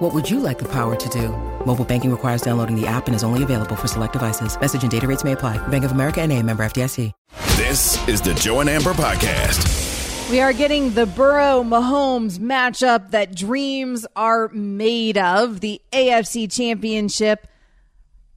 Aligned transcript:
What 0.00 0.14
would 0.14 0.30
you 0.30 0.40
like 0.40 0.58
the 0.58 0.68
power 0.68 0.96
to 0.96 1.08
do? 1.10 1.28
Mobile 1.66 1.84
banking 1.84 2.10
requires 2.10 2.40
downloading 2.40 2.74
the 2.74 2.86
app 2.86 3.06
and 3.06 3.14
is 3.14 3.22
only 3.22 3.42
available 3.42 3.76
for 3.76 3.86
select 3.86 4.14
devices. 4.14 4.58
Message 4.58 4.80
and 4.80 4.90
data 4.90 5.06
rates 5.06 5.24
may 5.24 5.32
apply. 5.32 5.58
Bank 5.68 5.84
of 5.84 5.92
America 5.92 6.22
and 6.22 6.32
a 6.32 6.42
member 6.42 6.62
FDIC. 6.62 7.12
This 7.58 8.08
is 8.08 8.22
the 8.22 8.32
Joe 8.32 8.60
and 8.60 8.70
Amber 8.70 8.94
Podcast. 8.94 10.30
We 10.30 10.40
are 10.40 10.54
getting 10.54 10.94
the 10.94 11.04
Burrow 11.04 11.62
Mahomes 11.62 12.38
matchup 12.38 13.10
that 13.10 13.36
dreams 13.36 14.06
are 14.16 14.48
made 14.54 15.18
of. 15.18 15.60
The 15.60 15.82
AFC 15.92 16.50
Championship 16.50 17.46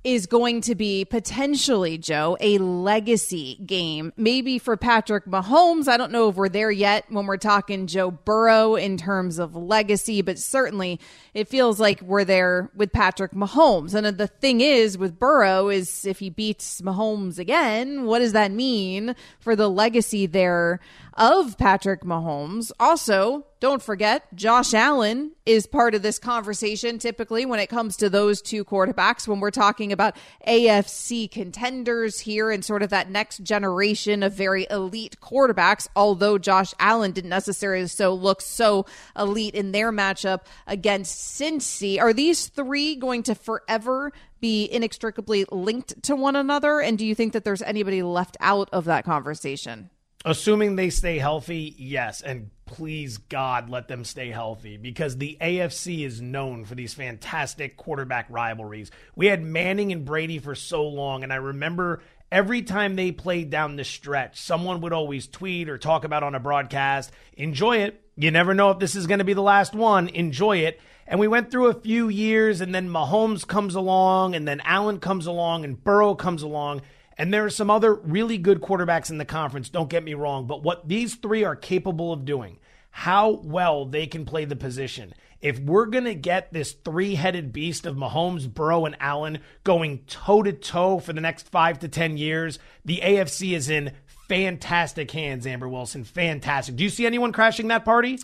is 0.03 0.25
going 0.25 0.59
to 0.62 0.75
be 0.75 1.05
potentially, 1.05 1.98
Joe, 1.98 2.38
a 2.41 2.57
legacy 2.57 3.55
game. 3.66 4.12
Maybe 4.17 4.59
for 4.59 4.76
Patrick 4.76 5.26
Mahomes. 5.26 5.88
I 5.88 5.95
don't 5.95 6.12
know 6.12 6.27
if 6.29 6.35
we're 6.35 6.49
there 6.49 6.71
yet 6.71 7.05
when 7.09 7.26
we're 7.26 7.38
talking 7.38 7.88
Joe 7.88 8.12
Burrow 8.12 8.76
in 8.76 8.98
terms 8.98 9.39
of 9.39 9.55
legacy, 9.55 10.21
but 10.21 10.38
certainly 10.39 10.99
it 11.34 11.48
feels 11.48 11.79
like 11.79 12.02
we're 12.02 12.26
there 12.26 12.70
with 12.76 12.91
Patrick 12.91 13.31
Mahomes. 13.31 13.93
And 13.93 14.17
the 14.17 14.27
thing 14.27 14.59
is 14.59 14.98
with 14.98 15.17
Burrow 15.17 15.70
is 15.70 16.05
if 16.05 16.20
he 16.20 16.29
beats 16.29 16.81
Mahomes 16.81 17.40
again, 17.40 18.04
what 18.04 18.20
does 18.20 18.34
that 18.34 18.51
mean 18.51 19.15
for 19.40 19.55
the 19.55 19.70
legacy 19.70 20.26
there 20.26 20.81
of 21.16 21.58
Patrick 21.58 22.02
Mahomes? 22.02 22.72
Also, 22.79 23.46
don't 23.60 23.82
forget, 23.82 24.24
Josh 24.35 24.74
Allen 24.74 25.32
is 25.46 25.68
part 25.68 25.96
of 25.96 26.01
this 26.01 26.20
conversation 26.20 26.99
typically 26.99 27.46
when 27.46 27.60
it 27.60 27.68
comes 27.68 27.96
to 27.98 28.10
those 28.10 28.41
two 28.41 28.65
quarterbacks 28.65 29.27
when 29.27 29.40
we're 29.40 29.51
talking 29.51 29.91
about 29.91 30.18
AFC 30.48 31.32
contenders 31.32 32.20
here 32.20 32.51
and 32.51 32.65
sort 32.65 32.84
of 32.84 32.90
that 32.90 33.10
next 33.10 33.43
generation 33.43 34.21
of 34.23 34.34
very 34.34 34.68
elite 34.70 35.15
quarterbacks, 35.21 35.88
although 35.96 36.38
Josh 36.38 36.73
Allen 36.79 37.12
didn't 37.12 37.29
necessarily 37.29 37.88
so 37.88 38.13
look 38.13 38.41
so 38.41 38.85
elite 39.18 39.55
in 39.55 39.71
their 39.71 39.91
matchup 39.91 40.41
against 40.68 41.40
Cincy. 41.40 42.01
Are 42.01 42.13
these 42.13 42.48
three 42.48 42.95
going 42.95 43.23
to 43.23 43.35
forever 43.35 44.12
be 44.41 44.66
inextricably 44.66 45.45
linked 45.51 46.04
to 46.04 46.18
one 46.18 46.35
another? 46.35 46.82
And 46.82 46.98
do 46.98 47.05
you 47.05 47.16
think 47.16 47.32
that 47.32 47.45
there's 47.45 47.62
anybody 47.62 48.04
left 48.04 48.35
out 48.41 48.70
of 48.73 48.85
that 48.85 49.05
conversation? 49.05 49.90
Assuming 50.26 50.76
they 50.76 50.90
stay 50.90 51.18
healthy, 51.18 51.76
yes. 51.77 52.21
And 52.21 52.49
please, 52.66 53.18
God, 53.18 53.70
let 53.70 53.88
them 53.90 54.05
stay 54.05 54.29
healthy 54.29 54.77
because 54.77 55.18
the 55.18 55.38
AFC 55.41 56.05
is 56.05 56.21
known 56.21 56.63
for 56.63 56.76
these 56.76 56.93
fantastic 56.93 57.76
quarterback 57.76 58.27
rivalries. 58.29 58.90
We 59.16 59.27
had 59.27 59.44
Manning 59.44 59.91
and 59.91 60.05
Brady 60.05 60.40
for 60.40 60.55
so 60.55 60.88
long, 60.88 61.24
and 61.24 61.34
I 61.34 61.38
remember 61.38 62.01
every 62.32 62.62
time 62.62 62.96
they 62.96 63.12
played 63.12 63.49
down 63.49 63.76
the 63.76 63.84
stretch, 63.84 64.40
someone 64.40 64.81
would 64.81 64.94
always 64.94 65.28
tweet 65.28 65.69
or 65.69 65.78
talk 65.78 66.06
about 66.06 66.24
on 66.24 66.35
a 66.35 66.40
broadcast, 66.40 67.12
enjoy 67.35 67.78
it. 67.78 68.00
You 68.16 68.31
never 68.31 68.53
know 68.53 68.72
if 68.72 68.79
this 68.79 68.96
is 68.96 69.07
going 69.07 69.19
to 69.19 69.25
be 69.25 69.34
the 69.34 69.41
last 69.41 69.74
one. 69.74 70.07
Enjoy 70.09 70.57
it. 70.57 70.79
And 71.06 71.19
we 71.19 71.28
went 71.28 71.51
through 71.51 71.68
a 71.68 71.74
few 71.74 72.07
years, 72.07 72.62
and 72.62 72.74
then 72.74 72.90
Mahomes 72.90 73.46
comes 73.46 73.75
along, 73.75 74.35
and 74.35 74.47
then 74.47 74.62
Allen 74.63 75.00
comes 75.00 75.25
along, 75.25 75.66
and 75.66 75.84
Burrow 75.84 76.16
comes 76.16 76.44
along. 76.44 76.81
And 77.18 77.34
there 77.34 77.46
are 77.46 77.50
some 77.50 77.69
other 77.69 77.94
really 77.94 78.38
good 78.38 78.62
quarterbacks 78.62 79.09
in 79.09 79.18
the 79.18 79.25
conference, 79.25 79.69
don't 79.69 79.90
get 79.90 80.03
me 80.03 80.14
wrong, 80.14 80.47
but 80.47 80.64
what 80.64 80.88
these 80.88 81.16
three 81.16 81.44
are 81.44 81.56
capable 81.56 82.12
of 82.12 82.25
doing, 82.25 82.59
how 82.92 83.42
well 83.44 83.86
they 83.86 84.08
can 84.08 84.25
play 84.25 84.46
the 84.46 84.56
position. 84.56 85.14
If 85.41 85.59
we're 85.59 85.88
going 85.88 86.06
to 86.06 86.16
get 86.16 86.53
this 86.53 86.72
three 86.72 87.16
headed 87.16 87.52
beast 87.52 87.85
of 87.85 87.97
Mahomes, 87.97 88.52
Burrow, 88.52 88.85
and 88.85 88.96
Allen 89.00 89.40
going 89.63 90.00
toe 90.07 90.41
to 90.41 90.53
toe 90.53 91.00
for 91.00 91.12
the 91.12 91.22
next 91.22 91.50
five 91.50 91.79
to 91.79 91.90
10 91.90 92.18
years, 92.18 92.59
the 92.85 93.02
AFC 93.03 93.53
is 93.53 93.69
in 93.69 93.91
fantastic 94.29 95.12
hands, 95.12 95.46
Amber 95.46 95.68
Wilson. 95.68 96.06
Fantastic. 96.06 96.78
Do 96.78 96.84
you 96.84 96.90
see 96.90 97.06
anyone 97.06 97.34
crashing 97.34 97.68
that 97.68 97.84
party? 97.84 98.19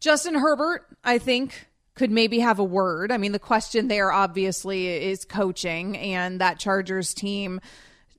Justin 0.00 0.34
Herbert, 0.34 0.86
I 1.02 1.18
think, 1.18 1.66
could 1.94 2.10
maybe 2.10 2.40
have 2.40 2.58
a 2.58 2.64
word. 2.64 3.10
I 3.10 3.16
mean, 3.16 3.32
the 3.32 3.38
question 3.38 3.88
there 3.88 4.12
obviously 4.12 4.86
is 4.88 5.24
coaching, 5.24 5.96
and 5.96 6.40
that 6.40 6.58
Chargers 6.58 7.14
team 7.14 7.60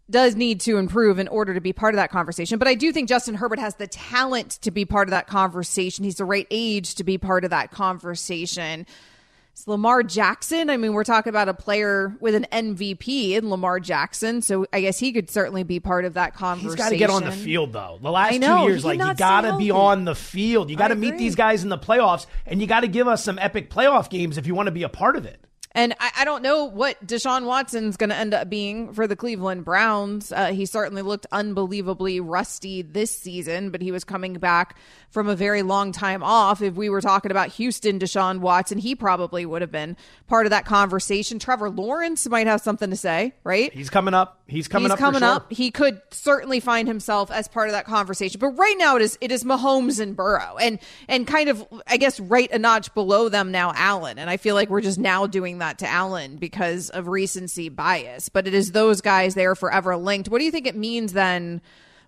does 0.10 0.36
need 0.36 0.62
to 0.62 0.78
improve 0.78 1.20
in 1.20 1.28
order 1.28 1.54
to 1.54 1.62
be 1.62 1.74
part 1.74 1.94
of 1.94 1.98
that 1.98 2.12
conversation. 2.12 2.60
But 2.60 2.68
I 2.68 2.76
do 2.76 2.92
think 2.92 3.10
Justin 3.10 3.36
Herbert 3.36 3.60
has 3.60 3.76
the 3.76 3.88
talent 3.88 4.52
to 4.62 4.72
be 4.72 4.86
part 4.86 5.08
of 5.08 5.12
that 5.12 5.28
conversation. 5.28 6.04
He's 6.04 6.18
the 6.18 6.26
right 6.26 6.48
age 6.52 6.96
to 6.96 7.04
be 7.04 7.18
part 7.18 7.44
of 7.44 7.50
that 7.50 7.72
conversation. 7.72 8.86
It's 9.56 9.70
Lamar 9.70 10.04
Jackson. 10.04 10.70
I 10.70 10.76
mean, 10.76 10.92
we're 10.92 11.06
talking 11.06 11.30
about 11.30 11.48
a 11.48 11.54
player 11.54 12.14
with 12.20 12.36
an 12.36 12.46
MVP 12.52 13.32
in 13.32 13.50
Lamar 13.50 13.80
Jackson, 13.80 14.42
so 14.42 14.66
I 14.74 14.82
guess 14.82 15.00
he 15.00 15.14
could 15.14 15.32
certainly 15.32 15.64
be 15.64 15.80
part 15.80 16.04
of 16.04 16.16
that 16.16 16.34
conversation. 16.36 16.72
He's 16.72 16.76
got 16.76 16.90
to 16.90 16.98
get 16.98 17.10
on 17.10 17.24
the 17.24 17.32
field 17.32 17.72
though. 17.72 17.98
The 18.02 18.12
last 18.12 18.38
know, 18.38 18.66
two 18.66 18.72
years, 18.72 18.84
like 18.84 19.00
you 19.00 19.14
got 19.14 19.42
to 19.42 19.58
be 19.58 19.72
on 19.72 20.04
the 20.04 20.14
field. 20.14 20.70
You 20.70 20.76
got 20.76 20.90
to 20.90 20.96
meet 20.96 21.18
these 21.18 21.36
guys 21.36 21.64
in 21.64 21.70
the 21.70 21.78
playoffs, 21.78 22.26
and 22.46 22.60
you 22.60 22.68
got 22.68 22.82
to 22.82 22.90
give 22.90 23.08
us 23.08 23.24
some 23.24 23.40
epic 23.40 23.70
playoff 23.70 24.10
games 24.10 24.38
if 24.38 24.46
you 24.46 24.56
want 24.56 24.68
to 24.68 24.74
be 24.74 24.84
a 24.84 24.90
part 24.90 25.16
of 25.16 25.26
it. 25.26 25.40
And 25.76 25.94
I, 26.00 26.12
I, 26.20 26.26
don't 26.26 26.42
know 26.42 26.64
what 26.64 27.06
Deshaun 27.06 27.46
Watson's 27.46 27.98
going 27.98 28.10
to 28.10 28.16
end 28.16 28.34
up 28.34 28.50
being 28.50 28.94
for 28.94 29.08
the 29.08 29.16
Cleveland 29.18 29.66
Browns. 29.66 30.32
Uh, 30.32 30.54
he 30.54 30.66
certainly 30.66 31.02
looked 31.02 31.28
unbelievably 31.34 32.22
rusty 32.22 32.82
this 32.82 33.12
season, 33.12 33.72
but 33.72 33.82
he 33.82 33.92
was 33.92 34.06
coming 34.06 34.36
back 34.36 34.78
from 35.10 35.28
a 35.28 35.36
very 35.36 35.64
long 35.64 35.92
time 35.92 36.24
off. 36.24 36.62
If 36.62 36.76
we 36.76 36.90
were 36.90 37.02
talking 37.02 37.30
about 37.30 37.50
Houston, 37.50 38.00
Deshaun 38.00 38.40
Watson, 38.40 38.78
he 38.78 38.96
probably 38.96 39.46
would 39.46 39.62
have 39.62 39.72
been 39.72 39.98
part 40.28 40.46
of 40.46 40.52
that 40.52 40.66
conversation. 40.66 41.40
Trevor 41.40 41.70
Lawrence 41.70 42.28
might 42.30 42.48
have 42.48 42.62
something 42.62 42.90
to 42.90 42.96
say, 42.96 43.34
right? 43.44 43.74
He's 43.74 43.90
coming 43.90 44.14
up. 44.14 44.40
He's 44.48 44.70
coming 44.70 44.92
up. 44.92 44.98
He's 44.98 45.04
up. 45.04 45.14
coming 45.14 45.22
sure. 45.22 45.30
up. 45.30 45.52
He 45.52 45.72
could 45.72 46.02
certainly 46.12 46.62
find 46.62 46.88
himself 46.88 47.32
as 47.32 47.50
part 47.50 47.68
of 47.68 47.74
that 47.74 47.86
conversation. 47.86 48.40
But 48.40 48.50
right 48.50 48.76
now, 48.78 48.96
it 48.96 49.02
is 49.02 49.18
it 49.20 49.32
is 49.32 49.44
Mahomes 49.44 50.00
and 50.00 50.16
Burrow, 50.16 50.58
and 50.58 50.80
and 51.10 51.28
kind 51.28 51.50
of 51.50 51.66
I 51.88 51.98
guess 51.98 52.20
right 52.20 52.50
a 52.52 52.60
notch 52.60 52.94
below 52.94 53.28
them 53.28 53.52
now, 53.52 53.74
Allen. 53.76 54.20
And 54.20 54.30
I 54.30 54.38
feel 54.38 54.56
like 54.56 54.70
we're 54.70 54.82
just 54.82 55.00
now 55.00 55.28
doing 55.28 55.58
that 55.60 55.65
to 55.74 55.88
Allen 55.88 56.38
because 56.38 56.90
of 56.90 57.08
recency 57.08 57.70
bias. 57.70 58.30
But 58.30 58.48
it 58.48 58.54
is 58.54 58.72
those 58.72 59.02
guys 59.02 59.36
they 59.36 59.46
are 59.46 59.56
forever 59.56 59.96
linked. 59.98 60.30
What 60.30 60.40
do 60.40 60.46
you 60.46 60.52
think 60.52 60.68
it 60.68 60.76
means 60.76 61.14
then 61.14 61.62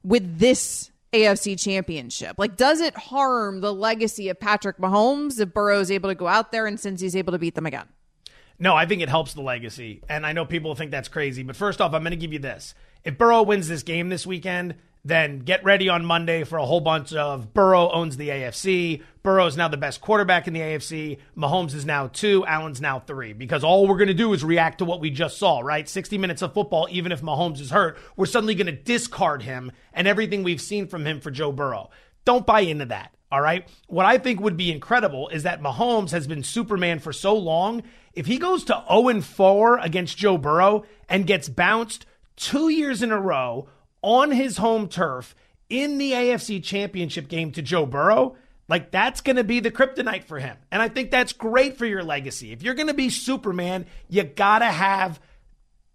with 0.03 0.39
this 0.39 0.91
AFC 1.13 1.59
championship? 1.59 2.35
Like, 2.37 2.57
does 2.57 2.81
it 2.81 2.95
harm 2.95 3.61
the 3.61 3.73
legacy 3.73 4.29
of 4.29 4.39
Patrick 4.39 4.77
Mahomes 4.77 5.39
if 5.39 5.53
Burrow 5.53 5.79
is 5.79 5.91
able 5.91 6.09
to 6.09 6.15
go 6.15 6.27
out 6.27 6.51
there 6.51 6.65
and 6.65 6.79
since 6.79 7.01
he's 7.01 7.15
able 7.15 7.33
to 7.33 7.39
beat 7.39 7.55
them 7.55 7.65
again? 7.65 7.87
No, 8.59 8.75
I 8.75 8.85
think 8.85 9.01
it 9.01 9.09
helps 9.09 9.33
the 9.33 9.41
legacy. 9.41 10.01
And 10.09 10.25
I 10.25 10.33
know 10.33 10.45
people 10.45 10.73
think 10.73 10.91
that's 10.91 11.09
crazy. 11.09 11.43
But 11.43 11.55
first 11.55 11.79
off, 11.79 11.93
I'm 11.93 12.01
going 12.01 12.11
to 12.11 12.17
give 12.17 12.33
you 12.33 12.39
this. 12.39 12.73
If 13.03 13.17
Burrow 13.17 13.43
wins 13.43 13.67
this 13.67 13.83
game 13.83 14.09
this 14.09 14.25
weekend, 14.25 14.75
then 15.07 15.39
get 15.39 15.63
ready 15.63 15.89
on 15.89 16.05
Monday 16.05 16.43
for 16.43 16.57
a 16.57 16.65
whole 16.65 16.81
bunch 16.81 17.13
of 17.13 17.53
Burrow 17.53 17.89
owns 17.91 18.17
the 18.17 18.29
AFC. 18.29 19.01
Burrow 19.23 19.45
is 19.45 19.57
now 19.57 19.67
the 19.67 19.77
best 19.77 20.01
quarterback 20.01 20.47
in 20.47 20.53
the 20.53 20.59
AFC. 20.59 21.17
Mahomes 21.35 21.73
is 21.73 21.85
now 21.85 22.07
two. 22.07 22.45
Allen's 22.45 22.81
now 22.81 22.99
three. 22.99 23.33
Because 23.33 23.63
all 23.63 23.87
we're 23.87 23.97
going 23.97 24.07
to 24.07 24.13
do 24.13 24.33
is 24.33 24.43
react 24.43 24.79
to 24.79 24.85
what 24.85 24.99
we 24.99 25.09
just 25.09 25.37
saw, 25.37 25.59
right? 25.59 25.87
60 25.87 26.17
minutes 26.17 26.41
of 26.41 26.53
football, 26.53 26.87
even 26.91 27.11
if 27.11 27.21
Mahomes 27.21 27.59
is 27.61 27.71
hurt, 27.71 27.97
we're 28.15 28.25
suddenly 28.25 28.55
going 28.55 28.67
to 28.67 28.71
discard 28.71 29.43
him 29.43 29.71
and 29.93 30.07
everything 30.07 30.43
we've 30.43 30.61
seen 30.61 30.87
from 30.87 31.05
him 31.05 31.21
for 31.21 31.31
Joe 31.31 31.51
Burrow. 31.51 31.89
Don't 32.25 32.45
buy 32.45 32.61
into 32.61 32.85
that. 32.85 33.13
All 33.31 33.41
right. 33.41 33.67
What 33.87 34.05
I 34.05 34.17
think 34.17 34.39
would 34.39 34.57
be 34.57 34.71
incredible 34.71 35.29
is 35.29 35.43
that 35.43 35.61
Mahomes 35.61 36.11
has 36.11 36.27
been 36.27 36.43
Superman 36.43 36.99
for 36.99 37.11
so 37.11 37.35
long. 37.35 37.83
If 38.13 38.25
he 38.25 38.37
goes 38.37 38.63
to 38.65 38.83
0 38.89 39.21
4 39.21 39.79
against 39.79 40.17
Joe 40.17 40.37
Burrow 40.37 40.85
and 41.09 41.27
gets 41.27 41.49
bounced 41.49 42.05
two 42.37 42.69
years 42.69 43.01
in 43.03 43.11
a 43.11 43.19
row 43.19 43.67
on 44.01 44.31
his 44.31 44.57
home 44.57 44.87
turf 44.87 45.35
in 45.69 45.97
the 45.97 46.11
AFC 46.11 46.63
championship 46.63 47.27
game 47.27 47.51
to 47.51 47.61
Joe 47.61 47.85
Burrow, 47.85 48.35
like 48.69 48.91
that's 48.91 49.21
going 49.21 49.35
to 49.35 49.43
be 49.43 49.59
the 49.59 49.71
kryptonite 49.71 50.23
for 50.23 50.39
him. 50.39 50.57
And 50.71 50.81
I 50.81 50.89
think 50.89 51.11
that's 51.11 51.33
great 51.33 51.77
for 51.77 51.85
your 51.85 52.03
legacy. 52.03 52.51
If 52.51 52.63
you're 52.63 52.73
going 52.73 52.87
to 52.87 52.93
be 52.93 53.09
Superman, 53.09 53.85
you 54.09 54.23
got 54.23 54.59
to 54.59 54.65
have 54.65 55.19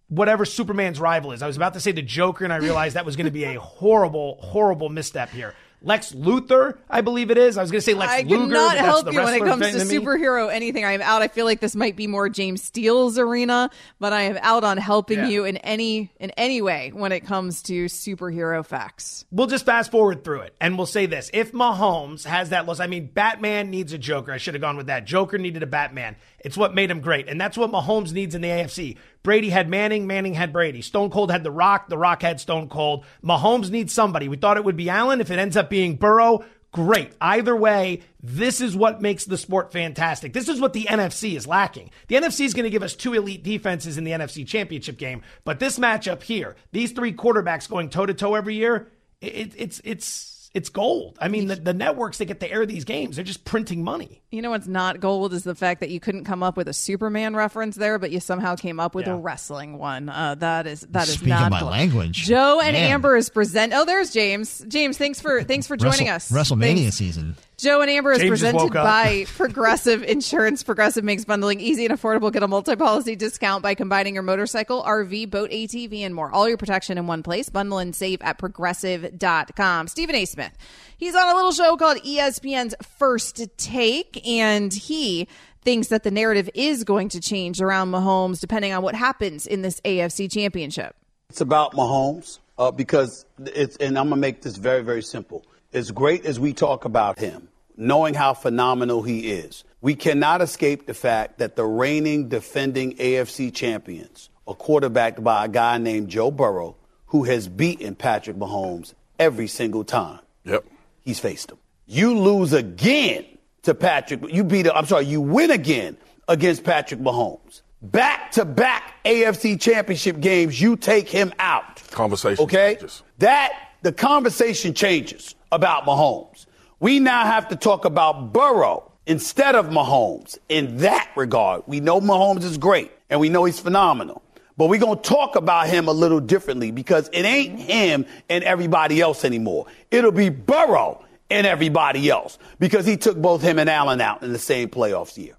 whatever 0.09 0.45
Superman's 0.45 1.01
rival 1.01 1.33
is. 1.33 1.43
I 1.43 1.47
was 1.47 1.57
about 1.57 1.75
to 1.75 1.81
say 1.81 1.93
the 1.93 2.03
Joker, 2.03 2.45
and 2.45 2.53
I 2.53 2.57
realized 2.57 2.97
that 2.97 3.07
was 3.07 3.17
going 3.17 3.27
to 3.27 3.33
be 3.33 3.45
a 3.45 3.55
horrible, 3.61 4.39
horrible 4.41 4.89
misstep 4.89 5.31
here. 5.31 5.55
Lex 5.85 6.13
Luthor, 6.13 6.79
I 6.89 7.01
believe 7.01 7.31
it 7.31 7.39
is. 7.39 7.59
I 7.59 7.63
was 7.63 7.71
going 7.71 7.81
to 7.81 7.85
say 7.85 7.95
Lex 7.95 8.13
I 8.13 8.23
Luger. 8.23 8.35
I 8.35 8.47
cannot 8.47 8.77
help 8.77 9.13
you 9.13 9.23
when 9.23 9.35
it 9.35 9.45
comes 9.45 9.67
to, 9.67 9.73
to 9.73 9.85
superhero 9.85 10.53
anything. 10.53 10.85
I 10.85 10.93
am 10.93 11.03
out. 11.03 11.23
I 11.23 11.29
feel 11.29 11.45
like 11.45 11.61
this 11.61 11.75
might 11.75 11.97
be 11.97 12.07
more 12.07 12.29
James 12.29 12.63
Steele's 12.63 13.19
arena, 13.19 13.71
but 13.99 14.13
I 14.13 14.23
am 14.23 14.39
out 14.43 14.65
on 14.65 14.79
helping 14.79 15.19
yeah. 15.19 15.29
you 15.29 15.45
in 15.45 15.57
any 15.59 16.13
in 16.21 16.31
any 16.33 16.63
way 16.63 16.91
when 16.95 17.13
it 17.13 17.21
comes 17.21 17.63
to 17.63 17.87
superhero 17.87 18.65
facts. 18.65 19.25
We'll 19.31 19.47
just 19.47 19.67
fast 19.67 19.91
forward 19.91 20.25
through 20.25 20.43
it, 20.43 20.55
and 20.61 20.77
we'll 20.77 20.87
say 20.87 21.07
this: 21.07 21.31
If 21.33 21.53
Mahomes 21.53 22.25
has 22.25 22.51
that 22.51 22.67
loss, 22.67 22.81
I 22.81 22.87
mean, 22.87 23.07
Batman 23.07 23.71
needs 23.71 23.93
a 23.93 23.99
Joker. 23.99 24.33
I 24.33 24.39
should 24.39 24.55
have 24.55 24.61
gone 24.61 24.77
with 24.77 24.87
that. 24.87 25.05
Joker 25.05 25.39
needed 25.39 25.63
a 25.63 25.67
Batman. 25.67 26.17
It's 26.39 26.57
what 26.57 26.75
made 26.75 26.91
him 26.91 27.01
great, 27.01 27.29
and 27.29 27.41
that's 27.41 27.57
what 27.57 27.71
Mahomes 27.71 28.13
needs 28.13 28.35
in 28.35 28.43
the 28.43 28.49
AFC. 28.49 28.97
Brady 29.23 29.51
had 29.51 29.69
Manning, 29.69 30.07
Manning 30.07 30.35
had 30.35 30.53
Brady. 30.53 30.83
Stone 30.83 31.11
Cold 31.11 31.31
had 31.31 31.45
The 31.45 31.51
Rock, 31.51 31.89
The 31.89 31.99
Rock 31.99 32.23
had 32.23 32.41
Stone 32.41 32.69
Cold. 32.69 33.05
Mahomes 33.23 33.71
needs 33.71 33.93
somebody. 33.93 34.29
We 34.29 34.37
thought 34.37 34.57
it 34.57 34.65
would 34.65 34.77
be 34.77 34.91
Allen. 34.91 35.21
If 35.21 35.31
it 35.31 35.39
ends 35.39 35.57
up 35.57 35.71
being 35.71 35.97
Burrow, 35.97 36.45
great. 36.73 37.13
Either 37.21 37.55
way, 37.55 38.01
this 38.23 38.61
is 38.61 38.75
what 38.75 39.01
makes 39.01 39.25
the 39.25 39.39
sport 39.39 39.73
fantastic. 39.73 40.33
This 40.33 40.49
is 40.49 40.61
what 40.61 40.73
the 40.73 40.85
NFC 40.85 41.37
is 41.37 41.47
lacking. 41.47 41.91
The 42.09 42.17
NFC 42.17 42.45
is 42.45 42.55
going 42.55 42.65
to 42.65 42.71
give 42.71 42.83
us 42.83 42.97
two 42.97 43.15
elite 43.15 43.45
defenses 43.45 43.99
in 43.99 44.05
the 44.05 44.11
NFC 44.11 44.47
championship 44.47 44.97
game, 44.97 45.23
but 45.45 45.61
this 45.61 45.79
matchup 45.79 46.23
here, 46.23 46.57
these 46.73 46.93
three 46.93 47.13
quarterbacks 47.13 47.69
going 47.69 47.91
toe 47.91 48.07
to 48.07 48.15
toe 48.15 48.35
every 48.35 48.57
year, 48.57 48.89
it, 49.21 49.55
it's, 49.57 49.81
it's, 49.85 50.32
it's 50.55 50.69
gold. 50.69 51.17
I 51.21 51.29
mean, 51.29 51.47
the, 51.47 51.57
the 51.57 51.73
networks 51.73 52.19
that 52.19 52.27
get 52.27 52.41
to 52.41 52.51
air 52.51 52.67
these 52.67 52.85
games, 52.85 53.17
they're 53.17 53.25
just 53.25 53.45
printing 53.45 53.83
money. 53.83 54.23
You 54.31 54.43
know 54.43 54.51
what's 54.51 54.67
not 54.67 55.01
gold 55.01 55.33
is 55.33 55.45
the 55.45 55.55
fact 55.55 55.81
that 55.81 55.91
you 55.91 55.99
couldn't 55.99 56.25
come 56.25 56.43
up 56.43 56.57
with 56.57 56.69
a 56.69 56.75
Superman 56.75 57.35
reference 57.35 57.77
there, 57.77 57.99
but 57.99 58.11
you 58.11 58.21
somehow 58.21 58.55
came 58.57 58.79
up 58.79 58.95
with 58.95 59.07
yeah. 59.07 59.15
a 59.15 59.17
wrestling 59.17 59.79
one. 59.79 60.09
Uh, 60.09 60.35
that 60.37 60.67
is 60.67 60.83
that 60.91 61.09
is 61.09 61.15
Speaking 61.15 61.31
not 61.31 61.51
my 61.51 61.61
gold. 61.61 61.73
language. 61.73 62.25
Joe 62.25 62.61
and 62.63 62.75
Man. 62.75 62.93
Amber 62.93 63.17
is 63.17 63.31
present. 63.31 63.73
Oh, 63.75 63.85
there's 63.85 64.13
James. 64.13 64.65
James, 64.69 64.99
thanks 64.99 65.21
for 65.21 65.43
thanks 65.43 65.67
for 65.67 65.77
joining 65.77 66.09
Wrestle, 66.09 66.37
us. 66.37 66.51
WrestleMania 66.51 66.83
thanks. 66.83 66.97
season. 66.97 67.37
Joe 67.63 67.81
and 67.81 67.89
Amber 67.89 68.11
is 68.11 68.19
James 68.19 68.29
presented 68.29 68.73
by 68.73 69.25
Progressive 69.37 70.03
Insurance. 70.03 70.65
Progressive 70.65 71.05
makes 71.05 71.25
bundling 71.25 71.61
easy 71.61 71.87
and 71.87 71.97
affordable. 71.97 72.33
Get 72.33 72.43
a 72.43 72.49
multi-policy 72.49 73.15
discount 73.15 73.63
by 73.63 73.77
combining 73.77 74.15
your 74.15 74.25
motorcycle, 74.25 74.83
RV, 74.83 75.31
boat, 75.31 75.49
ATV, 75.53 76.01
and 76.01 76.13
more. 76.13 76.29
All 76.33 76.49
your 76.49 76.57
protection 76.57 76.99
in 76.99 77.07
one 77.07 77.23
place. 77.23 77.51
Bundle 77.51 77.79
and 77.79 77.95
save 77.95 78.21
at 78.23 78.37
progressive.com. 78.37 79.87
Stephen 79.87 80.17
A. 80.17 80.25
Smith. 80.25 80.51
He's 80.97 81.15
on 81.15 81.29
a 81.29 81.37
little 81.37 81.53
show 81.53 81.77
called 81.77 81.99
ESPN's 81.99 82.75
First 82.99 83.41
Take, 83.59 84.27
and 84.27 84.75
he 84.75 85.29
thinks 85.61 85.87
that 85.87 86.03
the 86.03 86.11
narrative 86.11 86.51
is 86.55 86.83
going 86.83 87.11
to 87.11 87.21
change 87.21 87.61
around 87.61 87.93
Mahomes 87.93 88.41
depending 88.41 88.73
on 88.73 88.83
what 88.83 88.97
happens 88.97 89.47
in 89.47 89.63
this 89.63 89.81
AFC 89.83 90.29
championship. 90.29 90.97
It's 91.31 91.41
about 91.41 91.75
Mahomes 91.75 92.41
uh, 92.59 92.73
because 92.73 93.25
it's, 93.39 93.77
and 93.77 93.97
I'm 93.97 94.09
going 94.09 94.17
to 94.17 94.21
make 94.21 94.43
this 94.43 94.57
very, 94.57 94.83
very 94.83 95.03
simple 95.03 95.45
as 95.73 95.91
great 95.91 96.27
as 96.27 96.39
we 96.39 96.53
talk 96.53 96.85
about 96.85 97.19
him, 97.19 97.49
knowing 97.77 98.15
how 98.15 98.35
phenomenal 98.35 99.03
he 99.03 99.31
is, 99.31 99.65
we 99.81 99.95
cannot 99.95 100.41
escape 100.41 100.87
the 100.87 100.95
fact 100.95 101.39
that 101.39 101.57
the 101.57 101.65
reigning 101.65 102.29
defending 102.29 102.97
AFC 102.97 103.53
champions 103.53 104.31
are 104.47 104.55
quarterbacked 104.55 105.23
by 105.23 105.45
a 105.45 105.49
guy 105.49 105.79
named 105.79 106.09
Joe 106.09 106.31
Burrow 106.31 106.77
who 107.07 107.25
has 107.25 107.49
beaten 107.49 107.95
Patrick 107.95 108.37
Mahomes 108.37 108.95
every 109.19 109.47
single 109.47 109.85
time. 109.85 110.21
Yep. 110.45 110.65
He's 111.03 111.21
faced 111.21 111.51
him. 111.51 111.59
You 111.87 112.19
lose 112.19 112.53
again 112.53 113.27
to 113.63 113.75
Patrick. 113.75 114.21
You 114.33 114.45
beat 114.45 114.67
him. 114.67 114.73
I'm 114.75 114.87
sorry, 114.87 115.05
you 115.05 115.21
win 115.21 115.51
again 115.51 115.97
against 116.29 116.65
Patrick 116.65 117.01
Mahomes. 117.01 117.63
Back 117.83 118.31
to 118.33 118.45
back 118.45 118.95
AFC 119.05 119.61
championship 119.61 120.21
games, 120.21 120.61
you 120.61 120.77
take 120.77 121.09
him 121.09 121.33
out. 121.39 121.83
Conversation. 121.91 122.45
Okay? 122.45 122.75
Changes. 122.75 123.03
That 123.19 123.53
the 123.83 123.93
conversation 123.93 124.73
changes 124.73 125.35
about 125.51 125.85
Mahomes. 125.85 126.47
We 126.83 126.99
now 126.99 127.25
have 127.25 127.47
to 127.51 127.55
talk 127.55 127.85
about 127.85 128.33
Burrow 128.33 128.91
instead 129.07 129.55
of 129.55 129.67
Mahomes 129.67 130.37
in 130.49 130.79
that 130.79 131.13
regard. 131.15 131.63
We 131.69 131.79
know 131.79 132.01
Mahomes 132.01 132.43
is 132.43 132.59
great 132.59 132.91
and 133.09 133.21
we 133.21 133.29
know 133.29 133.45
he's 133.45 133.61
phenomenal. 133.61 134.21
But 134.57 134.69
we're 134.69 134.81
going 134.81 134.97
to 134.97 135.09
talk 135.09 135.37
about 135.37 135.69
him 135.69 135.87
a 135.87 135.93
little 135.93 136.19
differently 136.19 136.73
because 136.73 137.09
it 137.13 137.25
ain't 137.25 137.61
him 137.61 138.05
and 138.29 138.43
everybody 138.43 139.01
else 139.01 139.25
anymore. 139.25 139.67
It'll 139.93 140.11
be 140.11 140.29
Burrow 140.29 141.05
and 141.31 141.47
everybody 141.47 142.11
else 142.11 142.37
because 142.59 142.85
he 142.85 142.97
took 142.97 143.17
both 143.17 143.43
him 143.43 143.61
and 143.61 143.71
Allen 143.71 144.01
out 144.01 144.25
in 144.25 144.33
the 144.33 144.39
same 144.41 144.69
playoffs 144.69 145.17
year. 145.17 145.37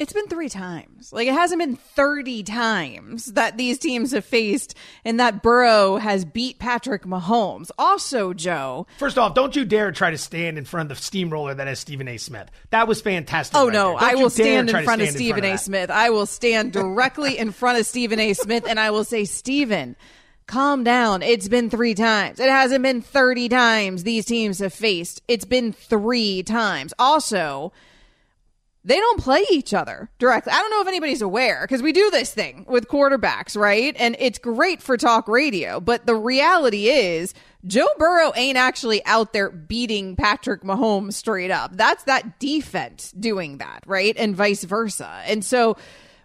It's 0.00 0.14
been 0.14 0.28
three 0.28 0.48
times. 0.48 1.12
Like 1.12 1.28
it 1.28 1.34
hasn't 1.34 1.60
been 1.60 1.76
30 1.76 2.42
times 2.44 3.26
that 3.34 3.58
these 3.58 3.78
teams 3.78 4.12
have 4.12 4.24
faced 4.24 4.74
and 5.04 5.20
that 5.20 5.42
Burrow 5.42 5.98
has 5.98 6.24
beat 6.24 6.58
Patrick 6.58 7.02
Mahomes. 7.02 7.70
Also, 7.78 8.32
Joe. 8.32 8.86
First 8.98 9.18
off, 9.18 9.34
don't 9.34 9.54
you 9.54 9.66
dare 9.66 9.92
try 9.92 10.10
to 10.10 10.16
stand 10.16 10.56
in 10.56 10.64
front 10.64 10.90
of 10.90 10.96
the 10.96 11.02
steamroller 11.04 11.52
that 11.52 11.68
is 11.68 11.78
Stephen 11.78 12.08
A. 12.08 12.16
Smith. 12.16 12.50
That 12.70 12.88
was 12.88 13.02
fantastic. 13.02 13.54
Oh, 13.54 13.66
right 13.66 13.74
no. 13.74 13.94
I 13.94 14.14
will 14.14 14.30
stand 14.30 14.70
in 14.70 14.84
front 14.84 15.02
stand 15.02 15.02
of 15.02 15.08
Stephen 15.10 15.44
A. 15.44 15.58
Smith. 15.58 15.90
I 15.90 16.08
will 16.08 16.24
stand 16.24 16.72
directly 16.72 17.36
in 17.36 17.52
front 17.52 17.78
of 17.78 17.84
Stephen 17.84 18.18
A. 18.20 18.32
Smith 18.32 18.64
and 18.66 18.80
I 18.80 18.92
will 18.92 19.04
say, 19.04 19.26
Stephen, 19.26 19.96
calm 20.46 20.82
down. 20.82 21.22
It's 21.22 21.48
been 21.48 21.68
three 21.68 21.94
times. 21.94 22.40
It 22.40 22.48
hasn't 22.48 22.82
been 22.82 23.02
30 23.02 23.50
times 23.50 24.04
these 24.04 24.24
teams 24.24 24.60
have 24.60 24.72
faced. 24.72 25.20
It's 25.28 25.44
been 25.44 25.74
three 25.74 26.42
times. 26.42 26.94
Also, 26.98 27.74
they 28.84 28.96
don't 28.96 29.20
play 29.20 29.44
each 29.50 29.74
other 29.74 30.10
directly. 30.18 30.52
I 30.52 30.60
don't 30.60 30.70
know 30.70 30.80
if 30.80 30.88
anybody's 30.88 31.20
aware 31.22 31.62
because 31.62 31.82
we 31.82 31.92
do 31.92 32.10
this 32.10 32.32
thing 32.32 32.64
with 32.68 32.88
quarterbacks, 32.88 33.56
right? 33.56 33.94
And 33.98 34.16
it's 34.18 34.38
great 34.38 34.80
for 34.80 34.96
talk 34.96 35.28
radio, 35.28 35.80
but 35.80 36.06
the 36.06 36.14
reality 36.14 36.88
is 36.88 37.34
Joe 37.66 37.88
Burrow 37.98 38.32
ain't 38.36 38.56
actually 38.56 39.04
out 39.04 39.34
there 39.34 39.50
beating 39.50 40.16
Patrick 40.16 40.62
Mahomes 40.62 41.12
straight 41.12 41.50
up. 41.50 41.76
That's 41.76 42.04
that 42.04 42.38
defense 42.38 43.12
doing 43.12 43.58
that, 43.58 43.84
right? 43.86 44.16
And 44.16 44.34
vice 44.34 44.64
versa. 44.64 45.22
And 45.26 45.44
so 45.44 45.76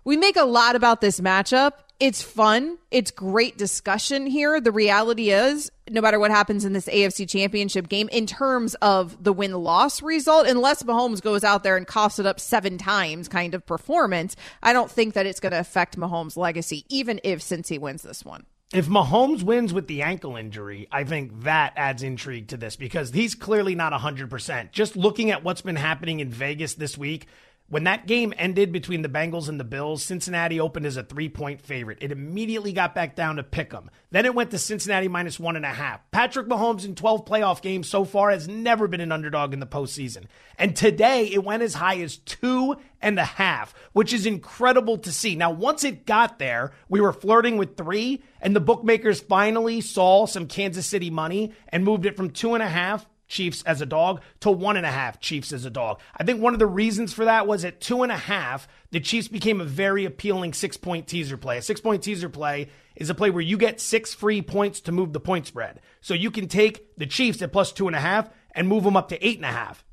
we 0.05 0.15
make 0.15 0.37
a 0.37 0.45
lot 0.45 0.77
about 0.77 1.01
this 1.01 1.19
matchup 1.19 1.71
it's 1.99 2.21
fun. 2.21 2.77
It's 2.91 3.11
great 3.11 3.57
discussion 3.57 4.27
here. 4.27 4.59
The 4.59 4.71
reality 4.71 5.29
is, 5.29 5.71
no 5.89 6.01
matter 6.01 6.19
what 6.19 6.31
happens 6.31 6.65
in 6.65 6.73
this 6.73 6.87
AFC 6.87 7.27
championship 7.27 7.87
game, 7.87 8.09
in 8.11 8.25
terms 8.25 8.75
of 8.75 9.23
the 9.23 9.31
win 9.31 9.53
loss 9.53 10.01
result, 10.01 10.47
unless 10.47 10.83
Mahomes 10.83 11.21
goes 11.21 11.43
out 11.43 11.63
there 11.63 11.77
and 11.77 11.87
coughs 11.87 12.19
it 12.19 12.25
up 12.25 12.39
seven 12.39 12.77
times 12.77 13.27
kind 13.27 13.53
of 13.53 13.65
performance, 13.65 14.35
I 14.61 14.73
don't 14.73 14.91
think 14.91 15.13
that 15.13 15.25
it's 15.25 15.39
going 15.39 15.53
to 15.53 15.59
affect 15.59 15.97
Mahomes' 15.97 16.35
legacy, 16.35 16.85
even 16.89 17.19
if 17.23 17.41
since 17.41 17.69
he 17.69 17.77
wins 17.77 18.01
this 18.01 18.25
one. 18.25 18.45
If 18.73 18.87
Mahomes 18.87 19.43
wins 19.43 19.71
with 19.71 19.87
the 19.87 20.01
ankle 20.01 20.35
injury, 20.35 20.87
I 20.91 21.03
think 21.05 21.43
that 21.43 21.73
adds 21.77 22.03
intrigue 22.03 22.49
to 22.49 22.57
this 22.57 22.75
because 22.75 23.11
he's 23.11 23.35
clearly 23.35 23.75
not 23.75 23.93
100%. 23.93 24.71
Just 24.71 24.97
looking 24.97 25.31
at 25.31 25.43
what's 25.43 25.61
been 25.61 25.75
happening 25.77 26.19
in 26.19 26.29
Vegas 26.29 26.73
this 26.73 26.97
week, 26.97 27.27
when 27.67 27.85
that 27.85 28.05
game 28.05 28.31
ended 28.37 28.71
between 28.71 29.01
the 29.01 29.09
Bengals 29.09 29.49
and 29.49 29.59
the 29.59 29.63
Bills, 29.63 30.03
Cincinnati 30.03 30.59
opened 30.59 30.85
as 30.85 30.97
a 30.97 31.03
three 31.03 31.29
point 31.29 31.61
favorite. 31.61 31.97
It 31.99 32.11
immediately 32.11 32.71
got 32.73 32.93
back 32.93 33.15
down 33.15 33.37
to 33.37 33.43
pick 33.43 33.73
'em. 33.73 33.89
Then 34.11 34.25
it 34.25 34.35
went 34.35 34.51
to 34.51 34.59
Cincinnati 34.59 35.07
minus 35.07 35.39
one 35.39 35.55
and 35.55 35.65
a 35.65 35.69
half. 35.69 35.99
Patrick 36.11 36.47
Mahomes 36.47 36.85
in 36.85 36.93
12 36.93 37.25
playoff 37.25 37.63
games 37.63 37.89
so 37.89 38.05
far 38.05 38.29
has 38.29 38.47
never 38.47 38.87
been 38.87 39.01
an 39.01 39.11
underdog 39.11 39.51
in 39.51 39.59
the 39.59 39.65
postseason. 39.65 40.25
And 40.59 40.75
today 40.75 41.25
it 41.25 41.43
went 41.43 41.63
as 41.63 41.73
high 41.73 41.99
as 42.01 42.17
two 42.17 42.75
and 43.01 43.17
a 43.17 43.25
half, 43.25 43.73
which 43.93 44.13
is 44.13 44.27
incredible 44.27 44.99
to 44.99 45.11
see. 45.11 45.35
Now, 45.35 45.49
once 45.49 45.83
it 45.83 46.05
got 46.05 46.37
there, 46.37 46.71
we 46.87 47.01
were 47.01 47.13
flirting 47.13 47.57
with 47.57 47.77
three, 47.77 48.21
and 48.41 48.55
the 48.55 48.59
bookmakers 48.59 49.21
finally 49.21 49.81
saw 49.81 50.27
some 50.27 50.47
Kansas 50.47 50.85
City 50.85 51.09
money 51.09 51.51
and 51.69 51.83
moved 51.83 52.05
it 52.05 52.15
from 52.15 52.29
two 52.29 52.53
and 52.53 52.63
a 52.63 52.69
half 52.69 53.07
Chiefs 53.27 53.63
as 53.63 53.81
a 53.81 53.85
dog 53.85 54.21
to 54.41 54.51
one 54.51 54.77
and 54.77 54.85
a 54.85 54.91
half 54.91 55.19
Chiefs 55.19 55.51
as 55.51 55.65
a 55.65 55.69
dog. 55.69 55.99
I 56.15 56.23
think 56.23 56.41
one 56.41 56.53
of 56.53 56.59
the 56.59 56.67
reasons 56.67 57.13
for 57.13 57.25
that 57.25 57.47
was 57.47 57.65
at 57.65 57.81
two 57.81 58.03
and 58.03 58.11
a 58.11 58.17
half, 58.17 58.67
the 58.91 58.99
Chiefs 58.99 59.27
became 59.27 59.61
a 59.61 59.65
very 59.65 60.05
appealing 60.05 60.53
six 60.53 60.77
point 60.77 61.07
teaser 61.07 61.37
play. 61.37 61.57
A 61.57 61.61
six 61.61 61.81
point 61.81 62.03
teaser 62.03 62.29
play 62.29 62.69
is 62.95 63.09
a 63.09 63.15
play 63.15 63.29
where 63.29 63.41
you 63.41 63.57
get 63.57 63.81
six 63.81 64.13
free 64.13 64.41
points 64.41 64.81
to 64.81 64.91
move 64.91 65.13
the 65.13 65.19
point 65.19 65.47
spread. 65.47 65.81
So 66.01 66.13
you 66.13 66.31
can 66.31 66.47
take 66.47 66.95
the 66.97 67.07
Chiefs 67.07 67.41
at 67.41 67.51
plus 67.51 67.71
two 67.71 67.87
and 67.87 67.95
a 67.95 67.99
half 67.99 68.29
and 68.51 68.67
move 68.67 68.83
them 68.83 68.97
up 68.97 69.09
to 69.09 69.25
eight 69.25 69.37
and 69.37 69.45
a 69.45 69.49
half. 69.49 69.83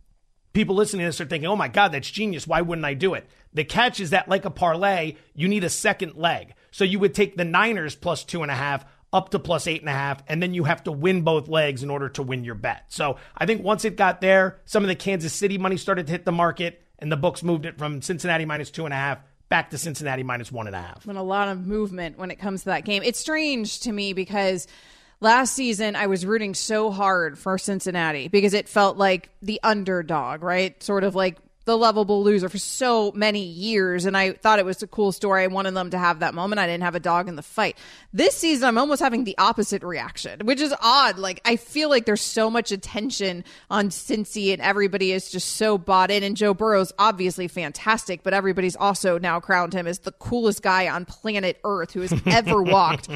People 0.53 0.75
listening 0.75 1.01
to 1.01 1.09
this 1.09 1.21
are 1.21 1.25
thinking, 1.25 1.49
oh 1.49 1.57
my 1.57 1.69
God, 1.69 1.93
that's 1.93 2.11
genius. 2.11 2.47
Why 2.47 2.61
wouldn't 2.61 2.85
I 2.85 2.93
do 2.93 3.15
it? 3.15 3.27
The 3.55 3.65
catch 3.65 4.01
is 4.01 4.11
that, 4.11 4.29
like 4.29 4.45
a 4.45 4.51
parlay, 4.51 5.17
you 5.35 5.49
need 5.49 5.65
a 5.65 5.71
second 5.71 6.15
leg. 6.17 6.55
So 6.71 6.85
you 6.85 6.99
would 6.99 7.15
take 7.15 7.37
the 7.37 7.45
Niners 7.45 7.95
plus 7.97 8.23
two 8.23 8.43
and 8.43 8.51
a 8.51 8.55
half 8.55 8.85
up 9.13 9.31
to 9.31 9.39
plus 9.39 9.67
eight 9.67 9.81
and 9.81 9.89
a 9.89 9.93
half, 9.93 10.23
and 10.27 10.43
then 10.43 10.55
you 10.55 10.65
have 10.65 10.85
to 10.85 10.93
win 10.93 11.23
both 11.23 11.49
legs 11.49 11.83
in 11.83 11.91
order 11.91 12.09
to 12.09 12.23
win 12.23 12.45
your 12.45 12.55
bet. 12.55 12.85
So 12.89 13.17
I 13.37 13.47
think 13.47 13.63
once 13.63 13.85
it 13.85 13.97
got 13.97 14.21
there, 14.21 14.61
some 14.65 14.83
of 14.83 14.89
the 14.89 14.95
Kansas 14.95 15.33
City 15.33 15.59
money 15.59 15.77
started 15.77 16.07
to 16.07 16.13
hit 16.13 16.25
the 16.25 16.33
market, 16.33 16.83
and 16.99 17.13
the 17.13 17.17
books 17.17 17.43
moved 17.43 17.67
it 17.67 17.79
from 17.79 18.01
Cincinnati 18.01 18.45
minus 18.45 18.71
two 18.71 18.85
and 18.85 18.95
a 18.95 18.97
half 18.97 19.19
back 19.53 19.69
to 19.69 19.77
Cincinnati 19.77 20.23
minus 20.23 20.51
one 20.51 20.67
and 20.67 20.75
a 20.75 20.81
half. 20.81 21.07
And 21.07 21.19
a 21.19 21.23
lot 21.23 21.49
of 21.49 21.67
movement 21.67 22.17
when 22.17 22.31
it 22.31 22.37
comes 22.37 22.63
to 22.63 22.71
that 22.71 22.87
game. 22.87 23.03
It's 23.03 23.19
strange 23.19 23.81
to 23.81 23.93
me 23.93 24.15
because 24.15 24.67
last 25.21 25.53
season 25.53 25.95
I 25.95 26.07
was 26.07 26.25
rooting 26.25 26.55
so 26.55 26.91
hard 26.91 27.39
for 27.39 27.59
Cincinnati 27.59 28.29
because 28.29 28.55
it 28.55 28.67
felt 28.67 28.97
like 28.97 29.29
the 29.43 29.61
underdog, 29.63 30.43
right? 30.43 30.83
Sort 30.83 31.05
of 31.05 31.15
like 31.15 31.37
the 31.65 31.77
lovable 31.77 32.23
loser 32.23 32.49
for 32.49 32.59
so 32.59 33.13
many 33.13 33.43
years. 33.43 34.05
And 34.05 34.17
I 34.17 34.33
thought 34.33 34.59
it 34.59 34.65
was 34.65 34.83
a 34.83 34.87
cool 34.87 35.13
story. 35.13 35.45
I 35.45 35.47
wanted 35.47 35.75
them 35.75 35.91
to 35.91 35.99
have 35.99 36.21
that 36.21 36.35
moment. 36.35 36.59
I 36.59 36.67
didn't 36.67 36.83
have 36.83 36.95
a 36.95 37.01
dog 37.01 37.29
in 37.29 37.37
the 37.37 37.43
fight. 37.43 37.77
This 38.13 38.37
season, 38.37 38.69
I'm 38.69 38.79
almost 38.79 39.01
having 39.01 39.25
the 39.25 39.37
opposite 39.39 39.83
reaction, 39.83 40.47
which 40.47 40.61
is 40.61 40.75
odd. 40.81 41.19
Like, 41.19 41.41
I 41.45 41.57
feel 41.57 41.89
like 41.89 42.05
there's 42.05 42.21
so 42.21 42.51
much 42.51 42.73
attention 42.73 43.45
on 43.71 43.91
Cincy 43.91 44.53
and 44.53 44.61
everybody 44.61 45.13
is 45.13 45.31
just 45.31 45.57
so 45.57 45.79
bought 45.79 46.11
in. 46.11 46.23
And 46.23 46.37
Joe 46.37 46.55
Burrow's 46.55 46.93
obviously 46.99 47.49
fantastic, 47.49 48.23
but 48.23 48.35
everybody's 48.35 48.77
also 48.77 49.19
now 49.19 49.39
crowned 49.41 49.73
him 49.73 49.87
as 49.87 50.01
the 50.01 50.13
coolest 50.13 50.63
guy 50.63 50.89
on 50.89 51.05
planet 51.05 51.59
Earth 51.65 51.93
who 51.93 52.01
has 52.01 52.13
ever 52.27 52.63
walked 52.63 53.09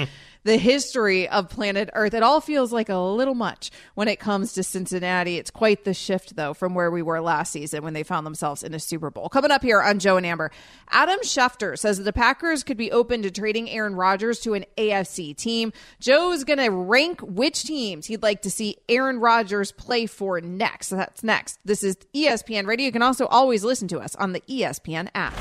the 0.47 0.57
history 0.57 1.29
of 1.29 1.51
planet 1.51 1.91
Earth. 1.93 2.15
It 2.15 2.23
all 2.23 2.41
feels 2.41 2.73
like 2.73 2.89
a 2.89 2.97
little 2.97 3.35
much 3.35 3.71
when 3.95 4.07
it 4.07 4.21
comes 4.21 4.53
to 4.55 4.63
Cincinnati. 4.63 5.37
It's 5.37 5.51
quite 5.51 5.85
the 5.85 5.93
shift, 5.93 6.37
though, 6.37 6.55
from 6.55 6.75
where 6.75 6.91
we 6.91 7.03
were 7.03 7.21
last 7.21 7.53
season 7.53 7.83
when 7.83 7.95
they 7.95 8.05
found 8.05 8.25
themselves 8.25 8.63
in 8.63 8.73
a 8.73 8.79
Super 8.79 9.11
Bowl. 9.11 9.29
Coming 9.29 9.51
up 9.51 9.63
here 9.63 9.83
on 9.83 9.99
Joe 9.99 10.17
and 10.17 10.25
Amber, 10.25 10.53
Adam 10.89 11.19
Schefter 11.23 11.77
says 11.77 11.99
that 11.99 12.05
the 12.05 12.13
Packers 12.13 12.63
could 12.63 12.77
be 12.77 12.93
open 12.93 13.23
to 13.23 13.31
trading 13.31 13.69
Aaron 13.69 13.97
Rodgers 13.97 14.39
to 14.41 14.55
an 14.55 14.65
AFC 14.79 15.37
team. 15.37 15.73
Joe's 15.99 16.45
going 16.45 16.61
to 16.61 16.71
rank 16.71 17.21
which 17.21 17.65
teams 17.65 18.07
he'd 18.07 18.23
like 18.23 18.43
to 18.43 18.51
see 18.51 18.77
Aaron 18.89 19.19
Rodgers 19.19 19.73
play 19.73 20.07
for 20.07 20.41
next. 20.41 20.87
So 20.87 20.97
that's 20.97 21.25
next. 21.25 21.59
This 21.65 21.83
is 21.83 21.97
ESPN 22.15 22.67
Radio. 22.67 22.87
You 22.87 22.93
can 22.93 23.03
also 23.03 23.27
always 23.27 23.65
listen 23.65 23.89
to 23.89 23.99
us 23.99 24.15
on 24.15 24.33
the 24.33 24.41
ESPN 24.43 25.09
app. 25.15 25.35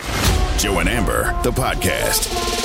Joe 0.57 0.79
and 0.79 0.89
Amber, 0.89 1.25
the 1.43 1.51
podcast. 1.51 2.64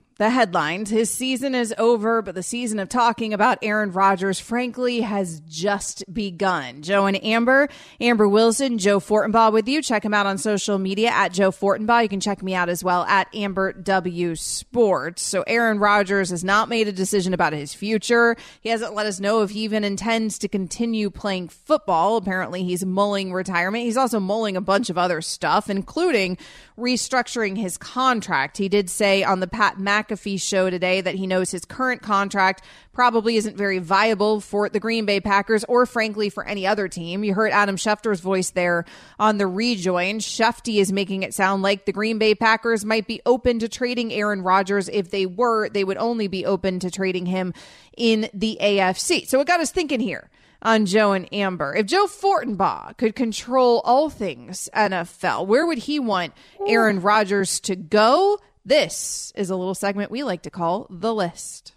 the 0.21 0.29
headlines. 0.29 0.91
His 0.91 1.09
season 1.09 1.55
is 1.55 1.73
over, 1.79 2.21
but 2.21 2.35
the 2.35 2.43
season 2.43 2.77
of 2.77 2.89
talking 2.89 3.33
about 3.33 3.57
Aaron 3.63 3.91
Rodgers, 3.91 4.39
frankly, 4.39 5.01
has 5.01 5.39
just 5.49 6.03
begun. 6.13 6.83
Joe 6.83 7.07
and 7.07 7.21
Amber, 7.25 7.69
Amber 7.99 8.27
Wilson, 8.29 8.77
Joe 8.77 8.99
Fortenbaugh 8.99 9.51
with 9.51 9.67
you. 9.67 9.81
Check 9.81 10.05
him 10.05 10.13
out 10.13 10.27
on 10.27 10.37
social 10.37 10.77
media 10.77 11.09
at 11.09 11.33
Joe 11.33 11.49
Fortenbaugh. 11.49 12.03
You 12.03 12.09
can 12.09 12.19
check 12.19 12.43
me 12.43 12.53
out 12.53 12.69
as 12.69 12.83
well 12.83 13.03
at 13.05 13.33
Amber 13.33 13.73
W 13.73 14.35
Sports. 14.35 15.23
So 15.23 15.43
Aaron 15.47 15.79
Rodgers 15.79 16.29
has 16.29 16.43
not 16.43 16.69
made 16.69 16.87
a 16.87 16.91
decision 16.91 17.33
about 17.33 17.53
his 17.53 17.73
future. 17.73 18.37
He 18.61 18.69
hasn't 18.69 18.93
let 18.93 19.07
us 19.07 19.19
know 19.19 19.41
if 19.41 19.49
he 19.49 19.61
even 19.61 19.83
intends 19.83 20.37
to 20.37 20.47
continue 20.47 21.09
playing 21.09 21.49
football. 21.49 22.17
Apparently, 22.17 22.63
he's 22.63 22.85
mulling 22.85 23.33
retirement. 23.33 23.85
He's 23.85 23.97
also 23.97 24.19
mulling 24.19 24.55
a 24.55 24.61
bunch 24.61 24.91
of 24.91 24.99
other 24.99 25.19
stuff, 25.19 25.67
including 25.67 26.37
restructuring 26.81 27.57
his 27.57 27.77
contract. 27.77 28.57
He 28.57 28.67
did 28.67 28.89
say 28.89 29.23
on 29.23 29.39
the 29.39 29.47
Pat 29.47 29.77
McAfee 29.77 30.41
show 30.41 30.69
today 30.69 30.99
that 31.01 31.15
he 31.15 31.27
knows 31.27 31.51
his 31.51 31.63
current 31.63 32.01
contract 32.01 32.63
probably 32.93 33.37
isn't 33.37 33.55
very 33.55 33.77
viable 33.77 34.41
for 34.41 34.67
the 34.67 34.79
Green 34.79 35.05
Bay 35.05 35.19
Packers 35.19 35.63
or 35.65 35.85
frankly 35.85 36.29
for 36.29 36.45
any 36.45 36.65
other 36.65 36.87
team. 36.87 37.23
You 37.23 37.33
heard 37.35 37.51
Adam 37.51 37.77
Schefter's 37.77 38.19
voice 38.19 38.49
there 38.49 38.85
on 39.19 39.37
the 39.37 39.47
rejoin. 39.47 40.19
Shefty 40.19 40.77
is 40.77 40.91
making 40.91 41.23
it 41.23 41.33
sound 41.33 41.61
like 41.61 41.85
the 41.85 41.93
Green 41.93 42.17
Bay 42.17 42.33
Packers 42.33 42.83
might 42.83 43.07
be 43.07 43.21
open 43.25 43.59
to 43.59 43.69
trading 43.69 44.11
Aaron 44.11 44.41
Rodgers. 44.41 44.89
If 44.89 45.11
they 45.11 45.25
were, 45.27 45.69
they 45.69 45.83
would 45.83 45.97
only 45.97 46.27
be 46.27 46.45
open 46.45 46.79
to 46.79 46.89
trading 46.89 47.27
him 47.27 47.53
in 47.95 48.27
the 48.33 48.57
AFC. 48.59 49.27
So 49.27 49.39
it 49.39 49.47
got 49.47 49.59
us 49.59 49.71
thinking 49.71 49.99
here 49.99 50.30
on 50.61 50.85
Joe 50.85 51.11
and 51.13 51.31
Amber. 51.33 51.75
If 51.75 51.87
Joe 51.87 52.05
Fortenbaugh 52.05 52.97
could 52.97 53.15
control 53.15 53.81
all 53.83 54.09
things 54.09 54.69
NFL, 54.73 55.47
where 55.47 55.65
would 55.65 55.79
he 55.79 55.99
want 55.99 56.33
Aaron 56.67 57.01
Rodgers 57.01 57.59
to 57.61 57.75
go? 57.75 58.39
This 58.63 59.33
is 59.35 59.49
a 59.49 59.55
little 59.55 59.75
segment 59.75 60.11
we 60.11 60.23
like 60.23 60.43
to 60.43 60.51
call 60.51 60.87
The 60.89 61.13
List. 61.13 61.73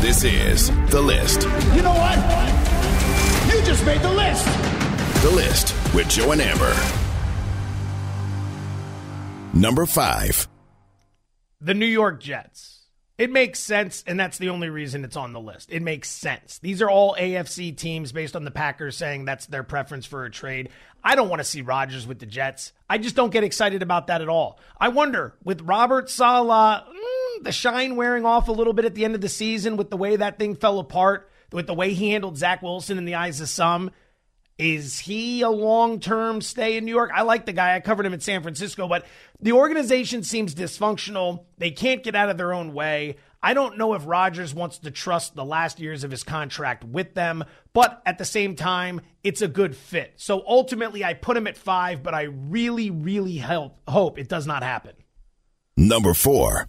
This 0.00 0.24
is 0.24 0.70
The 0.90 1.00
List. 1.00 1.42
You 1.74 1.82
know 1.82 1.94
what? 1.94 2.18
You 3.52 3.62
just 3.66 3.84
made 3.84 4.00
the 4.00 4.12
list. 4.12 4.46
The 5.22 5.30
List 5.30 5.74
with 5.94 6.08
Joe 6.08 6.32
and 6.32 6.40
Amber. 6.40 6.74
Number 9.52 9.86
five. 9.86 10.48
The 11.60 11.74
New 11.74 11.86
York 11.86 12.20
Jets. 12.20 12.79
It 13.20 13.30
makes 13.30 13.58
sense, 13.58 14.02
and 14.06 14.18
that's 14.18 14.38
the 14.38 14.48
only 14.48 14.70
reason 14.70 15.04
it's 15.04 15.14
on 15.14 15.34
the 15.34 15.40
list. 15.40 15.70
It 15.70 15.82
makes 15.82 16.08
sense. 16.08 16.58
These 16.60 16.80
are 16.80 16.88
all 16.88 17.14
AFC 17.20 17.76
teams 17.76 18.12
based 18.12 18.34
on 18.34 18.44
the 18.44 18.50
Packers 18.50 18.96
saying 18.96 19.26
that's 19.26 19.44
their 19.44 19.62
preference 19.62 20.06
for 20.06 20.24
a 20.24 20.30
trade. 20.30 20.70
I 21.04 21.16
don't 21.16 21.28
want 21.28 21.40
to 21.40 21.44
see 21.44 21.60
Rodgers 21.60 22.06
with 22.06 22.18
the 22.18 22.24
Jets. 22.24 22.72
I 22.88 22.96
just 22.96 23.16
don't 23.16 23.28
get 23.28 23.44
excited 23.44 23.82
about 23.82 24.06
that 24.06 24.22
at 24.22 24.30
all. 24.30 24.58
I 24.80 24.88
wonder, 24.88 25.34
with 25.44 25.60
Robert 25.60 26.08
Saleh, 26.08 26.82
mm, 26.82 27.44
the 27.44 27.52
shine 27.52 27.96
wearing 27.96 28.24
off 28.24 28.48
a 28.48 28.52
little 28.52 28.72
bit 28.72 28.86
at 28.86 28.94
the 28.94 29.04
end 29.04 29.14
of 29.14 29.20
the 29.20 29.28
season 29.28 29.76
with 29.76 29.90
the 29.90 29.98
way 29.98 30.16
that 30.16 30.38
thing 30.38 30.54
fell 30.54 30.78
apart, 30.78 31.30
with 31.52 31.66
the 31.66 31.74
way 31.74 31.92
he 31.92 32.12
handled 32.12 32.38
Zach 32.38 32.62
Wilson 32.62 32.96
in 32.96 33.04
the 33.04 33.16
eyes 33.16 33.42
of 33.42 33.50
some, 33.50 33.90
is 34.60 34.98
he 34.98 35.40
a 35.40 35.48
long 35.48 36.00
term 36.00 36.42
stay 36.42 36.76
in 36.76 36.84
New 36.84 36.90
York? 36.90 37.10
I 37.14 37.22
like 37.22 37.46
the 37.46 37.52
guy. 37.52 37.74
I 37.74 37.80
covered 37.80 38.04
him 38.04 38.12
in 38.12 38.20
San 38.20 38.42
Francisco, 38.42 38.86
but 38.86 39.06
the 39.40 39.52
organization 39.52 40.22
seems 40.22 40.54
dysfunctional. 40.54 41.44
They 41.56 41.70
can't 41.70 42.02
get 42.02 42.14
out 42.14 42.28
of 42.28 42.36
their 42.36 42.52
own 42.52 42.74
way. 42.74 43.16
I 43.42 43.54
don't 43.54 43.78
know 43.78 43.94
if 43.94 44.06
Rodgers 44.06 44.54
wants 44.54 44.78
to 44.80 44.90
trust 44.90 45.34
the 45.34 45.46
last 45.46 45.80
years 45.80 46.04
of 46.04 46.10
his 46.10 46.22
contract 46.24 46.84
with 46.84 47.14
them, 47.14 47.42
but 47.72 48.02
at 48.04 48.18
the 48.18 48.24
same 48.26 48.54
time, 48.54 49.00
it's 49.24 49.40
a 49.40 49.48
good 49.48 49.74
fit. 49.74 50.12
So 50.16 50.44
ultimately, 50.46 51.02
I 51.04 51.14
put 51.14 51.38
him 51.38 51.46
at 51.46 51.56
five, 51.56 52.02
but 52.02 52.12
I 52.12 52.24
really, 52.24 52.90
really 52.90 53.38
help, 53.38 53.78
hope 53.88 54.18
it 54.18 54.28
does 54.28 54.46
not 54.46 54.62
happen. 54.62 54.92
Number 55.78 56.12
four. 56.12 56.68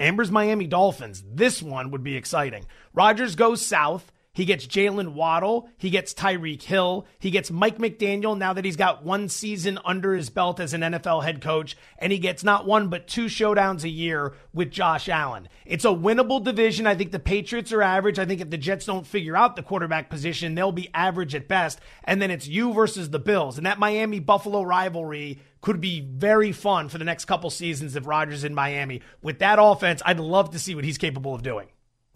Amber's 0.00 0.32
Miami 0.32 0.66
Dolphins. 0.66 1.22
This 1.24 1.62
one 1.62 1.92
would 1.92 2.02
be 2.02 2.16
exciting. 2.16 2.66
Rodgers 2.92 3.36
goes 3.36 3.64
south. 3.64 4.10
He 4.36 4.44
gets 4.44 4.66
Jaylen 4.66 5.14
Waddle. 5.14 5.70
He 5.78 5.88
gets 5.88 6.12
Tyreek 6.12 6.60
Hill. 6.60 7.06
He 7.18 7.30
gets 7.30 7.50
Mike 7.50 7.78
McDaniel 7.78 8.36
now 8.36 8.52
that 8.52 8.66
he's 8.66 8.76
got 8.76 9.02
one 9.02 9.30
season 9.30 9.78
under 9.82 10.12
his 10.12 10.28
belt 10.28 10.60
as 10.60 10.74
an 10.74 10.82
NFL 10.82 11.24
head 11.24 11.40
coach. 11.40 11.74
And 11.96 12.12
he 12.12 12.18
gets 12.18 12.44
not 12.44 12.66
one, 12.66 12.88
but 12.88 13.08
two 13.08 13.26
showdowns 13.26 13.82
a 13.82 13.88
year 13.88 14.34
with 14.52 14.70
Josh 14.70 15.08
Allen. 15.08 15.48
It's 15.64 15.86
a 15.86 15.88
winnable 15.88 16.44
division. 16.44 16.86
I 16.86 16.94
think 16.94 17.12
the 17.12 17.18
Patriots 17.18 17.72
are 17.72 17.80
average. 17.80 18.18
I 18.18 18.26
think 18.26 18.42
if 18.42 18.50
the 18.50 18.58
Jets 18.58 18.84
don't 18.84 19.06
figure 19.06 19.38
out 19.38 19.56
the 19.56 19.62
quarterback 19.62 20.10
position, 20.10 20.54
they'll 20.54 20.70
be 20.70 20.90
average 20.92 21.34
at 21.34 21.48
best. 21.48 21.80
And 22.04 22.20
then 22.20 22.30
it's 22.30 22.46
you 22.46 22.74
versus 22.74 23.08
the 23.08 23.18
Bills. 23.18 23.56
And 23.56 23.64
that 23.64 23.78
Miami 23.78 24.20
Buffalo 24.20 24.60
rivalry 24.64 25.40
could 25.62 25.80
be 25.80 26.00
very 26.00 26.52
fun 26.52 26.90
for 26.90 26.98
the 26.98 27.06
next 27.06 27.24
couple 27.24 27.48
seasons 27.48 27.96
if 27.96 28.06
Rodgers 28.06 28.44
in 28.44 28.54
Miami. 28.54 29.00
With 29.22 29.38
that 29.38 29.58
offense, 29.58 30.02
I'd 30.04 30.20
love 30.20 30.50
to 30.50 30.58
see 30.58 30.74
what 30.74 30.84
he's 30.84 30.98
capable 30.98 31.34
of 31.34 31.42
doing. 31.42 31.68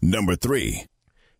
Number 0.03 0.35
three. 0.35 0.85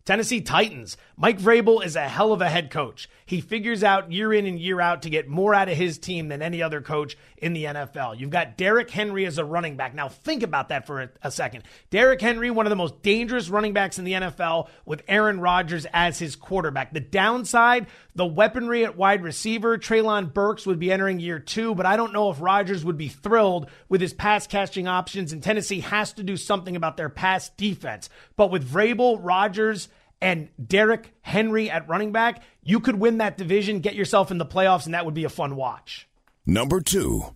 Tennessee 0.04 0.40
Titans. 0.40 0.96
Mike 1.16 1.38
Vrabel 1.38 1.84
is 1.84 1.94
a 1.94 2.08
hell 2.08 2.32
of 2.32 2.40
a 2.40 2.48
head 2.48 2.70
coach. 2.70 3.08
He 3.24 3.40
figures 3.40 3.84
out 3.84 4.10
year 4.10 4.32
in 4.32 4.46
and 4.46 4.58
year 4.58 4.80
out 4.80 5.02
to 5.02 5.10
get 5.10 5.28
more 5.28 5.54
out 5.54 5.68
of 5.68 5.76
his 5.76 5.96
team 5.96 6.28
than 6.28 6.42
any 6.42 6.60
other 6.60 6.80
coach 6.80 7.16
in 7.38 7.52
the 7.52 7.64
NFL. 7.64 8.18
You've 8.18 8.30
got 8.30 8.56
Derrick 8.56 8.90
Henry 8.90 9.24
as 9.26 9.38
a 9.38 9.44
running 9.44 9.76
back. 9.76 9.94
Now, 9.94 10.08
think 10.08 10.42
about 10.42 10.70
that 10.70 10.86
for 10.86 11.02
a, 11.02 11.10
a 11.22 11.30
second. 11.30 11.62
Derrick 11.90 12.20
Henry, 12.20 12.50
one 12.50 12.66
of 12.66 12.70
the 12.70 12.76
most 12.76 13.00
dangerous 13.02 13.48
running 13.48 13.72
backs 13.72 13.98
in 13.98 14.04
the 14.04 14.12
NFL, 14.12 14.68
with 14.84 15.02
Aaron 15.06 15.38
Rodgers 15.38 15.86
as 15.92 16.18
his 16.18 16.34
quarterback. 16.34 16.92
The 16.92 17.00
downside, 17.00 17.86
the 18.16 18.26
weaponry 18.26 18.84
at 18.84 18.96
wide 18.96 19.22
receiver. 19.22 19.78
Treylon 19.78 20.32
Burks 20.34 20.66
would 20.66 20.80
be 20.80 20.90
entering 20.90 21.20
year 21.20 21.38
two, 21.38 21.76
but 21.76 21.86
I 21.86 21.96
don't 21.96 22.12
know 22.12 22.30
if 22.30 22.40
Rodgers 22.40 22.84
would 22.84 22.98
be 22.98 23.08
thrilled 23.08 23.70
with 23.88 24.00
his 24.00 24.12
pass 24.12 24.48
catching 24.48 24.88
options, 24.88 25.32
and 25.32 25.42
Tennessee 25.42 25.80
has 25.80 26.12
to 26.14 26.24
do 26.24 26.36
something 26.36 26.74
about 26.74 26.96
their 26.96 27.08
pass 27.08 27.50
defense. 27.50 28.08
But 28.36 28.50
with 28.50 28.68
Vrabel, 28.68 29.18
Rodgers, 29.20 29.88
and 30.22 30.48
Derrick 30.64 31.12
Henry 31.20 31.68
at 31.68 31.88
running 31.88 32.12
back, 32.12 32.42
you 32.62 32.78
could 32.78 32.94
win 32.94 33.18
that 33.18 33.36
division, 33.36 33.80
get 33.80 33.96
yourself 33.96 34.30
in 34.30 34.38
the 34.38 34.46
playoffs, 34.46 34.86
and 34.86 34.94
that 34.94 35.04
would 35.04 35.14
be 35.14 35.24
a 35.24 35.28
fun 35.28 35.56
watch. 35.56 36.08
Number 36.46 36.80
two. 36.80 37.34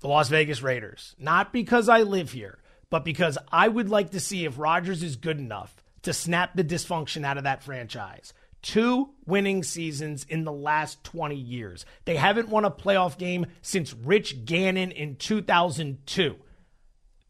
The 0.00 0.08
Las 0.08 0.28
Vegas 0.28 0.62
Raiders. 0.62 1.16
Not 1.18 1.52
because 1.52 1.88
I 1.88 2.02
live 2.02 2.32
here, 2.32 2.58
but 2.90 3.04
because 3.04 3.38
I 3.50 3.66
would 3.66 3.88
like 3.88 4.10
to 4.10 4.20
see 4.20 4.44
if 4.44 4.58
Rodgers 4.58 5.02
is 5.02 5.16
good 5.16 5.38
enough 5.38 5.82
to 6.02 6.12
snap 6.12 6.54
the 6.54 6.64
dysfunction 6.64 7.24
out 7.24 7.38
of 7.38 7.44
that 7.44 7.62
franchise. 7.62 8.34
Two 8.60 9.10
winning 9.24 9.62
seasons 9.62 10.26
in 10.28 10.44
the 10.44 10.52
last 10.52 11.02
20 11.04 11.34
years. 11.34 11.86
They 12.04 12.16
haven't 12.16 12.48
won 12.48 12.66
a 12.66 12.70
playoff 12.70 13.16
game 13.16 13.46
since 13.62 13.94
Rich 13.94 14.44
Gannon 14.44 14.90
in 14.90 15.16
2002. 15.16 16.36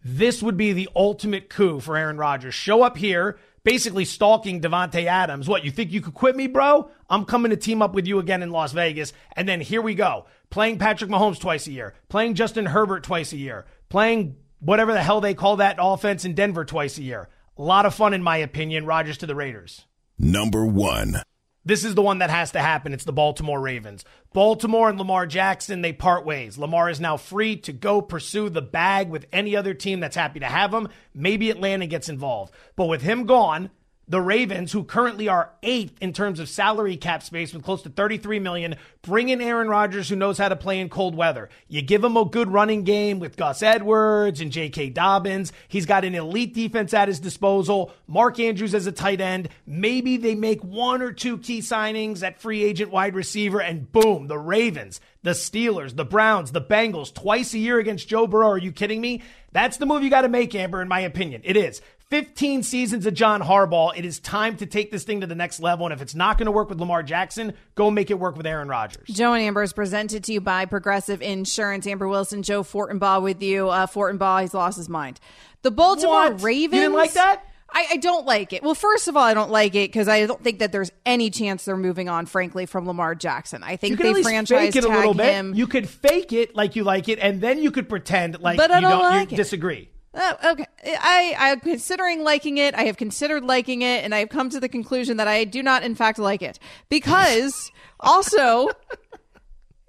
This 0.05 0.43
would 0.43 0.57
be 0.57 0.73
the 0.73 0.89
ultimate 0.97 1.49
coup 1.49 1.79
for 1.79 1.97
Aaron 1.97 2.19
Rodgers. 2.19 2.55
Show 2.55 2.83
up 2.83 2.97
here, 2.97 3.39
basically 3.65 4.05
stalking 4.05 4.61
Davante 4.61 5.05
Adams. 5.07 5.49
What, 5.49 5.65
you 5.65 5.71
think 5.71 5.93
you 5.93 6.01
could 6.01 6.15
quit 6.15 6.37
me, 6.37 6.47
bro? 6.47 6.91
I'm 7.09 7.25
coming 7.25 7.51
to 7.51 7.57
team 7.57 7.83
up 7.83 7.95
with 7.95 8.07
you 8.07 8.19
again 8.19 8.43
in 8.43 8.51
Las 8.51 8.73
Vegas. 8.73 9.13
And 9.37 9.49
then 9.49 9.61
here 9.61 9.83
we 9.83 9.95
go. 9.95 10.27
Playing 10.51 10.79
Patrick 10.79 11.11
Mahomes 11.11 11.41
twice 11.41 11.67
a 11.67 11.73
year, 11.73 11.95
playing 12.09 12.35
Justin 12.35 12.67
Herbert 12.67 13.05
twice 13.05 13.33
a 13.33 13.39
year, 13.39 13.67
playing 13.89 14.37
whatever 14.59 14.93
the 14.93 15.03
hell 15.03 15.21
they 15.21 15.35
call 15.35 15.57
that 15.57 15.77
offense 15.81 16.25
in 16.25 16.35
Denver 16.35 16.65
twice 16.65 16.99
a 16.99 17.03
year. 17.03 17.29
A 17.57 17.63
lot 17.63 17.87
of 17.87 17.95
fun, 17.95 18.15
in 18.15 18.23
my 18.23 18.39
opinion. 18.39 18.87
Rodgers 18.87 19.19
to 19.19 19.27
the 19.27 19.35
Raiders. 19.35 19.87
Number 20.19 20.65
one. 20.67 21.23
This 21.65 21.85
is 21.85 21.95
the 21.95 22.03
one 22.03 22.19
that 22.19 22.31
has 22.31 22.51
to 22.53 22.59
happen. 22.61 22.93
It's 22.93 23.05
the 23.05 23.13
Baltimore 23.13 23.61
Ravens. 23.61 24.05
Baltimore 24.33 24.89
and 24.89 24.99
Lamar 24.99 25.27
Jackson, 25.27 25.81
they 25.81 25.93
part 25.93 26.27
ways. 26.27 26.59
Lamar 26.59 26.91
is 26.91 27.01
now 27.01 27.17
free 27.17 27.57
to 27.59 27.73
go 27.73 28.03
pursue 28.03 28.49
the 28.49 28.63
bag 28.63 29.09
with 29.09 29.27
any 29.33 29.55
other 29.55 29.73
team 29.73 30.01
that's 30.01 30.17
happy 30.17 30.41
to 30.41 30.47
have 30.47 30.75
him. 30.75 30.89
Maybe 31.15 31.51
Atlanta 31.51 31.87
gets 31.87 32.09
involved. 32.09 32.53
But 32.75 32.87
with 32.87 33.03
him 33.03 33.27
gone, 33.27 33.71
the 34.09 34.21
Ravens, 34.21 34.73
who 34.73 34.85
currently 34.85 35.29
are 35.29 35.53
eighth 35.63 35.97
in 36.01 36.13
terms 36.13 36.41
of 36.41 36.49
salary 36.49 36.97
cap 36.97 37.23
space 37.23 37.55
with 37.55 37.63
close 37.63 37.83
to 37.83 37.89
33 37.89 38.41
million, 38.41 38.75
bring 39.01 39.29
in 39.29 39.41
Aaron 39.41 39.69
Rodgers 39.69 40.09
who 40.09 40.17
knows 40.17 40.39
how 40.39 40.49
to 40.49 40.57
play 40.57 40.81
in 40.81 40.89
cold 40.89 41.15
weather. 41.15 41.49
You 41.69 41.83
give 41.83 42.03
him 42.03 42.17
a 42.17 42.25
good 42.25 42.51
running 42.51 42.83
game 42.83 43.21
with 43.21 43.37
Gus 43.37 43.63
Edwards 43.63 44.41
and 44.41 44.51
J.K. 44.51 44.91
Dobbins. 44.91 45.53
He's 45.69 45.87
got 45.87 46.05
an 46.05 46.15
elite 46.15 46.53
defense 46.53 46.93
at 46.93 47.09
his 47.09 47.21
disposal. 47.21 47.93
Mark 48.07 48.41
Andrews 48.41 48.75
as 48.75 48.87
a 48.87 48.93
tight 48.93 49.21
end. 49.21 49.49
Maybe 49.67 50.17
they 50.17 50.35
make 50.35 50.63
one 50.63 51.01
or 51.01 51.13
two 51.13 51.39
key 51.39 51.61
signings 51.61 52.23
at 52.23 52.41
free 52.41 52.65
agent 52.65 52.91
wide 52.91 53.15
receiver, 53.15 53.63
and 53.63 53.91
boom, 53.93 54.27
the 54.27 54.39
Ravens, 54.39 55.01
the 55.23 55.31
Steelers, 55.31 55.95
the 55.95 56.05
Browns, 56.05 56.53
the 56.53 56.61
Bengals, 56.61 57.15
twice 57.15 57.55
a 57.55 57.59
year 57.59 57.79
against 57.79 58.09
Joe 58.09 58.27
Burrow. 58.27 58.51
Are 58.51 58.59
you 58.59 58.73
kidding 58.73 59.01
me? 59.01 59.23
That's 59.53 59.77
the 59.77 59.87
move 59.87 60.03
you 60.03 60.11
got 60.11 60.23
to 60.23 60.29
make, 60.29 60.55
Amber, 60.55 60.83
in 60.83 60.89
my 60.89 61.01
opinion. 61.01 61.43
It 61.45 61.57
is. 61.57 61.83
15 62.13 62.63
seasons 62.63 63.07
of 63.07 63.15
John 63.15 63.41
Harbaugh. 63.41 63.97
It 63.97 64.05
is 64.05 64.21
time 64.21 64.59
to 64.59 64.67
take 64.67 64.91
this 64.91 65.03
thing 65.03 65.23
to 65.23 65.27
the 65.27 65.35
next 65.35 65.61
level. 65.61 65.87
And 65.87 65.95
if 65.95 66.03
it's 66.03 66.15
not 66.15 66.37
going 66.37 66.45
to 66.45 66.53
work 66.53 66.69
with 66.69 66.79
Lamar 66.79 67.03
Jackson, 67.03 67.55
go 67.75 67.91
make 67.91 68.11
it 68.11 68.19
work 68.19 68.37
with 68.37 68.45
Aaron 68.47 68.69
Rodgers. 68.69 69.09
Joe 69.09 69.33
and 69.33 69.43
Amber 69.43 69.63
is 69.63 69.73
presented 69.73 70.23
to 70.25 70.33
you 70.35 70.43
by 70.43 70.67
Progressive 70.67 71.23
Insurance. 71.23 71.87
Amber 71.87 72.07
Wilson, 72.07 72.43
Joe 72.43 72.65
Fortenbaugh 72.65 73.23
with 73.23 73.43
you. 73.43 73.71
Uh, 73.71 73.87
Fortenbaugh, 73.87 74.43
he's 74.43 74.53
lost 74.53 74.77
his 74.77 74.91
mind. 74.91 75.21
The 75.63 75.71
Baltimore 75.71 76.33
What? 76.33 76.43
Ravens. 76.43 76.75
You 76.75 76.81
didn't 76.83 76.97
like 76.97 77.15
that? 77.15 77.45
I, 77.71 77.87
I 77.93 77.97
don't 77.97 78.27
like 78.27 78.53
it. 78.53 78.63
Well, 78.63 78.75
first 78.75 79.09
of 79.09 79.17
all, 79.17 79.23
I 79.25 79.33
don't 79.33 79.51
like 79.51 79.75
it 79.75 79.89
because 79.91 80.07
I 80.07 80.27
don't 80.27 80.45
think 80.45 80.59
that 80.59 80.71
there's 80.71 80.93
any 81.07 81.31
chance 81.31 81.65
they're 81.65 81.79
moving 81.79 82.11
on, 82.11 82.27
frankly, 82.27 82.67
from 82.67 82.87
Lamar 82.87 83.15
Jackson. 83.15 83.63
I 83.63 83.77
think 83.77 83.99
they 83.99 84.23
franchise 84.23 84.59
fake 84.75 84.77
it 84.77 84.85
a 84.85 84.89
tag 84.89 84.97
little 84.99 85.15
bit. 85.15 85.33
him. 85.33 85.55
You 85.55 85.67
could 85.67 85.89
fake 85.89 86.35
it 86.35 86.55
like 86.55 86.77
you 86.77 86.85
like 86.85 87.09
it, 87.09 87.19
and 87.21 87.41
then 87.41 87.59
you 87.59 87.71
could 87.71 87.89
pretend 87.89 88.39
like 88.43 88.59
But 88.59 88.71
I 88.71 88.81
don't 88.83 88.91
don't 88.91 89.01
like 89.01 89.31
you 89.31 89.37
it. 89.37 89.39
disagree. 89.39 89.89
Uh, 90.15 90.35
okay, 90.53 90.67
I 90.85 91.35
I'm 91.39 91.61
considering 91.61 92.23
liking 92.23 92.59
it. 92.59 92.75
I 92.75 92.83
have 92.83 92.97
considered 92.97 93.45
liking 93.45 93.83
it, 93.83 94.05
and 94.05 94.15
I 94.15 94.19
have 94.19 94.29
come 94.29 94.51
to 94.51 94.61
the 94.61 94.69
conclusion 94.69 95.17
that 95.17 95.29
I 95.29 95.45
do 95.45 95.63
not, 95.63 95.83
in 95.83 95.95
fact, 95.95 96.19
like 96.19 96.43
it 96.43 96.59
because 96.89 97.71
also. 98.01 98.69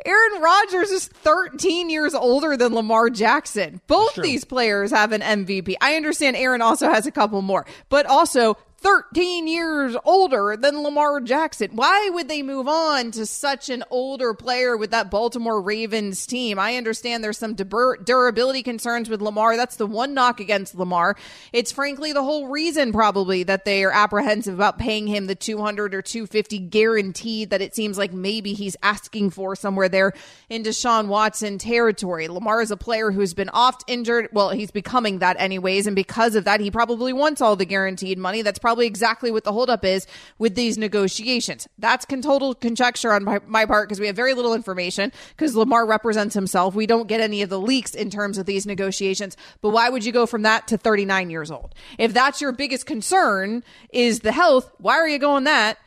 Aaron 0.05 0.41
Rodgers 0.41 0.91
is 0.91 1.07
13 1.07 1.89
years 1.89 2.13
older 2.13 2.57
than 2.57 2.73
Lamar 2.73 3.09
Jackson. 3.09 3.79
Both 3.87 4.15
these 4.15 4.43
players 4.43 4.91
have 4.91 5.13
an 5.13 5.21
MVP. 5.21 5.75
I 5.79 5.95
understand 5.95 6.35
Aaron 6.35 6.61
also 6.61 6.89
has 6.89 7.07
a 7.07 7.11
couple 7.11 7.41
more, 7.41 7.65
but 7.87 8.05
also 8.05 8.57
13 8.83 9.47
years 9.47 9.95
older 10.03 10.57
than 10.57 10.83
Lamar 10.83 11.21
Jackson. 11.21 11.71
Why 11.71 12.09
would 12.09 12.27
they 12.27 12.43
move 12.43 12.67
on 12.67 13.11
to 13.11 13.25
such 13.25 13.69
an 13.69 13.81
older 13.89 14.33
player 14.33 14.75
with 14.75 14.91
that 14.91 15.09
Baltimore 15.09 15.61
Ravens 15.61 16.25
team? 16.25 16.59
I 16.59 16.75
understand 16.75 17.23
there's 17.23 17.37
some 17.37 17.53
dur- 17.53 17.95
durability 18.03 18.61
concerns 18.61 19.09
with 19.09 19.21
Lamar. 19.21 19.55
That's 19.55 19.77
the 19.77 19.87
one 19.87 20.13
knock 20.13 20.41
against 20.41 20.75
Lamar. 20.75 21.15
It's 21.53 21.71
frankly 21.71 22.11
the 22.11 22.23
whole 22.23 22.49
reason 22.49 22.91
probably 22.91 23.43
that 23.43 23.63
they 23.63 23.85
are 23.85 23.91
apprehensive 23.91 24.55
about 24.55 24.79
paying 24.79 25.07
him 25.07 25.27
the 25.27 25.35
200 25.35 25.95
or 25.95 26.01
250 26.01 26.59
guaranteed 26.59 27.51
that 27.51 27.61
it 27.61 27.73
seems 27.73 27.97
like 27.97 28.11
maybe 28.11 28.51
he's 28.51 28.75
asking 28.83 29.29
for 29.29 29.55
somewhere 29.55 29.87
there 29.87 30.11
in 30.49 30.61
Deshaun 30.61 31.07
Watson 31.07 31.57
territory. 31.57 32.27
Lamar 32.27 32.61
is 32.61 32.71
a 32.71 32.75
player 32.75 33.11
who's 33.11 33.33
been 33.33 33.49
oft 33.49 33.85
injured. 33.87 34.27
Well, 34.33 34.49
he's 34.49 34.71
becoming 34.71 35.19
that 35.19 35.37
anyways. 35.39 35.87
And 35.87 35.95
because 35.95 36.35
of 36.35 36.43
that, 36.43 36.59
he 36.59 36.69
probably 36.69 37.13
wants 37.13 37.39
all 37.39 37.55
the 37.55 37.63
guaranteed 37.63 38.17
money. 38.17 38.41
That's 38.41 38.59
probably 38.59 38.72
exactly 38.79 39.31
what 39.31 39.43
the 39.43 39.51
holdup 39.51 39.85
is 39.85 40.07
with 40.37 40.55
these 40.55 40.77
negotiations. 40.77 41.67
That's 41.77 42.05
total 42.23 42.55
conjecture 42.55 43.11
on 43.11 43.23
my, 43.23 43.39
my 43.45 43.65
part 43.65 43.87
because 43.87 43.99
we 43.99 44.07
have 44.07 44.15
very 44.15 44.33
little 44.33 44.53
information 44.53 45.11
because 45.29 45.55
Lamar 45.55 45.85
represents 45.85 46.33
himself. 46.33 46.73
We 46.73 46.87
don't 46.87 47.07
get 47.07 47.19
any 47.19 47.41
of 47.41 47.49
the 47.49 47.59
leaks 47.59 47.93
in 47.93 48.09
terms 48.09 48.37
of 48.37 48.45
these 48.45 48.65
negotiations. 48.65 49.35
But 49.61 49.69
why 49.69 49.89
would 49.89 50.05
you 50.05 50.11
go 50.11 50.25
from 50.25 50.43
that 50.43 50.67
to 50.69 50.77
39 50.77 51.29
years 51.29 51.51
old? 51.51 51.75
If 51.97 52.13
that's 52.13 52.41
your 52.41 52.51
biggest 52.51 52.85
concern 52.85 53.63
is 53.91 54.21
the 54.21 54.31
health, 54.31 54.71
why 54.77 54.95
are 54.95 55.07
you 55.07 55.19
going 55.19 55.43
that? 55.45 55.77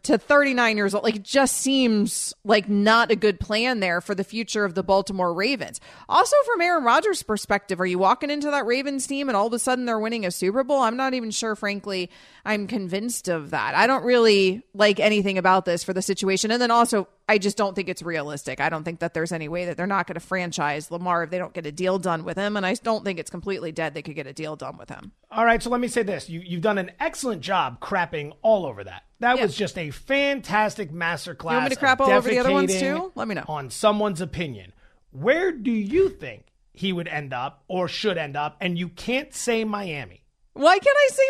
To 0.00 0.18
39 0.18 0.76
years 0.76 0.94
old. 0.94 1.04
Like 1.04 1.16
it 1.16 1.22
just 1.22 1.56
seems 1.56 2.34
like 2.44 2.68
not 2.68 3.10
a 3.10 3.16
good 3.16 3.40
plan 3.40 3.80
there 3.80 4.00
for 4.00 4.14
the 4.14 4.24
future 4.24 4.64
of 4.64 4.74
the 4.74 4.82
Baltimore 4.82 5.32
Ravens. 5.32 5.80
Also, 6.08 6.36
from 6.46 6.60
Aaron 6.60 6.84
Rodgers' 6.84 7.22
perspective, 7.22 7.80
are 7.80 7.86
you 7.86 7.98
walking 7.98 8.30
into 8.30 8.50
that 8.50 8.66
Ravens 8.66 9.06
team 9.06 9.28
and 9.28 9.36
all 9.36 9.46
of 9.46 9.52
a 9.52 9.58
sudden 9.58 9.84
they're 9.84 9.98
winning 9.98 10.26
a 10.26 10.30
Super 10.30 10.64
Bowl? 10.64 10.80
I'm 10.80 10.96
not 10.96 11.14
even 11.14 11.30
sure, 11.30 11.56
frankly, 11.56 12.10
I'm 12.44 12.66
convinced 12.66 13.28
of 13.28 13.50
that. 13.50 13.74
I 13.74 13.86
don't 13.86 14.04
really 14.04 14.62
like 14.74 14.98
anything 14.98 15.38
about 15.38 15.64
this 15.64 15.84
for 15.84 15.92
the 15.92 16.02
situation. 16.02 16.50
And 16.50 16.60
then 16.60 16.70
also, 16.70 17.08
I 17.28 17.38
just 17.38 17.56
don't 17.56 17.74
think 17.74 17.88
it's 17.88 18.02
realistic. 18.02 18.60
I 18.60 18.68
don't 18.68 18.84
think 18.84 19.00
that 19.00 19.14
there's 19.14 19.32
any 19.32 19.48
way 19.48 19.66
that 19.66 19.76
they're 19.76 19.86
not 19.86 20.06
going 20.06 20.14
to 20.14 20.20
franchise 20.20 20.90
Lamar 20.90 21.22
if 21.24 21.30
they 21.30 21.38
don't 21.38 21.54
get 21.54 21.66
a 21.66 21.72
deal 21.72 21.98
done 21.98 22.24
with 22.24 22.36
him. 22.36 22.56
And 22.56 22.66
I 22.66 22.74
don't 22.74 23.04
think 23.04 23.18
it's 23.18 23.30
completely 23.30 23.72
dead 23.72 23.94
they 23.94 24.02
could 24.02 24.14
get 24.14 24.26
a 24.26 24.32
deal 24.32 24.56
done 24.56 24.76
with 24.76 24.88
him. 24.88 25.12
All 25.30 25.44
right, 25.44 25.62
so 25.62 25.70
let 25.70 25.80
me 25.80 25.88
say 25.88 26.02
this. 26.02 26.28
You, 26.28 26.40
you've 26.44 26.60
done 26.60 26.78
an 26.78 26.90
excellent 27.00 27.42
job 27.42 27.80
crapping 27.80 28.32
all 28.42 28.66
over 28.66 28.84
that. 28.84 29.04
That 29.22 29.36
Yeah. 29.36 29.44
was 29.44 29.56
just 29.56 29.78
a 29.78 29.90
fantastic 29.90 30.90
masterclass. 30.92 31.50
You 31.52 31.56
want 31.56 31.64
me 31.64 31.70
to 31.70 31.76
crap 31.76 32.00
all 32.00 32.10
over 32.10 32.28
the 32.28 32.38
other 32.38 32.50
ones 32.52 32.78
too? 32.78 33.12
Let 33.14 33.28
me 33.28 33.34
know. 33.36 33.44
On 33.48 33.70
someone's 33.70 34.20
opinion. 34.20 34.72
Where 35.12 35.52
do 35.52 35.70
you 35.70 36.08
think 36.08 36.46
he 36.72 36.92
would 36.92 37.06
end 37.08 37.32
up 37.32 37.62
or 37.68 37.86
should 37.86 38.18
end 38.18 38.36
up? 38.36 38.56
And 38.60 38.76
you 38.78 38.88
can't 38.88 39.32
say 39.34 39.64
Miami 39.64 40.22
Why 40.54 40.78
can't 40.78 40.96
I 40.96 41.08
say 41.12 41.22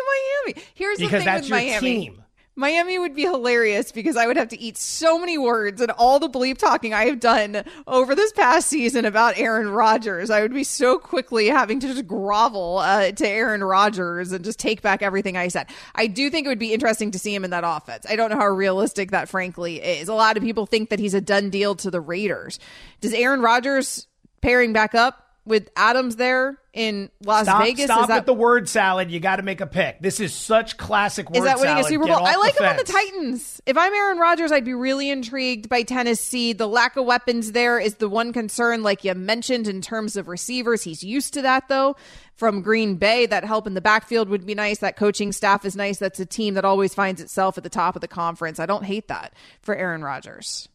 Miami? 0.55 0.65
Here's 0.73 0.97
the 0.97 1.05
because 1.05 1.19
thing 1.19 1.25
that's 1.25 1.41
with 1.43 1.49
your 1.49 1.57
Miami. 1.81 1.99
team. 1.99 2.22
Miami 2.55 2.99
would 2.99 3.15
be 3.15 3.23
hilarious 3.23 3.91
because 3.91 4.15
I 4.15 4.27
would 4.27 4.37
have 4.37 4.49
to 4.49 4.59
eat 4.59 4.77
so 4.77 5.17
many 5.17 5.39
words 5.39 5.81
and 5.81 5.89
all 5.91 6.19
the 6.19 6.29
bleep 6.29 6.59
talking 6.59 6.93
I 6.93 7.05
have 7.05 7.19
done 7.19 7.63
over 7.87 8.13
this 8.13 8.31
past 8.31 8.67
season 8.67 9.05
about 9.05 9.37
Aaron 9.37 9.69
Rodgers. 9.69 10.29
I 10.29 10.41
would 10.41 10.53
be 10.53 10.63
so 10.63 10.99
quickly 10.99 11.47
having 11.47 11.79
to 11.79 11.87
just 11.87 12.05
grovel 12.05 12.77
uh, 12.77 13.11
to 13.11 13.27
Aaron 13.27 13.63
Rodgers 13.63 14.31
and 14.31 14.45
just 14.45 14.59
take 14.59 14.83
back 14.83 15.01
everything 15.01 15.35
I 15.35 15.47
said. 15.47 15.67
I 15.95 16.05
do 16.05 16.29
think 16.29 16.45
it 16.45 16.49
would 16.49 16.59
be 16.59 16.73
interesting 16.73 17.09
to 17.11 17.19
see 17.19 17.33
him 17.33 17.43
in 17.43 17.49
that 17.51 17.63
offense. 17.65 18.05
I 18.07 18.15
don't 18.15 18.29
know 18.29 18.37
how 18.37 18.47
realistic 18.47 19.11
that 19.11 19.29
frankly 19.29 19.81
is. 19.81 20.07
A 20.07 20.13
lot 20.13 20.37
of 20.37 20.43
people 20.43 20.67
think 20.67 20.89
that 20.89 20.99
he's 20.99 21.15
a 21.15 21.21
done 21.21 21.49
deal 21.49 21.73
to 21.75 21.89
the 21.89 22.01
Raiders. 22.01 22.59
Does 23.01 23.13
Aaron 23.13 23.41
Rodgers 23.41 24.07
pairing 24.41 24.73
back 24.73 24.93
up 24.93 25.22
with 25.45 25.69
Adams 25.75 26.15
there 26.15 26.57
in 26.73 27.09
Las 27.23 27.45
stop, 27.45 27.61
Vegas. 27.63 27.85
Stop 27.85 28.07
that, 28.07 28.15
with 28.19 28.25
the 28.25 28.33
word 28.33 28.69
salad. 28.69 29.11
You 29.11 29.19
got 29.19 29.35
to 29.35 29.43
make 29.43 29.59
a 29.61 29.67
pick. 29.67 30.01
This 30.01 30.19
is 30.19 30.33
such 30.33 30.77
classic 30.77 31.29
word 31.29 31.39
Is 31.39 31.43
that 31.43 31.57
winning 31.59 31.75
salad. 31.75 31.85
a 31.85 31.89
Super 31.89 32.07
Bowl? 32.07 32.25
I 32.25 32.35
like 32.35 32.57
him 32.57 32.65
on 32.65 32.77
the. 32.77 32.83
Titans. 32.83 33.61
If 33.65 33.77
I'm 33.77 33.93
Aaron 33.93 34.17
Rodgers, 34.17 34.51
I'd 34.51 34.65
be 34.65 34.73
really 34.73 35.09
intrigued 35.09 35.67
by 35.69 35.83
Tennessee. 35.83 36.53
The 36.53 36.67
lack 36.67 36.95
of 36.95 37.05
weapons 37.05 37.51
there 37.51 37.79
is 37.79 37.95
the 37.95 38.07
one 38.09 38.31
concern, 38.33 38.83
like 38.83 39.03
you 39.03 39.13
mentioned, 39.15 39.67
in 39.67 39.81
terms 39.81 40.15
of 40.15 40.27
receivers. 40.27 40.83
He's 40.83 41.03
used 41.03 41.33
to 41.33 41.41
that, 41.41 41.67
though. 41.67 41.95
From 42.35 42.61
Green 42.63 42.95
Bay, 42.95 43.27
that 43.27 43.43
help 43.43 43.67
in 43.67 43.75
the 43.75 43.81
backfield 43.81 44.27
would 44.29 44.45
be 44.45 44.55
nice. 44.55 44.79
That 44.79 44.95
coaching 44.95 45.31
staff 45.31 45.65
is 45.65 45.75
nice. 45.75 45.99
That's 45.99 46.19
a 46.19 46.25
team 46.25 46.55
that 46.55 46.65
always 46.65 46.93
finds 46.95 47.21
itself 47.21 47.57
at 47.57 47.63
the 47.63 47.69
top 47.69 47.95
of 47.95 48.01
the 48.01 48.07
conference. 48.07 48.59
I 48.59 48.65
don't 48.65 48.83
hate 48.83 49.07
that 49.09 49.33
for 49.61 49.75
Aaron 49.75 50.01
Rodgers. 50.03 50.67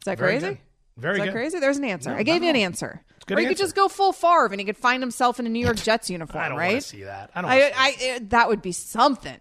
Is 0.00 0.04
that 0.04 0.18
Very 0.18 0.38
crazy? 0.38 0.46
good. 0.46 0.58
Very 0.96 1.14
Is 1.14 1.18
that 1.18 1.24
good. 1.26 1.32
crazy? 1.32 1.58
There's 1.60 1.78
an 1.78 1.84
answer. 1.84 2.14
I 2.14 2.22
gave 2.22 2.42
you 2.44 2.50
an 2.50 2.56
answer. 2.56 3.02
Good 3.28 3.38
or 3.38 3.40
you 3.40 3.48
could 3.48 3.58
just 3.58 3.76
go 3.76 3.88
full 3.88 4.12
Favre 4.12 4.46
and 4.46 4.60
he 4.60 4.64
could 4.64 4.76
find 4.76 5.02
himself 5.02 5.38
in 5.38 5.46
a 5.46 5.48
New 5.48 5.64
York 5.64 5.76
Jets 5.76 6.10
uniform, 6.10 6.44
I 6.44 6.48
don't 6.48 6.58
right? 6.58 6.72
want 6.72 6.82
to 6.82 6.88
see 6.88 7.02
that. 7.04 7.30
I 7.34 7.42
don't. 7.42 7.50
I, 7.50 7.58
wanna 7.58 7.74
see 7.74 8.10
I, 8.10 8.14
I, 8.14 8.18
that 8.30 8.48
would 8.48 8.62
be 8.62 8.72
something 8.72 9.38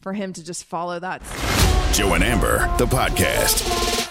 for 0.00 0.12
him 0.12 0.32
to 0.34 0.44
just 0.44 0.64
follow 0.64 0.98
that. 0.98 1.22
Joe 1.92 2.14
and 2.14 2.22
Amber, 2.22 2.58
the 2.76 2.86
podcast. 2.86 4.08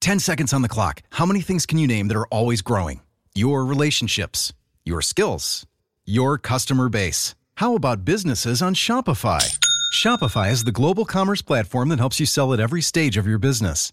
10 0.00 0.18
seconds 0.18 0.52
on 0.52 0.62
the 0.62 0.68
clock. 0.68 1.02
How 1.10 1.26
many 1.26 1.42
things 1.42 1.66
can 1.66 1.78
you 1.78 1.86
name 1.86 2.08
that 2.08 2.16
are 2.16 2.26
always 2.28 2.62
growing? 2.62 3.02
Your 3.34 3.64
relationships, 3.64 4.52
your 4.84 5.02
skills, 5.02 5.66
your 6.06 6.38
customer 6.38 6.88
base. 6.88 7.34
How 7.56 7.74
about 7.76 8.04
businesses 8.04 8.62
on 8.62 8.74
Shopify? 8.74 9.58
Shopify 9.92 10.50
is 10.50 10.64
the 10.64 10.72
global 10.72 11.04
commerce 11.04 11.42
platform 11.42 11.90
that 11.90 11.98
helps 11.98 12.18
you 12.18 12.26
sell 12.26 12.54
at 12.54 12.60
every 12.60 12.80
stage 12.80 13.16
of 13.16 13.26
your 13.26 13.38
business. 13.38 13.92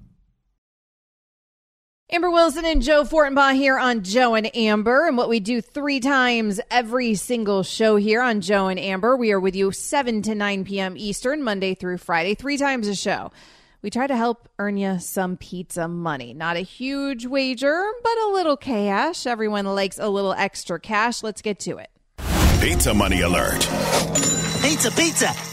Amber 2.13 2.29
Wilson 2.29 2.65
and 2.65 2.81
Joe 2.81 3.05
Fortenbaugh 3.05 3.55
here 3.55 3.79
on 3.79 4.03
Joe 4.03 4.35
and 4.35 4.53
Amber. 4.53 5.07
And 5.07 5.15
what 5.15 5.29
we 5.29 5.39
do 5.39 5.61
three 5.61 6.01
times 6.01 6.59
every 6.69 7.15
single 7.15 7.63
show 7.63 7.95
here 7.95 8.21
on 8.21 8.41
Joe 8.41 8.67
and 8.67 8.77
Amber, 8.77 9.15
we 9.15 9.31
are 9.31 9.39
with 9.39 9.55
you 9.55 9.71
7 9.71 10.21
to 10.23 10.35
9 10.35 10.65
p.m. 10.65 10.95
Eastern, 10.97 11.41
Monday 11.41 11.73
through 11.73 11.99
Friday, 11.99 12.35
three 12.35 12.57
times 12.57 12.89
a 12.89 12.95
show. 12.95 13.31
We 13.81 13.89
try 13.89 14.07
to 14.07 14.17
help 14.17 14.49
earn 14.59 14.75
you 14.75 14.99
some 14.99 15.37
pizza 15.37 15.87
money. 15.87 16.33
Not 16.33 16.57
a 16.57 16.61
huge 16.61 17.25
wager, 17.25 17.81
but 18.03 18.17
a 18.25 18.27
little 18.33 18.57
cash. 18.57 19.25
Everyone 19.25 19.63
likes 19.65 19.97
a 19.97 20.09
little 20.09 20.33
extra 20.33 20.81
cash. 20.81 21.23
Let's 21.23 21.41
get 21.41 21.59
to 21.61 21.77
it. 21.77 21.91
Pizza 22.59 22.93
money 22.93 23.21
alert. 23.21 23.61
Pizza, 24.61 24.91
pizza. 24.91 25.50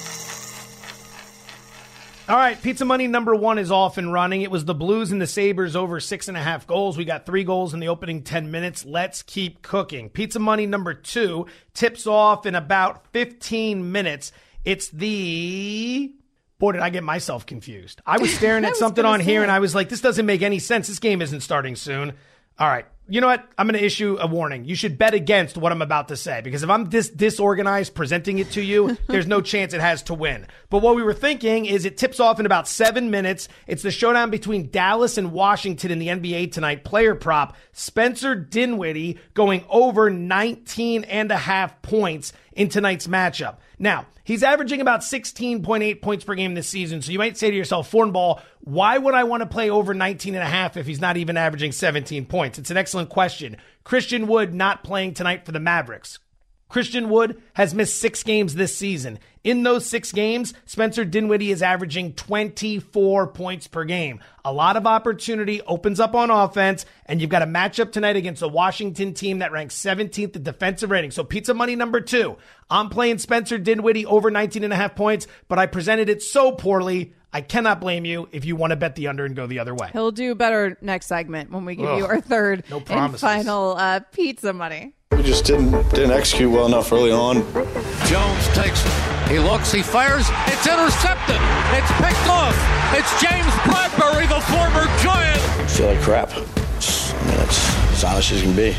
All 2.29 2.37
right, 2.37 2.61
pizza 2.61 2.85
money 2.85 3.07
number 3.07 3.35
one 3.35 3.57
is 3.57 3.71
off 3.71 3.97
and 3.97 4.13
running. 4.13 4.43
It 4.43 4.51
was 4.51 4.67
the 4.67 4.75
Blues 4.75 5.13
and 5.13 5.19
the 5.19 5.27
Sabres 5.27 5.75
over 5.75 5.99
six 5.99 6.29
and 6.29 6.37
a 6.37 6.43
half 6.43 6.67
goals. 6.67 6.99
We 6.99 7.07
got 7.07 7.25
three 7.25 7.43
goals 7.43 7.73
in 7.73 7.81
the 7.81 7.89
opening 7.89 8.23
10 8.23 8.51
minutes. 8.51 8.85
Let's 8.85 9.23
keep 9.23 9.63
cooking. 9.63 10.11
Pizza 10.11 10.39
money 10.39 10.67
number 10.67 10.93
two 10.93 11.47
tips 11.73 12.07
off 12.07 12.45
in 12.45 12.55
about 12.55 13.07
15 13.15 13.93
minutes. 13.93 14.33
It's 14.63 14.89
the. 14.89 16.13
Boy, 16.59 16.73
did 16.73 16.83
I 16.83 16.91
get 16.91 17.03
myself 17.03 17.47
confused. 17.47 18.03
I 18.05 18.19
was 18.19 18.35
staring 18.35 18.67
at 18.67 18.77
something 18.77 19.07
on 19.07 19.21
here 19.21 19.41
say. 19.41 19.45
and 19.45 19.51
I 19.51 19.61
was 19.61 19.75
like, 19.75 19.89
this 19.89 20.03
doesn't 20.03 20.27
make 20.27 20.43
any 20.43 20.59
sense. 20.59 20.87
This 20.87 20.99
game 20.99 21.23
isn't 21.23 21.41
starting 21.41 21.77
soon. 21.77 22.13
All 22.59 22.69
right. 22.69 22.85
You 23.11 23.23
know 23.23 23.27
what? 23.27 23.49
I'm 23.57 23.67
going 23.67 23.79
to 23.79 23.85
issue 23.85 24.19
a 24.21 24.27
warning. 24.27 24.67
You 24.67 24.75
should 24.75 24.99
bet 24.99 25.15
against 25.15 25.57
what 25.57 25.73
I'm 25.73 25.81
about 25.81 26.09
to 26.09 26.17
say 26.17 26.43
because 26.43 26.63
if 26.63 26.69
I'm 26.69 26.91
this 26.91 27.09
disorganized 27.09 27.95
presenting 27.95 28.39
it 28.39 28.51
to 28.53 28.61
you, 28.61 28.99
there's 29.07 29.27
no 29.27 29.41
chance 29.41 29.73
it 29.73 29.81
has 29.81 30.03
to 30.05 30.15
win. 30.15 30.47
But 30.69 30.83
what 30.83 30.95
we 30.95 31.03
were 31.03 31.15
thinking 31.15 31.65
is 31.65 31.87
it 31.87 31.97
tips 31.97 32.21
off 32.21 32.39
in 32.39 32.45
about 32.45 32.69
seven 32.69 33.11
minutes. 33.11 33.49
It's 33.67 33.83
the 33.83 33.91
showdown 33.91 34.31
between 34.31 34.71
Dallas 34.71 35.17
and 35.17 35.33
Washington 35.33 35.91
in 35.91 35.99
the 35.99 36.09
NBA 36.09 36.53
tonight. 36.53 36.85
Player 36.85 37.15
prop 37.15 37.57
Spencer 37.73 38.35
Dinwiddie 38.35 39.19
going 39.33 39.65
over 39.71 40.11
19 40.11 41.05
and 41.05 41.31
a 41.31 41.39
half 41.39 41.81
points 41.81 42.35
in 42.53 42.69
tonight's 42.69 43.07
matchup. 43.07 43.57
Now, 43.79 44.07
he's 44.25 44.43
averaging 44.43 44.81
about 44.81 45.01
16.8 45.01 46.03
points 46.03 46.25
per 46.25 46.35
game 46.35 46.55
this 46.55 46.69
season. 46.69 47.01
So 47.01 47.13
you 47.13 47.19
might 47.19 47.39
say 47.39 47.51
to 47.51 47.57
yourself, 47.57 47.91
Fortenbaugh, 47.91 48.41
why 48.61 48.99
would 48.99 49.15
I 49.15 49.25
want 49.25 49.43
to 49.43 49.47
play 49.47 49.71
over 49.71 49.95
19 49.95 50.35
and 50.35 50.43
a 50.43 50.47
half 50.47 50.77
if 50.77 50.87
he's 50.87 51.01
not 51.01 51.17
even 51.17 51.37
averaging 51.37 51.73
17 51.73 52.27
points? 52.27 52.59
It's 52.59 52.71
an 52.71 52.77
excellent 52.77 53.09
question. 53.09 53.57
Christian 53.85 54.27
Wood 54.27 54.53
not 54.53 54.83
playing 54.83 55.15
tonight 55.15 55.47
for 55.47 55.53
the 55.53 55.61
Mavericks. 55.61 56.19
Christian 56.69 57.09
Wood 57.09 57.41
has 57.55 57.75
missed 57.75 57.99
six 57.99 58.23
games 58.23 58.55
this 58.55 58.77
season. 58.77 59.19
In 59.43 59.63
those 59.63 59.87
six 59.87 60.13
games, 60.13 60.53
Spencer 60.67 61.05
Dinwiddie 61.05 61.51
is 61.51 61.63
averaging 61.63 62.13
24 62.13 63.29
points 63.29 63.67
per 63.67 63.85
game. 63.85 64.21
A 64.45 64.53
lot 64.53 64.77
of 64.77 64.87
opportunity 64.87 65.63
opens 65.63 66.01
up 66.01 66.15
on 66.15 66.31
offense, 66.31 66.85
and 67.07 67.21
you've 67.21 67.31
got 67.31 67.43
a 67.43 67.47
matchup 67.47 67.93
tonight 67.93 68.17
against 68.17 68.43
a 68.43 68.49
Washington 68.49 69.15
team 69.15 69.39
that 69.39 69.53
ranks 69.53 69.77
17th 69.77 70.37
in 70.37 70.43
defensive 70.43 70.91
rating. 70.91 71.11
So 71.11 71.25
pizza 71.25 71.55
money 71.55 71.77
number 71.77 72.01
two. 72.01 72.37
I'm 72.69 72.91
playing 72.91 73.19
Spencer 73.19 73.57
Dinwiddie 73.57 74.05
over 74.05 74.31
19 74.31 74.65
and 74.65 74.73
a 74.73 74.77
half 74.77 74.95
points, 74.95 75.27
but 75.49 75.59
I 75.59 75.67
presented 75.67 76.11
it 76.11 76.23
so 76.23 76.53
poorly. 76.53 77.15
I 77.33 77.41
cannot 77.41 77.81
blame 77.81 78.05
you 78.05 78.29
if 78.33 78.45
you 78.45 78.57
want 78.57 78.73
to 78.73 78.77
bet 78.77 78.95
the 78.95 79.09
under 79.09 79.25
and 79.25 79.37
go 79.37 79.47
the 79.47 79.59
other 79.59 79.75
way. 79.75 79.91
He'll 79.93 80.13
do 80.13 80.35
better 80.35 80.77
next 80.81 81.07
segment 81.07 81.51
when 81.51 81.65
we 81.65 81.77
give 81.77 81.99
you 81.99 82.07
our 82.07 82.21
third 82.21 82.65
no 82.71 82.83
and 82.89 83.19
final 83.19 83.77
uh, 83.77 84.01
pizza 84.13 84.53
money. 84.53 84.95
We 85.13 85.23
just 85.23 85.47
didn't 85.47 85.71
didn't 85.91 86.11
execute 86.11 86.51
well 86.51 86.67
enough 86.67 86.93
early 86.93 87.11
on. 87.11 87.37
Jones 88.07 88.47
takes 88.55 88.85
it. 88.85 88.93
He 89.29 89.39
looks, 89.39 89.73
he 89.73 89.83
fires. 89.83 90.27
It's 90.47 90.67
intercepted. 90.67 91.41
It's 91.73 91.91
picked 91.97 92.29
off. 92.29 92.55
It's 92.93 93.11
James 93.21 93.47
Bradberry, 93.65 94.29
the 94.29 94.41
former 94.53 94.85
Giant. 95.03 95.41
I 95.61 95.67
feel 95.67 95.87
like 95.89 96.01
crap. 96.03 96.31
It's- 96.31 97.15
I 97.15 97.25
mean, 97.27 97.41
it's 97.41 97.93
as 97.93 98.05
honest 98.05 98.33
as 98.33 98.43
you 98.43 98.49
can 98.49 98.57
be. 98.57 98.77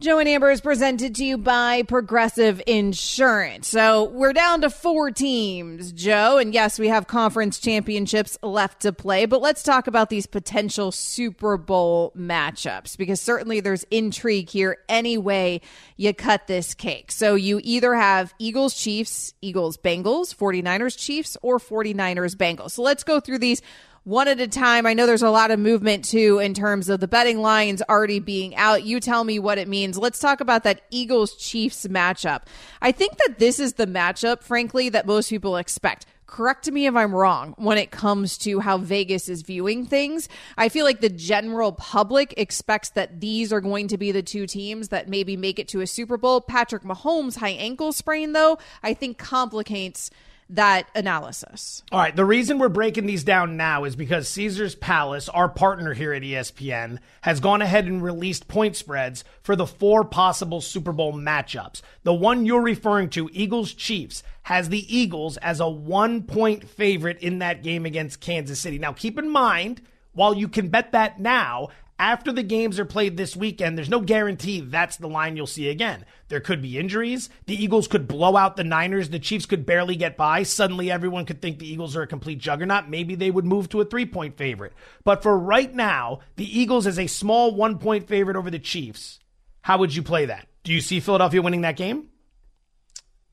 Joe 0.00 0.20
and 0.20 0.28
Amber 0.28 0.48
is 0.52 0.60
presented 0.60 1.16
to 1.16 1.24
you 1.24 1.36
by 1.36 1.82
Progressive 1.82 2.62
Insurance. 2.68 3.66
So 3.66 4.04
we're 4.04 4.32
down 4.32 4.60
to 4.60 4.70
four 4.70 5.10
teams, 5.10 5.90
Joe. 5.90 6.38
And 6.38 6.54
yes, 6.54 6.78
we 6.78 6.86
have 6.86 7.08
conference 7.08 7.58
championships 7.58 8.38
left 8.40 8.82
to 8.82 8.92
play, 8.92 9.26
but 9.26 9.42
let's 9.42 9.64
talk 9.64 9.88
about 9.88 10.08
these 10.08 10.24
potential 10.24 10.92
Super 10.92 11.56
Bowl 11.56 12.12
matchups 12.16 12.96
because 12.96 13.20
certainly 13.20 13.58
there's 13.58 13.82
intrigue 13.90 14.48
here 14.48 14.76
any 14.88 15.18
way 15.18 15.62
you 15.96 16.14
cut 16.14 16.46
this 16.46 16.74
cake. 16.74 17.10
So 17.10 17.34
you 17.34 17.60
either 17.64 17.96
have 17.96 18.32
Eagles 18.38 18.74
Chiefs, 18.74 19.34
Eagles 19.42 19.76
Bengals, 19.76 20.32
49ers 20.32 20.96
Chiefs, 20.96 21.36
or 21.42 21.58
49ers 21.58 22.36
Bengals. 22.36 22.70
So 22.70 22.82
let's 22.82 23.02
go 23.02 23.18
through 23.18 23.38
these 23.38 23.62
one 24.08 24.26
at 24.26 24.40
a 24.40 24.48
time. 24.48 24.86
I 24.86 24.94
know 24.94 25.04
there's 25.04 25.20
a 25.20 25.28
lot 25.28 25.50
of 25.50 25.60
movement 25.60 26.02
too 26.02 26.38
in 26.38 26.54
terms 26.54 26.88
of 26.88 26.98
the 26.98 27.06
betting 27.06 27.42
lines 27.42 27.82
already 27.90 28.20
being 28.20 28.56
out. 28.56 28.82
You 28.84 29.00
tell 29.00 29.22
me 29.22 29.38
what 29.38 29.58
it 29.58 29.68
means. 29.68 29.98
Let's 29.98 30.18
talk 30.18 30.40
about 30.40 30.64
that 30.64 30.80
Eagles 30.90 31.34
Chiefs 31.36 31.86
matchup. 31.86 32.44
I 32.80 32.90
think 32.90 33.18
that 33.18 33.38
this 33.38 33.60
is 33.60 33.74
the 33.74 33.86
matchup, 33.86 34.42
frankly, 34.42 34.88
that 34.88 35.06
most 35.06 35.28
people 35.28 35.58
expect. 35.58 36.06
correct 36.28 36.70
me 36.70 36.86
if 36.86 36.94
I'm 36.94 37.14
wrong 37.14 37.54
when 37.56 37.78
it 37.78 37.90
comes 37.90 38.38
to 38.38 38.60
how 38.60 38.78
Vegas 38.78 39.28
is 39.28 39.42
viewing 39.42 39.84
things. 39.86 40.28
I 40.56 40.68
feel 40.68 40.84
like 40.84 41.00
the 41.00 41.08
general 41.08 41.72
public 41.72 42.34
expects 42.36 42.90
that 42.90 43.20
these 43.20 43.52
are 43.52 43.60
going 43.60 43.88
to 43.88 43.98
be 43.98 44.12
the 44.12 44.22
two 44.22 44.46
teams 44.46 44.88
that 44.88 45.08
maybe 45.08 45.36
make 45.36 45.58
it 45.58 45.68
to 45.68 45.80
a 45.80 45.86
Super 45.86 46.16
Bowl. 46.16 46.40
Patrick 46.40 46.82
Mahomes' 46.82 47.38
high 47.38 47.48
ankle 47.48 47.92
sprain, 47.92 48.32
though, 48.32 48.58
I 48.82 48.94
think 48.94 49.18
complicates 49.18 50.10
that 50.50 50.88
analysis. 50.94 51.82
All 51.92 52.00
right. 52.00 52.14
The 52.14 52.24
reason 52.24 52.58
we're 52.58 52.68
breaking 52.68 53.06
these 53.06 53.24
down 53.24 53.56
now 53.56 53.84
is 53.84 53.96
because 53.96 54.28
Caesars 54.28 54.74
Palace, 54.74 55.28
our 55.28 55.48
partner 55.48 55.94
here 55.94 56.12
at 56.12 56.22
ESPN, 56.22 56.98
has 57.22 57.40
gone 57.40 57.60
ahead 57.60 57.86
and 57.86 58.02
released 58.02 58.48
point 58.48 58.76
spreads 58.76 59.24
for 59.42 59.56
the 59.56 59.66
four 59.66 60.04
possible 60.04 60.60
Super 60.60 60.92
Bowl 60.92 61.12
matchups. 61.12 61.82
The 62.02 62.14
one 62.14 62.46
you're 62.46 62.62
referring 62.62 63.10
to, 63.10 63.28
Eagles 63.32 63.74
Chiefs, 63.74 64.22
has 64.42 64.70
the 64.70 64.96
Eagles 64.96 65.36
as 65.38 65.60
a 65.60 65.68
one 65.68 66.22
point 66.22 66.68
favorite 66.68 67.18
in 67.20 67.40
that 67.40 67.62
game 67.62 67.84
against 67.84 68.20
Kansas 68.20 68.58
City. 68.58 68.78
Now, 68.78 68.92
keep 68.92 69.18
in 69.18 69.28
mind, 69.28 69.82
while 70.12 70.34
you 70.34 70.48
can 70.48 70.68
bet 70.68 70.92
that 70.92 71.20
now, 71.20 71.68
after 71.98 72.32
the 72.32 72.42
games 72.42 72.78
are 72.78 72.84
played 72.84 73.16
this 73.16 73.34
weekend, 73.34 73.76
there's 73.76 73.88
no 73.88 74.00
guarantee 74.00 74.60
that's 74.60 74.96
the 74.96 75.08
line 75.08 75.36
you'll 75.36 75.46
see 75.46 75.68
again. 75.68 76.04
There 76.28 76.40
could 76.40 76.62
be 76.62 76.78
injuries. 76.78 77.28
The 77.46 77.60
Eagles 77.60 77.88
could 77.88 78.06
blow 78.06 78.36
out 78.36 78.56
the 78.56 78.64
Niners. 78.64 79.10
The 79.10 79.18
Chiefs 79.18 79.46
could 79.46 79.66
barely 79.66 79.96
get 79.96 80.16
by. 80.16 80.42
Suddenly, 80.44 80.90
everyone 80.90 81.26
could 81.26 81.42
think 81.42 81.58
the 81.58 81.70
Eagles 81.70 81.96
are 81.96 82.02
a 82.02 82.06
complete 82.06 82.38
juggernaut. 82.38 82.88
Maybe 82.88 83.14
they 83.14 83.30
would 83.30 83.44
move 83.44 83.68
to 83.70 83.80
a 83.80 83.84
three 83.84 84.06
point 84.06 84.36
favorite. 84.36 84.74
But 85.04 85.22
for 85.22 85.36
right 85.36 85.74
now, 85.74 86.20
the 86.36 86.58
Eagles 86.58 86.86
is 86.86 86.98
a 86.98 87.06
small 87.06 87.54
one 87.54 87.78
point 87.78 88.06
favorite 88.06 88.36
over 88.36 88.50
the 88.50 88.58
Chiefs. 88.58 89.18
How 89.62 89.78
would 89.78 89.94
you 89.94 90.02
play 90.02 90.26
that? 90.26 90.46
Do 90.62 90.72
you 90.72 90.80
see 90.80 91.00
Philadelphia 91.00 91.42
winning 91.42 91.62
that 91.62 91.76
game? 91.76 92.08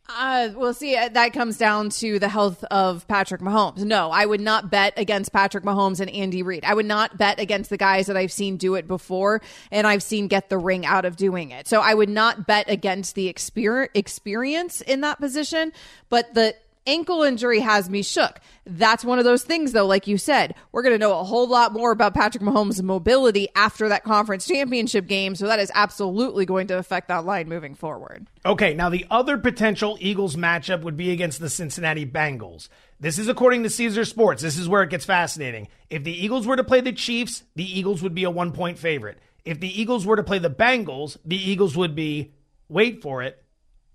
Uh, 0.07 0.49
we'll 0.55 0.73
see. 0.73 0.95
Uh, 0.95 1.09
that 1.09 1.33
comes 1.33 1.57
down 1.57 1.89
to 1.89 2.19
the 2.19 2.29
health 2.29 2.63
of 2.65 3.07
Patrick 3.07 3.41
Mahomes. 3.41 3.79
No, 3.79 4.11
I 4.11 4.25
would 4.25 4.39
not 4.39 4.69
bet 4.69 4.93
against 4.97 5.33
Patrick 5.33 5.63
Mahomes 5.63 5.99
and 5.99 6.09
Andy 6.11 6.43
Reid. 6.43 6.63
I 6.63 6.75
would 6.75 6.85
not 6.85 7.17
bet 7.17 7.39
against 7.39 7.71
the 7.71 7.77
guys 7.77 8.05
that 8.05 8.15
I've 8.15 8.31
seen 8.31 8.57
do 8.57 8.75
it 8.75 8.87
before 8.87 9.41
and 9.71 9.87
I've 9.87 10.03
seen 10.03 10.27
get 10.27 10.49
the 10.49 10.59
ring 10.59 10.85
out 10.85 11.05
of 11.05 11.15
doing 11.15 11.49
it. 11.49 11.67
So 11.67 11.81
I 11.81 11.95
would 11.95 12.09
not 12.09 12.45
bet 12.45 12.69
against 12.69 13.15
the 13.15 13.27
experience 13.27 14.81
in 14.81 15.01
that 15.01 15.19
position. 15.19 15.73
But 16.09 16.33
the 16.35 16.55
ankle 16.87 17.23
injury 17.23 17.59
has 17.59 17.89
me 17.89 18.01
shook. 18.01 18.39
That's 18.65 19.05
one 19.05 19.19
of 19.19 19.25
those 19.25 19.43
things, 19.43 19.71
though, 19.71 19.85
like 19.85 20.07
you 20.07 20.17
said, 20.17 20.55
we're 20.71 20.81
going 20.81 20.93
to 20.93 20.99
know 20.99 21.19
a 21.19 21.23
whole 21.23 21.47
lot 21.47 21.73
more 21.73 21.91
about 21.91 22.13
Patrick 22.13 22.43
Mahomes' 22.43 22.81
mobility 22.81 23.47
after 23.55 23.89
that 23.89 24.03
conference 24.03 24.47
championship 24.47 25.07
game. 25.07 25.35
So 25.35 25.47
that 25.47 25.59
is 25.59 25.71
absolutely 25.75 26.45
going 26.45 26.67
to 26.67 26.77
affect 26.77 27.07
that 27.09 27.25
line 27.25 27.47
moving 27.47 27.75
forward. 27.75 28.27
Okay, 28.45 28.73
now 28.73 28.89
the 28.89 29.05
other 29.11 29.37
potential 29.37 29.97
Eagles 29.99 30.35
matchup 30.35 30.81
would 30.81 30.97
be 30.97 31.11
against 31.11 31.39
the 31.39 31.49
Cincinnati 31.49 32.05
Bengals. 32.05 32.69
This 32.99 33.19
is 33.19 33.27
according 33.27 33.63
to 33.63 33.69
Caesar 33.69 34.05
Sports. 34.05 34.41
This 34.41 34.57
is 34.57 34.69
where 34.69 34.83
it 34.83 34.89
gets 34.89 35.05
fascinating. 35.05 35.67
If 35.89 36.03
the 36.03 36.13
Eagles 36.13 36.47
were 36.47 36.55
to 36.55 36.63
play 36.63 36.81
the 36.81 36.93
Chiefs, 36.93 37.43
the 37.55 37.79
Eagles 37.79 38.01
would 38.01 38.15
be 38.15 38.23
a 38.23 38.31
one 38.31 38.51
point 38.51 38.79
favorite. 38.79 39.19
If 39.43 39.59
the 39.59 39.81
Eagles 39.81 40.05
were 40.05 40.15
to 40.15 40.23
play 40.23 40.39
the 40.39 40.49
Bengals, 40.49 41.17
the 41.23 41.37
Eagles 41.37 41.77
would 41.77 41.93
be, 41.93 42.33
wait 42.67 43.01
for 43.03 43.21
it, 43.21 43.43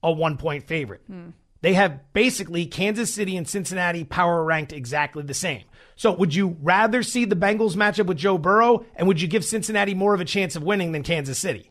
a 0.03 0.13
one 0.13 0.37
point 0.37 0.69
favorite. 0.69 1.03
Hmm. 1.07 1.31
They 1.63 1.75
have 1.75 2.13
basically 2.13 2.67
Kansas 2.67 3.13
City 3.13 3.37
and 3.37 3.49
Cincinnati 3.49 4.05
power 4.05 4.43
ranked 4.43 4.73
exactly 4.73 5.23
the 5.23 5.35
same. 5.35 5.65
So 5.95 6.13
would 6.13 6.35
you 6.35 6.57
rather 6.63 7.03
see 7.03 7.27
the 7.27 7.37
Bengals 7.37 7.77
match 7.77 8.01
up 8.01 8.07
with 8.07 8.17
Joe 8.17 8.39
Burrow 8.39 8.87
and 8.97 9.07
would 9.07 9.21
you 9.21 9.29
give 9.29 9.45
Cincinnati 9.45 9.95
more 9.95 10.15
of 10.15 10.21
a 10.21 10.25
chance 10.25 10.57
of 10.57 10.63
winning 10.63 10.93
than 10.93 11.03
Kansas 11.03 11.39
City? 11.39 11.71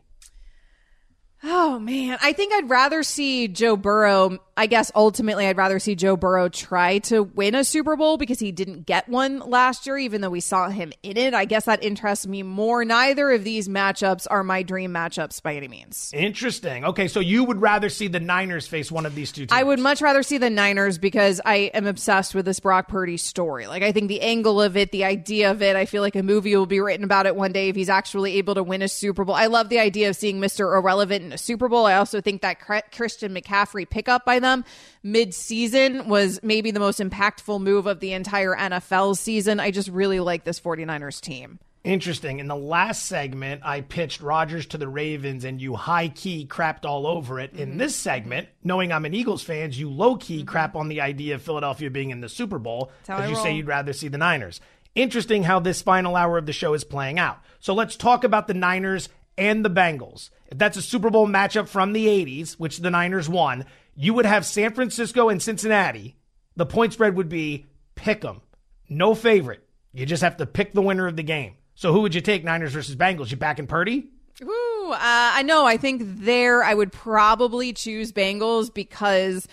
Oh 1.42 1.78
man, 1.78 2.18
I 2.22 2.32
think 2.32 2.52
I'd 2.52 2.68
rather 2.68 3.02
see 3.02 3.48
Joe 3.48 3.76
Burrow. 3.76 4.38
I 4.60 4.66
guess 4.66 4.92
ultimately 4.94 5.46
I'd 5.46 5.56
rather 5.56 5.78
see 5.78 5.94
Joe 5.94 6.18
Burrow 6.18 6.50
try 6.50 6.98
to 6.98 7.22
win 7.22 7.54
a 7.54 7.64
Super 7.64 7.96
Bowl 7.96 8.18
because 8.18 8.38
he 8.38 8.52
didn't 8.52 8.84
get 8.84 9.08
one 9.08 9.38
last 9.38 9.86
year, 9.86 9.96
even 9.96 10.20
though 10.20 10.28
we 10.28 10.40
saw 10.40 10.68
him 10.68 10.92
in 11.02 11.16
it. 11.16 11.32
I 11.32 11.46
guess 11.46 11.64
that 11.64 11.82
interests 11.82 12.26
me 12.26 12.42
more. 12.42 12.84
Neither 12.84 13.30
of 13.30 13.42
these 13.42 13.70
matchups 13.70 14.26
are 14.30 14.44
my 14.44 14.62
dream 14.62 14.92
matchups 14.92 15.42
by 15.42 15.54
any 15.54 15.66
means. 15.66 16.12
Interesting. 16.14 16.84
Okay, 16.84 17.08
so 17.08 17.20
you 17.20 17.42
would 17.44 17.62
rather 17.62 17.88
see 17.88 18.06
the 18.06 18.20
Niners 18.20 18.66
face 18.66 18.92
one 18.92 19.06
of 19.06 19.14
these 19.14 19.32
two 19.32 19.46
teams? 19.46 19.52
I 19.52 19.62
would 19.62 19.78
much 19.78 20.02
rather 20.02 20.22
see 20.22 20.36
the 20.36 20.50
Niners 20.50 20.98
because 20.98 21.40
I 21.42 21.70
am 21.72 21.86
obsessed 21.86 22.34
with 22.34 22.44
this 22.44 22.60
Brock 22.60 22.88
Purdy 22.88 23.16
story. 23.16 23.66
Like 23.66 23.82
I 23.82 23.92
think 23.92 24.08
the 24.08 24.20
angle 24.20 24.60
of 24.60 24.76
it, 24.76 24.92
the 24.92 25.04
idea 25.04 25.52
of 25.52 25.62
it, 25.62 25.74
I 25.74 25.86
feel 25.86 26.02
like 26.02 26.16
a 26.16 26.22
movie 26.22 26.54
will 26.54 26.66
be 26.66 26.80
written 26.80 27.04
about 27.04 27.24
it 27.24 27.34
one 27.34 27.52
day 27.52 27.70
if 27.70 27.76
he's 27.76 27.88
actually 27.88 28.34
able 28.36 28.56
to 28.56 28.62
win 28.62 28.82
a 28.82 28.88
Super 28.88 29.24
Bowl. 29.24 29.34
I 29.34 29.46
love 29.46 29.70
the 29.70 29.78
idea 29.78 30.10
of 30.10 30.16
seeing 30.16 30.38
Mr. 30.38 30.76
Irrelevant 30.76 31.24
in 31.24 31.32
a 31.32 31.38
Super 31.38 31.66
Bowl. 31.70 31.86
I 31.86 31.94
also 31.94 32.20
think 32.20 32.42
that 32.42 32.60
Christian 32.92 33.34
McCaffrey 33.34 33.88
pickup 33.88 34.26
by 34.26 34.38
them 34.50 34.64
mid-season 35.02 36.08
was 36.08 36.40
maybe 36.42 36.70
the 36.70 36.80
most 36.80 37.00
impactful 37.00 37.60
move 37.60 37.86
of 37.86 38.00
the 38.00 38.12
entire 38.12 38.54
NFL 38.54 39.16
season. 39.16 39.60
I 39.60 39.70
just 39.70 39.88
really 39.88 40.20
like 40.20 40.44
this 40.44 40.60
49ers 40.60 41.20
team. 41.20 41.58
Interesting. 41.82 42.40
In 42.40 42.46
the 42.46 42.56
last 42.56 43.06
segment, 43.06 43.62
I 43.64 43.80
pitched 43.80 44.20
Rodgers 44.20 44.66
to 44.66 44.78
the 44.78 44.88
Ravens 44.88 45.44
and 45.44 45.60
you 45.62 45.74
high 45.76 46.08
key 46.08 46.46
crapped 46.46 46.84
all 46.84 47.06
over 47.06 47.40
it. 47.40 47.54
In 47.54 47.70
mm-hmm. 47.70 47.78
this 47.78 47.96
segment, 47.96 48.48
knowing 48.62 48.92
I'm 48.92 49.06
an 49.06 49.14
Eagles 49.14 49.42
fan, 49.42 49.72
you 49.72 49.88
low 49.88 50.16
key 50.16 50.40
mm-hmm. 50.40 50.48
crap 50.48 50.76
on 50.76 50.88
the 50.88 51.00
idea 51.00 51.36
of 51.36 51.42
Philadelphia 51.42 51.90
being 51.90 52.10
in 52.10 52.20
the 52.20 52.28
Super 52.28 52.58
Bowl 52.58 52.92
because 53.06 53.30
you 53.30 53.34
roll. 53.34 53.44
say 53.44 53.54
you'd 53.54 53.66
rather 53.66 53.94
see 53.94 54.08
the 54.08 54.18
Niners. 54.18 54.60
Interesting 54.94 55.44
how 55.44 55.58
this 55.58 55.80
final 55.80 56.16
hour 56.16 56.36
of 56.36 56.44
the 56.44 56.52
show 56.52 56.74
is 56.74 56.84
playing 56.84 57.18
out. 57.18 57.38
So 57.60 57.72
let's 57.72 57.96
talk 57.96 58.24
about 58.24 58.46
the 58.46 58.54
Niners 58.54 59.08
and 59.38 59.64
the 59.64 59.70
Bengals. 59.70 60.28
If 60.48 60.58
that's 60.58 60.76
a 60.76 60.82
Super 60.82 61.08
Bowl 61.08 61.26
matchup 61.26 61.68
from 61.68 61.94
the 61.94 62.06
80s, 62.06 62.54
which 62.54 62.78
the 62.78 62.90
Niners 62.90 63.28
won, 63.28 63.64
you 64.00 64.14
would 64.14 64.24
have 64.24 64.46
San 64.46 64.72
Francisco 64.72 65.28
and 65.28 65.42
Cincinnati. 65.42 66.16
The 66.56 66.64
point 66.64 66.94
spread 66.94 67.16
would 67.16 67.28
be 67.28 67.66
pick 67.96 68.24
'em. 68.24 68.40
No 68.88 69.14
favorite. 69.14 69.62
You 69.92 70.06
just 70.06 70.22
have 70.22 70.38
to 70.38 70.46
pick 70.46 70.72
the 70.72 70.80
winner 70.80 71.06
of 71.06 71.16
the 71.16 71.22
game. 71.22 71.56
So 71.74 71.92
who 71.92 72.00
would 72.00 72.14
you 72.14 72.22
take, 72.22 72.42
Niners 72.42 72.72
versus 72.72 72.96
Bengals? 72.96 73.30
You 73.30 73.36
back 73.36 73.58
in 73.58 73.66
Purdy? 73.66 74.08
Ooh, 74.42 74.90
uh, 74.92 74.96
I 74.98 75.42
know. 75.42 75.66
I 75.66 75.76
think 75.76 76.00
there 76.04 76.64
I 76.64 76.72
would 76.72 76.92
probably 76.92 77.74
choose 77.74 78.10
Bengals 78.10 78.72
because 78.72 79.46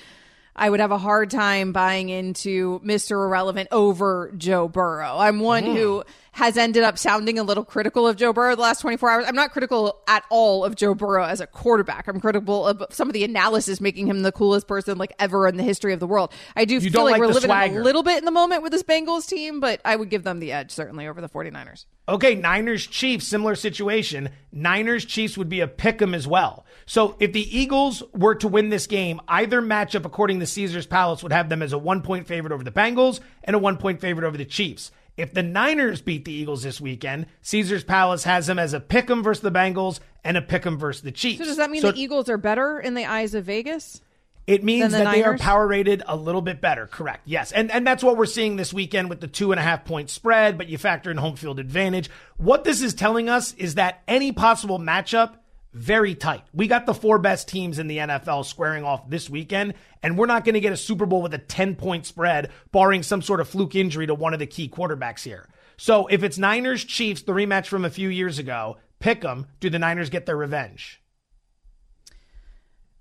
I 0.55 0.69
would 0.69 0.79
have 0.79 0.91
a 0.91 0.97
hard 0.97 1.29
time 1.29 1.73
buying 1.73 2.07
into 2.07 2.79
Mr. 2.85 3.25
Irrelevant 3.25 3.67
over 3.73 4.31
Joe 4.37 4.69
Burrow. 4.69 5.17
I'm 5.17 5.41
one 5.41 5.65
mm. 5.65 5.75
who 5.75 6.03
has 6.37 6.55
ended 6.55 6.83
up 6.83 6.99
sounding 6.99 7.39
a 7.39 7.43
little 7.43 7.65
critical 7.65 8.07
of 8.07 8.15
Joe 8.15 8.31
Burrow 8.31 8.55
the 8.55 8.61
last 8.61 8.81
24 8.81 9.09
hours. 9.09 9.25
I'm 9.27 9.33
not 9.33 9.49
critical 9.49 10.03
at 10.07 10.23
all 10.29 10.63
of 10.63 10.75
Joe 10.75 10.93
Burrow 10.93 11.23
as 11.23 11.41
a 11.41 11.47
quarterback. 11.47 12.07
I'm 12.07 12.19
critical 12.19 12.67
of 12.67 12.83
some 12.91 13.09
of 13.09 13.13
the 13.13 13.23
analysis 13.23 13.81
making 13.81 14.05
him 14.05 14.21
the 14.21 14.31
coolest 14.31 14.67
person 14.67 14.99
like 14.99 15.13
ever 15.17 15.47
in 15.47 15.57
the 15.57 15.63
history 15.63 15.93
of 15.93 15.99
the 15.99 16.05
world. 16.05 16.31
I 16.55 16.65
do 16.65 16.75
you 16.75 16.91
feel 16.91 17.05
like, 17.05 17.13
like 17.13 17.21
we're 17.21 17.33
living 17.33 17.49
a 17.49 17.81
little 17.81 18.03
bit 18.03 18.19
in 18.19 18.25
the 18.25 18.29
moment 18.29 18.61
with 18.61 18.71
this 18.71 18.83
Bengals 18.83 19.27
team, 19.27 19.59
but 19.59 19.81
I 19.83 19.95
would 19.95 20.11
give 20.11 20.21
them 20.21 20.37
the 20.39 20.51
edge 20.51 20.69
certainly 20.69 21.07
over 21.07 21.21
the 21.21 21.29
49ers. 21.29 21.85
Okay, 22.07 22.35
Niners 22.35 22.85
Chiefs, 22.85 23.25
similar 23.25 23.55
situation. 23.55 24.29
Niners 24.51 25.05
Chiefs 25.05 25.39
would 25.39 25.49
be 25.49 25.61
a 25.61 25.67
pick 25.67 25.99
'em 26.03 26.13
as 26.13 26.27
well. 26.27 26.67
So 26.85 27.15
if 27.19 27.33
the 27.33 27.57
Eagles 27.57 28.03
were 28.13 28.35
to 28.35 28.47
win 28.47 28.69
this 28.69 28.85
game, 28.85 29.19
either 29.27 29.59
matchup 29.59 30.05
according 30.05 30.39
to 30.41 30.45
Caesar's 30.45 30.85
Palace 30.85 31.23
would 31.23 31.33
have 31.33 31.49
them 31.49 31.63
as 31.63 31.73
a 31.73 31.79
one 31.79 32.03
point 32.03 32.27
favorite 32.27 32.53
over 32.53 32.63
the 32.63 32.71
Bengals 32.71 33.21
and 33.43 33.55
a 33.55 33.59
one 33.59 33.77
point 33.77 34.01
favorite 34.01 34.27
over 34.27 34.37
the 34.37 34.45
Chiefs. 34.45 34.91
If 35.17 35.33
the 35.33 35.43
Niners 35.43 36.01
beat 36.01 36.25
the 36.25 36.31
Eagles 36.31 36.63
this 36.63 36.79
weekend, 36.79 37.25
Caesar's 37.41 37.83
Palace 37.83 38.23
has 38.23 38.45
them 38.47 38.59
as 38.59 38.73
a 38.73 38.79
pick 38.79 39.09
'em 39.09 39.23
versus 39.23 39.41
the 39.41 39.51
Bengals 39.51 39.99
and 40.23 40.37
a 40.37 40.41
pick 40.41 40.65
'em 40.65 40.77
versus 40.77 41.01
the 41.01 41.11
Chiefs. 41.11 41.39
So 41.39 41.45
does 41.45 41.57
that 41.57 41.71
mean 41.71 41.81
so 41.81 41.91
the 41.91 41.99
Eagles 41.99 42.29
are 42.29 42.37
better 42.37 42.79
in 42.79 42.93
the 42.93 43.05
eyes 43.05 43.33
of 43.33 43.45
Vegas? 43.45 44.01
It 44.45 44.63
means 44.63 44.91
the 44.91 44.99
that 44.99 45.03
Niners? 45.05 45.19
they 45.19 45.23
are 45.25 45.37
power 45.37 45.67
rated 45.67 46.03
a 46.07 46.15
little 46.15 46.41
bit 46.41 46.61
better. 46.61 46.87
Correct. 46.87 47.21
Yes. 47.25 47.51
And 47.51 47.69
and 47.69 47.85
that's 47.85 48.01
what 48.01 48.15
we're 48.15 48.25
seeing 48.25 48.55
this 48.55 48.71
weekend 48.71 49.09
with 49.09 49.19
the 49.19 49.27
two 49.27 49.51
and 49.51 49.59
a 49.59 49.63
half 49.63 49.83
point 49.83 50.09
spread, 50.09 50.57
but 50.57 50.69
you 50.69 50.77
factor 50.77 51.11
in 51.11 51.17
home 51.17 51.35
field 51.35 51.59
advantage. 51.59 52.09
What 52.37 52.63
this 52.63 52.81
is 52.81 52.93
telling 52.93 53.27
us 53.27 53.53
is 53.55 53.75
that 53.75 54.03
any 54.07 54.31
possible 54.31 54.79
matchup 54.79 55.31
very 55.77 56.15
tight. 56.15 56.43
We 56.53 56.67
got 56.67 56.85
the 56.85 56.93
four 56.93 57.19
best 57.19 57.47
teams 57.47 57.79
in 57.79 57.87
the 57.87 57.97
NFL 57.97 58.45
squaring 58.45 58.83
off 58.83 59.09
this 59.09 59.29
weekend, 59.29 59.75
and 60.03 60.17
we're 60.17 60.25
not 60.25 60.43
going 60.43 60.55
to 60.55 60.59
get 60.59 60.73
a 60.73 60.77
Super 60.77 61.05
Bowl 61.05 61.21
with 61.21 61.33
a 61.33 61.39
10 61.39 61.75
point 61.75 62.05
spread, 62.05 62.51
barring 62.71 63.03
some 63.03 63.21
sort 63.21 63.39
of 63.39 63.47
fluke 63.47 63.75
injury 63.75 64.07
to 64.07 64.13
one 64.13 64.33
of 64.33 64.39
the 64.39 64.47
key 64.47 64.67
quarterbacks 64.67 65.23
here. 65.23 65.47
So 65.77 66.07
if 66.07 66.23
it's 66.23 66.37
Niners 66.37 66.83
Chiefs, 66.83 67.21
the 67.21 67.33
rematch 67.33 67.67
from 67.67 67.85
a 67.85 67.89
few 67.89 68.09
years 68.09 68.39
ago, 68.39 68.77
pick 68.99 69.21
them. 69.21 69.47
Do 69.59 69.69
the 69.69 69.79
Niners 69.79 70.09
get 70.09 70.25
their 70.25 70.37
revenge? 70.37 71.01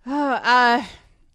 Uh, 0.08 0.40
uh 0.40 0.84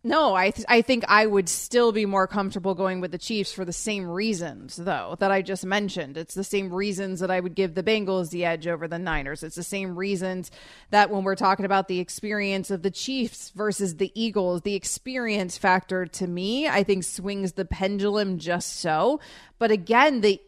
no, 0.04 0.34
I 0.34 0.50
th- 0.50 0.66
I 0.68 0.82
think 0.82 1.06
I 1.08 1.28
would 1.28 1.48
still 1.48 1.92
be 1.92 2.08
more 2.08 2.26
comfortable 2.26 2.74
going 2.74 3.02
with 3.02 3.12
the 3.12 3.20
Chiefs 3.20 3.54
for 3.54 3.66
the 3.66 3.72
same 3.74 4.08
reasons 4.08 4.76
though 4.76 5.16
that 5.20 5.32
I 5.32 5.44
just 5.44 5.64
mentioned. 5.64 6.18
It's 6.18 6.34
the 6.34 6.44
same 6.44 6.74
reasons 6.74 7.20
that 7.20 7.30
I 7.30 7.40
would 7.40 7.54
give 7.54 7.76
the 7.76 7.84
Bengals 7.84 8.32
the 8.32 8.44
edge 8.44 8.66
over 8.66 8.88
the 8.88 8.98
Niners. 8.98 9.44
It's 9.44 9.56
the 9.56 9.64
same 9.64 9.96
reasons 9.96 10.50
that 10.90 11.12
when 11.12 11.24
we're 11.24 11.36
talking 11.36 11.66
about 11.66 11.88
the 11.88 12.00
experience 12.00 12.72
of 12.72 12.82
the 12.82 12.90
Chiefs 12.90 13.52
versus 13.52 13.98
the 13.98 14.12
Eagles, 14.20 14.64
the 14.64 14.74
experience 14.74 15.60
factor 15.60 16.08
to 16.08 16.26
me, 16.26 16.68
I 16.68 16.82
think 16.82 17.04
swings 17.04 17.54
the 17.54 17.66
pendulum 17.66 18.40
just 18.40 18.80
so. 18.80 19.20
But 19.60 19.70
again, 19.70 20.22
the 20.22 20.42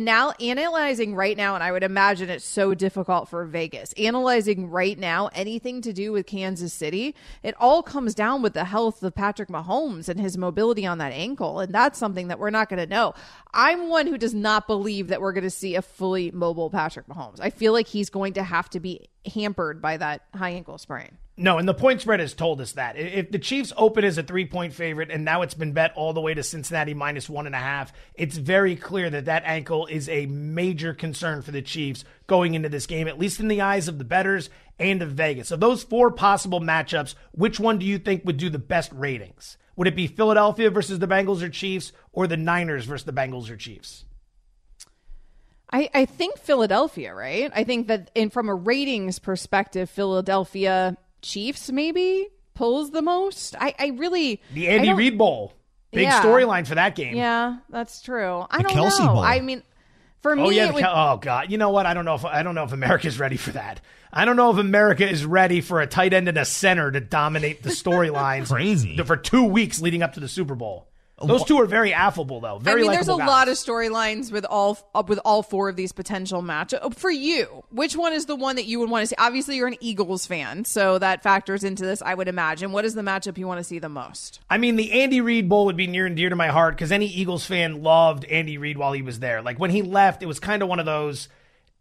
now 0.00 0.32
analyzing 0.40 1.14
right 1.14 1.36
now, 1.36 1.54
and 1.54 1.62
I 1.62 1.72
would 1.72 1.82
imagine 1.82 2.30
it's 2.30 2.44
so 2.44 2.74
difficult 2.74 3.28
for 3.28 3.44
Vegas. 3.44 3.92
Analyzing 3.94 4.70
right 4.70 4.98
now 4.98 5.30
anything 5.34 5.80
to 5.82 5.92
do 5.92 6.12
with 6.12 6.26
Kansas 6.26 6.72
City, 6.72 7.14
it 7.42 7.54
all 7.58 7.82
comes 7.82 8.14
down 8.14 8.42
with 8.42 8.54
the 8.54 8.64
health 8.64 9.02
of 9.02 9.14
Patrick 9.14 9.48
Mahomes 9.48 10.08
and 10.08 10.20
his 10.20 10.36
mobility 10.36 10.86
on 10.86 10.98
that 10.98 11.12
ankle, 11.12 11.60
and 11.60 11.74
that's 11.74 11.98
something 11.98 12.28
that 12.28 12.38
we're 12.38 12.50
not 12.50 12.68
going 12.68 12.80
to 12.80 12.86
know. 12.86 13.14
I'm 13.52 13.88
one 13.88 14.06
who 14.06 14.18
does 14.18 14.34
not 14.34 14.66
believe 14.66 15.08
that 15.08 15.20
we're 15.20 15.32
going 15.32 15.44
to 15.44 15.50
see 15.50 15.74
a 15.74 15.82
fully 15.82 16.30
mobile 16.30 16.70
Patrick 16.70 17.06
Mahomes. 17.06 17.40
I 17.40 17.50
feel 17.50 17.72
like 17.72 17.86
he's 17.86 18.10
going 18.10 18.34
to 18.34 18.42
have 18.42 18.68
to 18.70 18.80
be 18.80 19.08
hampered 19.32 19.80
by 19.80 19.96
that 19.96 20.22
high 20.34 20.50
ankle 20.50 20.78
sprain. 20.78 21.18
No, 21.38 21.58
and 21.58 21.68
the 21.68 21.74
point 21.74 22.00
spread 22.00 22.20
has 22.20 22.32
told 22.32 22.62
us 22.62 22.72
that. 22.72 22.96
If 22.96 23.30
the 23.30 23.38
Chiefs 23.38 23.70
open 23.76 24.04
as 24.04 24.16
a 24.16 24.22
three 24.22 24.46
point 24.46 24.72
favorite 24.72 25.10
and 25.10 25.22
now 25.22 25.42
it's 25.42 25.52
been 25.52 25.72
bet 25.72 25.92
all 25.94 26.14
the 26.14 26.20
way 26.20 26.32
to 26.32 26.42
Cincinnati 26.42 26.94
minus 26.94 27.28
one 27.28 27.44
and 27.44 27.54
a 27.54 27.58
half, 27.58 27.92
it's 28.14 28.38
very 28.38 28.74
clear 28.74 29.10
that 29.10 29.26
that 29.26 29.42
ankle 29.44 29.86
is 29.86 30.08
a 30.08 30.24
major 30.26 30.94
concern 30.94 31.42
for 31.42 31.50
the 31.50 31.60
Chiefs 31.60 32.04
going 32.26 32.54
into 32.54 32.70
this 32.70 32.86
game, 32.86 33.06
at 33.06 33.18
least 33.18 33.38
in 33.38 33.48
the 33.48 33.60
eyes 33.60 33.86
of 33.86 33.98
the 33.98 34.04
bettors 34.04 34.48
and 34.78 35.02
of 35.02 35.10
Vegas. 35.10 35.50
Of 35.50 35.60
those 35.60 35.82
four 35.82 36.10
possible 36.10 36.60
matchups, 36.60 37.14
which 37.32 37.60
one 37.60 37.78
do 37.78 37.84
you 37.84 37.98
think 37.98 38.24
would 38.24 38.38
do 38.38 38.48
the 38.48 38.58
best 38.58 38.90
ratings? 38.92 39.58
Would 39.76 39.88
it 39.88 39.96
be 39.96 40.06
Philadelphia 40.06 40.70
versus 40.70 41.00
the 41.00 41.08
Bengals 41.08 41.42
or 41.42 41.50
Chiefs 41.50 41.92
or 42.12 42.26
the 42.26 42.38
Niners 42.38 42.86
versus 42.86 43.04
the 43.04 43.12
Bengals 43.12 43.50
or 43.50 43.56
Chiefs? 43.56 44.06
I, 45.70 45.90
I 45.92 46.04
think 46.06 46.38
Philadelphia, 46.38 47.14
right? 47.14 47.50
I 47.54 47.64
think 47.64 47.88
that 47.88 48.10
in 48.14 48.30
from 48.30 48.48
a 48.48 48.54
ratings 48.54 49.18
perspective, 49.18 49.90
Philadelphia 49.90 50.96
Chiefs 51.22 51.70
maybe 51.70 52.28
pulls 52.54 52.90
the 52.90 53.02
most. 53.02 53.54
I, 53.58 53.74
I 53.78 53.86
really 53.88 54.42
the 54.52 54.68
Andy 54.68 54.92
Reid 54.92 55.16
Bowl, 55.18 55.52
big 55.92 56.04
yeah. 56.04 56.22
storyline 56.22 56.66
for 56.66 56.74
that 56.74 56.94
game. 56.94 57.16
Yeah, 57.16 57.58
that's 57.70 58.02
true. 58.02 58.44
I 58.50 58.58
the 58.58 58.62
don't 58.64 58.76
Kelce 58.76 59.00
know. 59.00 59.14
Bowl. 59.14 59.18
I 59.18 59.40
mean, 59.40 59.62
for 60.20 60.32
oh, 60.32 60.48
me, 60.48 60.56
yeah, 60.56 60.72
would... 60.72 60.84
oh 60.84 61.18
god, 61.20 61.50
you 61.50 61.58
know 61.58 61.70
what? 61.70 61.86
I 61.86 61.94
don't 61.94 62.04
know 62.04 62.14
if 62.14 62.24
I 62.24 62.42
don't 62.42 62.54
know 62.54 62.64
if 62.64 62.72
America's 62.72 63.18
ready 63.20 63.36
for 63.36 63.52
that. 63.52 63.80
I 64.12 64.24
don't 64.24 64.36
know 64.36 64.50
if 64.50 64.56
America 64.56 65.08
is 65.08 65.26
ready 65.26 65.60
for 65.60 65.80
a 65.80 65.86
tight 65.86 66.14
end 66.14 66.28
and 66.28 66.38
a 66.38 66.44
center 66.44 66.90
to 66.90 67.00
dominate 67.00 67.62
the 67.62 67.70
storylines. 67.70 68.48
Crazy 68.52 68.96
for 68.98 69.16
two 69.16 69.44
weeks 69.44 69.80
leading 69.80 70.02
up 70.02 70.14
to 70.14 70.20
the 70.20 70.28
Super 70.28 70.54
Bowl. 70.54 70.88
Those 71.24 71.44
two 71.44 71.58
are 71.58 71.66
very 71.66 71.94
affable, 71.94 72.40
though. 72.40 72.58
Very. 72.58 72.80
I 72.80 72.82
mean, 72.82 72.90
there's 72.90 73.08
a 73.08 73.16
guys. 73.16 73.26
lot 73.26 73.48
of 73.48 73.54
storylines 73.54 74.30
with 74.30 74.44
all 74.44 74.78
uh, 74.94 75.02
with 75.06 75.18
all 75.24 75.42
four 75.42 75.70
of 75.70 75.76
these 75.76 75.92
potential 75.92 76.42
matchups. 76.42 76.78
Uh, 76.82 76.90
for 76.90 77.10
you, 77.10 77.64
which 77.70 77.96
one 77.96 78.12
is 78.12 78.26
the 78.26 78.36
one 78.36 78.56
that 78.56 78.66
you 78.66 78.78
would 78.80 78.90
want 78.90 79.02
to 79.02 79.06
see? 79.06 79.14
Obviously, 79.16 79.56
you're 79.56 79.66
an 79.66 79.78
Eagles 79.80 80.26
fan, 80.26 80.66
so 80.66 80.98
that 80.98 81.22
factors 81.22 81.64
into 81.64 81.84
this. 81.84 82.02
I 82.02 82.14
would 82.14 82.28
imagine. 82.28 82.70
What 82.70 82.84
is 82.84 82.94
the 82.94 83.00
matchup 83.00 83.38
you 83.38 83.46
want 83.46 83.58
to 83.58 83.64
see 83.64 83.78
the 83.78 83.88
most? 83.88 84.40
I 84.50 84.58
mean, 84.58 84.76
the 84.76 84.92
Andy 84.92 85.22
Reid 85.22 85.48
Bowl 85.48 85.64
would 85.66 85.76
be 85.76 85.86
near 85.86 86.04
and 86.04 86.16
dear 86.16 86.28
to 86.28 86.36
my 86.36 86.48
heart 86.48 86.74
because 86.74 86.92
any 86.92 87.06
Eagles 87.06 87.46
fan 87.46 87.82
loved 87.82 88.26
Andy 88.26 88.58
Reid 88.58 88.76
while 88.76 88.92
he 88.92 89.00
was 89.00 89.18
there. 89.18 89.40
Like 89.40 89.58
when 89.58 89.70
he 89.70 89.80
left, 89.80 90.22
it 90.22 90.26
was 90.26 90.38
kind 90.38 90.62
of 90.62 90.68
one 90.68 90.80
of 90.80 90.86
those. 90.86 91.28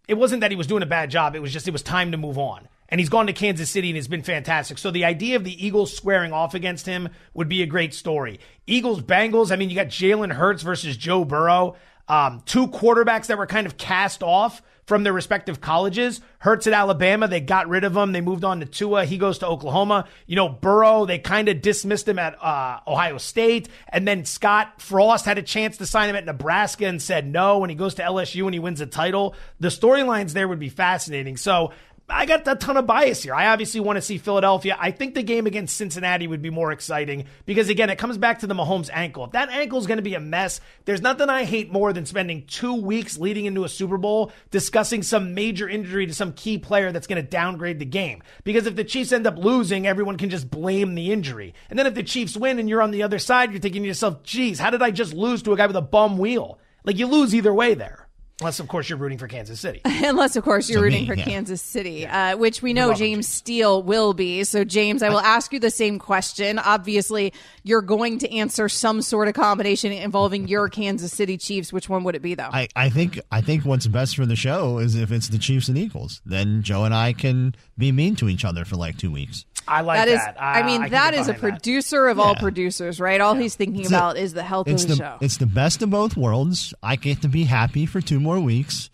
It 0.08 0.14
wasn't 0.14 0.42
that 0.42 0.52
he 0.52 0.56
was 0.56 0.68
doing 0.68 0.84
a 0.84 0.88
bad 0.88 1.10
job. 1.10 1.36
It 1.36 1.42
was 1.42 1.52
just 1.52 1.68
it 1.68 1.72
was 1.72 1.82
time 1.82 2.12
to 2.12 2.18
move 2.18 2.38
on 2.38 2.70
and 2.90 3.00
he's 3.00 3.10
gone 3.10 3.28
to 3.28 3.34
Kansas 3.34 3.70
City 3.70 3.90
and 3.90 3.96
has 3.96 4.08
been 4.08 4.24
fantastic. 4.24 4.78
So 4.78 4.92
the 4.92 5.06
idea 5.06 5.36
of 5.36 5.44
the 5.44 5.66
Eagles 5.66 5.96
squaring 5.96 6.32
off 6.32 6.54
against 6.54 6.86
him 6.86 7.10
would 7.34 7.50
be 7.50 7.62
a 7.62 7.68
great 7.68 7.94
story. 7.94 8.40
Eagles 8.68 9.02
Bengals. 9.02 9.52
I 9.52 9.56
mean, 9.56 9.70
you 9.70 9.76
got 9.76 9.88
Jalen 9.88 10.32
Hurts 10.32 10.64
versus 10.64 10.96
Joe 10.98 11.26
Burrow, 11.26 11.76
um, 12.08 12.44
two 12.46 12.68
quarterbacks 12.68 13.28
that 13.28 13.38
were 13.38 13.48
kind 13.48 13.66
of 13.66 13.78
cast 13.78 14.22
off 14.22 14.62
from 14.86 15.04
their 15.04 15.14
respective 15.14 15.62
colleges. 15.62 16.22
Hurts 16.40 16.68
at 16.68 16.74
Alabama, 16.74 17.28
they 17.28 17.40
got 17.40 17.68
rid 17.68 17.84
of 17.84 17.98
him. 17.98 18.12
They 18.12 18.22
moved 18.22 18.44
on 18.44 18.60
to 18.60 18.66
Tua. 18.66 19.06
He 19.06 19.18
goes 19.18 19.40
to 19.40 19.48
Oklahoma. 19.48 20.08
You 20.28 20.36
know, 20.36 20.48
Burrow, 20.48 21.06
they 21.06 21.18
kind 21.18 21.50
of 21.50 21.62
dismissed 21.62 22.08
him 22.08 22.20
at 22.20 22.42
uh, 22.42 22.80
Ohio 22.88 23.18
State. 23.18 23.68
And 23.90 24.08
then 24.08 24.26
Scott 24.26 24.82
Frost 24.82 25.26
had 25.26 25.38
a 25.40 25.42
chance 25.42 25.78
to 25.78 25.88
sign 25.88 26.10
him 26.10 26.16
at 26.16 26.26
Nebraska 26.26 26.86
and 26.86 27.02
said 27.02 27.26
no. 27.26 27.64
And 27.64 27.72
he 27.72 27.76
goes 27.76 27.96
to 27.96 28.04
LSU 28.04 28.46
and 28.46 28.54
he 28.54 28.60
wins 28.60 28.80
a 28.80 28.86
title. 28.86 29.36
The 29.60 29.70
storylines 29.70 30.34
there 30.34 30.48
would 30.48 30.60
be 30.60 30.70
fascinating. 30.70 31.38
So 31.38 31.72
I 32.08 32.28
got 32.28 32.48
a 32.48 32.56
ton 32.56 32.78
of 32.78 32.86
bias 32.86 33.24
here. 33.24 33.34
I 33.34 33.48
obviously 33.48 33.80
want 33.80 33.98
to 33.98 34.02
see 34.02 34.20
Philadelphia. 34.20 34.78
I 34.80 34.92
think 34.92 35.16
the 35.16 35.24
game 35.24 35.48
against 35.48 35.76
Cincinnati 35.76 36.28
would 36.28 36.42
be 36.42 36.52
more 36.52 36.72
exciting 36.72 37.26
because, 37.48 37.68
again, 37.68 37.90
it 37.90 37.98
comes 37.98 38.20
back 38.20 38.40
to 38.40 38.48
the 38.48 38.54
Mahomes 38.54 38.92
ankle. 38.94 39.26
If 39.26 39.32
that 39.32 39.50
ankle 39.50 39.80
is 39.80 39.88
going 39.88 39.98
to 39.98 40.04
be 40.04 40.14
a 40.14 40.20
mess, 40.20 40.62
there's 40.86 41.02
nothing 41.02 41.30
I 41.30 41.46
hate 41.46 41.72
more 41.72 41.94
than 41.94 42.06
spending 42.06 42.46
two 42.46 42.76
weeks 42.76 43.18
leading 43.18 43.46
into 43.46 43.64
a 43.64 43.70
Super 43.70 43.98
Bowl 43.98 44.32
discussing 44.52 45.02
some 45.02 45.34
major 45.34 45.68
injury 45.68 46.06
to 46.06 46.14
some 46.14 46.34
key 46.34 46.60
player 46.60 46.92
that's 46.92 47.08
going 47.08 47.24
to 47.24 47.28
downgrade 47.28 47.80
the 47.80 47.86
game. 47.86 48.22
Because 48.44 48.68
if 48.68 48.76
the 48.76 48.84
Chiefs 48.84 49.12
end 49.12 49.26
up 49.26 49.40
losing, 49.40 49.88
everyone 49.88 50.18
can 50.18 50.30
just 50.30 50.52
blame 50.52 50.94
the 50.94 51.12
injury. 51.12 51.56
And 51.72 51.80
then 51.80 51.88
if 51.88 51.96
the 51.96 52.04
Chiefs 52.04 52.38
win 52.38 52.60
and 52.60 52.70
you're 52.70 52.84
on 52.84 52.92
the 52.92 53.02
other 53.02 53.18
side, 53.18 53.52
you're 53.52 53.60
thinking 53.60 53.82
to 53.82 53.88
yourself, 53.88 54.22
geez, 54.22 54.60
how 54.60 54.70
did 54.70 54.84
I 54.84 54.92
just 54.92 55.14
lose 55.14 55.42
to 55.42 55.54
a 55.54 55.58
guy 55.58 55.66
with 55.66 55.76
a 55.76 55.82
bum 55.82 56.20
wheel? 56.20 56.60
Like 56.84 57.00
you 57.00 57.08
lose 57.08 57.34
either 57.34 57.54
way 57.54 57.74
there. 57.74 58.05
Unless, 58.42 58.60
of 58.60 58.68
course, 58.68 58.90
you're 58.90 59.00
rooting 59.00 59.18
for 59.18 59.30
Kansas 59.30 59.62
City. 59.62 59.82
Unless, 59.86 60.36
of 60.36 60.44
course, 60.44 60.70
you're 60.70 60.80
so 60.80 60.84
rooting 60.84 61.04
me, 61.04 61.08
for 61.08 61.16
yeah. 61.16 61.24
Kansas 61.24 61.62
City, 61.62 62.02
yeah. 62.02 62.34
uh, 62.34 62.38
which 62.38 62.62
we 62.62 62.74
know 62.74 62.94
James 62.94 63.30
Steele 63.30 63.82
will 63.82 64.14
be. 64.14 64.44
So, 64.44 64.66
James, 64.66 65.02
I 65.02 65.08
will 65.10 65.20
ask 65.22 65.54
you 65.54 65.60
the 65.60 65.72
same 65.72 66.00
question. 66.00 66.60
Obviously, 66.60 67.32
you're 67.64 67.82
going 67.82 68.20
to 68.20 68.32
answer 68.34 68.68
some 68.68 69.02
sort 69.02 69.30
of 69.30 69.36
combination 69.36 69.94
involving 69.94 70.50
your 70.50 70.68
Kansas 70.76 71.14
City 71.14 71.38
Chiefs. 71.38 71.72
Which 71.72 71.88
one 71.88 72.04
would 72.04 72.16
it 72.16 72.22
be, 72.22 72.36
though? 72.36 72.50
I, 72.52 72.68
I 72.76 72.90
think 72.90 73.22
I 73.32 73.40
think 73.40 73.64
what's 73.64 73.88
best 73.88 74.18
for 74.18 74.26
the 74.26 74.36
show 74.36 74.80
is 74.80 74.96
if 74.96 75.14
it's 75.14 75.30
the 75.30 75.38
Chiefs 75.38 75.70
and 75.70 75.78
Eagles. 75.78 76.22
Then 76.26 76.62
Joe 76.62 76.84
and 76.84 76.94
I 76.94 77.14
can 77.14 77.56
be 77.78 77.94
mean 77.94 78.18
to 78.18 78.28
each 78.28 78.44
other 78.44 78.66
for 78.66 78.76
like 78.76 78.98
two 78.98 79.12
weeks. 79.14 79.46
I 79.68 79.82
like 79.82 79.98
that. 79.98 80.06
that. 80.06 80.36
Is, 80.36 80.38
I, 80.40 80.60
I 80.62 80.66
mean, 80.66 80.84
I 80.84 80.90
that 80.90 81.14
is 81.14 81.28
a 81.28 81.34
producer 81.34 82.06
that. 82.06 82.12
of 82.12 82.18
yeah. 82.18 82.24
all 82.24 82.36
producers, 82.36 83.00
right? 83.00 83.20
All 83.20 83.36
yeah. 83.36 83.42
he's 83.42 83.56
thinking 83.56 83.82
it's 83.82 83.90
about 83.90 84.18
a, 84.18 84.20
is 84.20 84.34
the 84.34 84.44
health 84.44 84.68
of 84.68 84.80
the, 84.80 84.88
the, 84.88 84.96
show. 84.96 85.18
It's 85.22 85.38
the 85.38 85.46
best 85.46 85.82
of 85.82 85.90
both 85.90 86.16
worlds. 86.16 86.74
I 86.84 86.96
get 86.96 87.22
to 87.24 87.28
be 87.28 87.46
happy 87.46 87.86
for 87.86 88.02
two 88.02 88.20
more 88.20 88.40
weeks, 88.40 88.90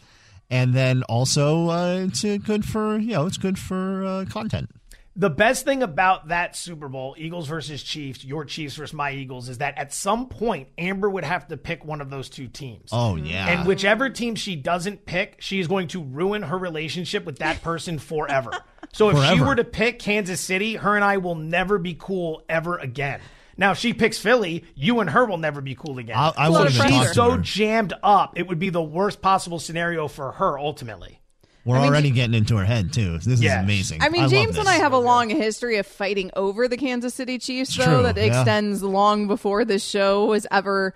and 0.50 0.74
then 0.74 1.04
also 1.04 1.70
uh, 1.70 2.06
it's 2.08 2.24
good 2.24 2.66
for 2.66 2.98
you 2.98 3.14
know 3.14 3.26
it's 3.26 3.38
good 3.38 3.60
for 3.60 4.06
uh, 4.06 4.26
content. 4.30 4.70
The 5.16 5.30
best 5.30 5.66
thing 5.66 5.84
about 5.84 6.30
that 6.30 6.56
Super 6.56 6.88
Bowl, 6.88 7.16
Eagles 7.18 7.48
versus 7.48 7.84
Chiefs, 7.84 8.24
your 8.24 8.46
Chiefs 8.46 8.76
versus 8.76 8.94
my 8.94 9.12
Eagles, 9.12 9.50
is 9.50 9.58
that 9.58 9.78
at 9.78 9.94
some 9.94 10.28
point 10.30 10.70
Amber 10.78 11.10
would 11.10 11.26
have 11.26 11.50
to 11.50 11.58
pick 11.58 11.84
one 11.84 12.00
of 12.00 12.10
those 12.10 12.30
two 12.30 12.48
teams. 12.48 12.90
Oh 12.94 13.18
yeah. 13.18 13.48
And 13.50 13.68
whichever 13.68 14.10
team 14.10 14.36
she 14.36 14.56
doesn't 14.56 15.06
pick, 15.06 15.36
she 15.40 15.60
is 15.60 15.68
going 15.68 15.90
to 15.90 16.02
ruin 16.02 16.44
her 16.44 16.58
relationship 16.58 17.26
with 17.26 17.40
that 17.40 17.62
person 17.62 18.00
forever. 18.00 18.52
So 18.94 19.10
if 19.10 19.18
forever. 19.18 19.36
she 19.36 19.42
were 19.42 19.56
to 19.56 19.66
pick 19.66 20.00
Kansas 20.00 20.40
City, 20.40 20.76
her 20.76 20.96
and 20.96 21.04
I 21.04 21.18
will 21.18 21.36
never 21.36 21.78
be 21.78 21.96
cool 22.00 22.44
ever 22.48 22.78
again. 22.78 23.20
Now, 23.58 23.72
if 23.72 23.78
she 23.78 23.94
picks 23.94 24.18
Philly, 24.18 24.64
you 24.76 25.02
and 25.02 25.10
her 25.10 25.26
will 25.26 25.38
never 25.38 25.62
be 25.62 25.76
cool 25.76 26.00
again. 26.00 26.16
I, 26.18 26.34
I 26.38 26.52
so 26.52 26.68
she's 26.70 27.12
so 27.12 27.38
jammed 27.38 27.94
up, 28.02 28.40
it 28.40 28.48
would 28.48 28.60
be 28.60 28.70
the 28.70 28.82
worst 28.82 29.22
possible 29.22 29.60
scenario 29.60 30.08
for 30.08 30.32
her 30.32 30.58
ultimately. 30.58 31.21
We're 31.64 31.78
I 31.78 31.82
mean, 31.82 31.90
already 31.90 32.12
getting 32.12 32.34
into 32.34 32.58
her 32.58 32.66
head 32.66 32.92
too. 32.92 33.20
This 33.20 33.40
yes. 33.40 33.58
is 33.58 33.64
amazing. 33.64 34.02
I 34.02 34.10
mean, 34.10 34.24
I 34.24 34.28
James 34.28 34.58
and 34.58 34.68
I 34.68 34.76
have 34.76 34.94
a 34.94 34.98
long 34.98 35.30
history 35.30 35.78
of 35.78 35.86
fighting 35.86 36.32
over 36.36 36.68
the 36.68 36.78
Kansas 36.78 37.14
City 37.14 37.38
Chiefs, 37.38 37.76
though 37.78 37.86
True, 37.86 38.04
that 38.04 38.18
yeah. 38.18 38.24
extends 38.24 38.82
long 38.82 39.28
before 39.28 39.64
this 39.64 39.84
show 39.84 40.26
was 40.26 40.48
ever 40.50 40.94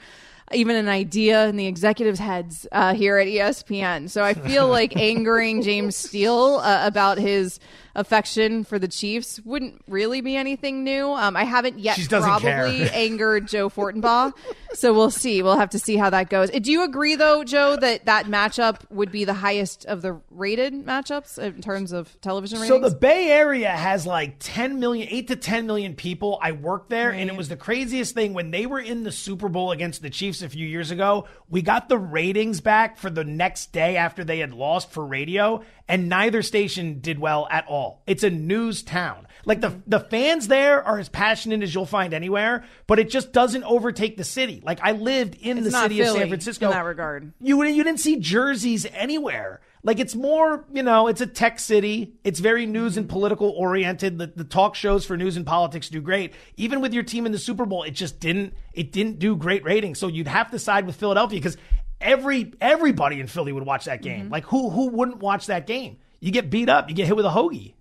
even 0.54 0.76
an 0.76 0.88
idea 0.88 1.48
in 1.48 1.56
the 1.56 1.68
executives' 1.68 2.20
heads 2.20 2.68
uh, 2.72 2.94
here 2.94 3.18
at 3.18 3.28
ESPN. 3.28 4.10
So 4.10 4.24
I 4.24 4.34
feel 4.34 4.68
like 4.68 4.96
angering 4.98 5.62
James 5.62 5.96
Steele 5.96 6.60
uh, 6.64 6.86
about 6.86 7.18
his 7.18 7.60
affection 7.96 8.64
for 8.64 8.78
the 8.78 8.88
Chiefs 8.88 9.40
wouldn't 9.44 9.82
really 9.88 10.22
be 10.22 10.36
anything 10.36 10.84
new. 10.84 11.08
Um, 11.08 11.36
I 11.36 11.46
haven't 11.46 11.80
yet 11.80 11.98
probably 12.10 12.90
angered 12.94 13.48
Joe 13.48 13.70
Fortenbaugh, 13.70 14.34
so 14.74 14.94
we'll 14.94 15.10
see. 15.10 15.42
We'll 15.42 15.58
have 15.58 15.70
to 15.72 15.80
see 15.80 15.96
how 15.96 16.10
that 16.10 16.30
goes. 16.30 16.50
Do 16.50 16.72
you 16.72 16.84
agree, 16.84 17.16
though, 17.16 17.44
Joe, 17.44 17.78
that 17.78 18.06
that 18.06 18.26
matchup 18.26 18.82
would 18.92 19.12
be 19.12 19.24
the 19.24 19.34
highest 19.34 19.86
of 19.86 20.02
the 20.02 20.20
rated 20.30 20.74
matchups 20.74 21.38
in 21.40 21.62
terms 21.62 21.92
of 21.92 22.20
television 22.22 22.60
ratings? 22.60 22.84
So 22.84 22.90
the 22.90 22.96
Bay 22.96 23.32
Area 23.32 23.70
has 23.70 24.06
like 24.06 24.36
10 24.40 24.80
million, 24.80 25.08
8 25.10 25.28
to 25.30 25.36
10 25.36 25.66
million 25.66 25.96
people. 25.96 26.38
I 26.42 26.52
worked 26.52 26.90
there, 26.90 27.10
right. 27.10 27.20
and 27.20 27.30
it 27.30 27.36
was 27.36 27.50
the 27.50 27.58
craziest 27.58 28.14
thing 28.14 28.34
when 28.34 28.52
they 28.52 28.66
were 28.66 28.80
in 28.80 29.04
the 29.04 29.12
Super 29.12 29.48
Bowl 29.50 29.72
against 29.72 30.02
the 30.02 30.10
Chiefs 30.10 30.42
a 30.42 30.50
few 30.50 30.68
years 30.68 30.92
ago. 30.92 31.28
We 31.50 31.62
got 31.62 31.90
the 31.90 31.98
ratings 31.98 32.62
back 32.62 32.98
for 32.98 33.10
the 33.10 33.24
next 33.24 33.72
day 33.72 33.96
after 33.98 34.24
they 34.24 34.40
had 34.40 34.54
lost 34.54 34.92
for 34.92 35.06
radio, 35.06 35.64
and 35.88 36.10
neither 36.10 36.42
station 36.42 37.00
did 37.00 37.20
well 37.20 37.48
at 37.50 37.66
all. 37.68 37.85
It's 38.08 38.24
a 38.24 38.30
news 38.30 38.84
town. 38.84 39.28
Like 39.46 39.62
the 39.62 39.80
the 39.88 40.00
fans 40.00 40.48
there 40.48 40.84
are 40.84 41.00
as 41.00 41.10
passionate 41.10 41.62
as 41.64 41.74
you'll 41.74 41.86
find 41.86 42.14
anywhere, 42.14 42.64
but 42.88 43.00
it 43.00 43.10
just 43.10 43.32
doesn't 43.32 43.64
overtake 43.64 44.18
the 44.18 44.24
city. 44.24 44.62
Like 44.64 44.80
I 44.82 44.94
lived 44.94 45.36
in 45.36 45.58
it's 45.58 45.68
the 45.68 45.72
city 45.72 45.98
Philly 45.98 46.10
of 46.10 46.16
San 46.16 46.28
Francisco 46.30 46.66
in 46.66 46.72
that 46.72 46.86
regard. 46.86 47.34
You 47.40 47.64
you 47.64 47.84
didn't 47.84 48.00
see 48.00 48.18
jerseys 48.18 48.86
anywhere. 48.94 49.62
Like 49.84 50.00
it's 50.00 50.16
more, 50.16 50.66
you 50.74 50.82
know, 50.82 51.08
it's 51.08 51.22
a 51.22 51.28
tech 51.28 51.60
city. 51.60 52.16
It's 52.24 52.40
very 52.40 52.66
news 52.66 52.98
and 52.98 53.08
political 53.08 53.52
oriented. 53.52 54.18
The, 54.18 54.28
the 54.36 54.44
talk 54.44 54.74
shows 54.74 55.06
for 55.06 55.16
news 55.16 55.38
and 55.38 55.46
politics 55.46 55.90
do 55.90 56.02
great. 56.02 56.34
Even 56.58 56.82
with 56.82 56.92
your 56.92 57.04
team 57.04 57.28
in 57.28 57.32
the 57.32 57.38
Super 57.38 57.68
Bowl, 57.68 57.84
it 57.84 57.92
just 57.92 58.20
didn't 58.20 58.56
it 58.74 58.92
didn't 58.92 59.20
do 59.20 59.36
great 59.36 59.64
ratings. 59.64 60.00
So 60.00 60.08
you'd 60.08 60.28
have 60.28 60.50
to 60.52 60.60
side 60.60 60.88
with 60.88 60.96
Philadelphia 60.96 61.40
because 61.40 61.58
every 62.02 62.52
everybody 62.60 63.20
in 63.20 63.28
Philly 63.28 63.52
would 63.52 63.66
watch 63.66 63.86
that 63.86 64.02
game. 64.02 64.24
Mm-hmm. 64.24 64.32
Like 64.32 64.46
who 64.46 64.72
who 64.72 64.90
wouldn't 64.90 65.20
watch 65.20 65.46
that 65.46 65.68
game? 65.68 65.98
You 66.20 66.32
get 66.32 66.50
beat 66.50 66.70
up, 66.70 66.90
you 66.90 66.96
get 66.96 67.08
hit 67.08 67.16
with 67.16 67.26
a 67.26 67.30
hoagie. 67.30 67.74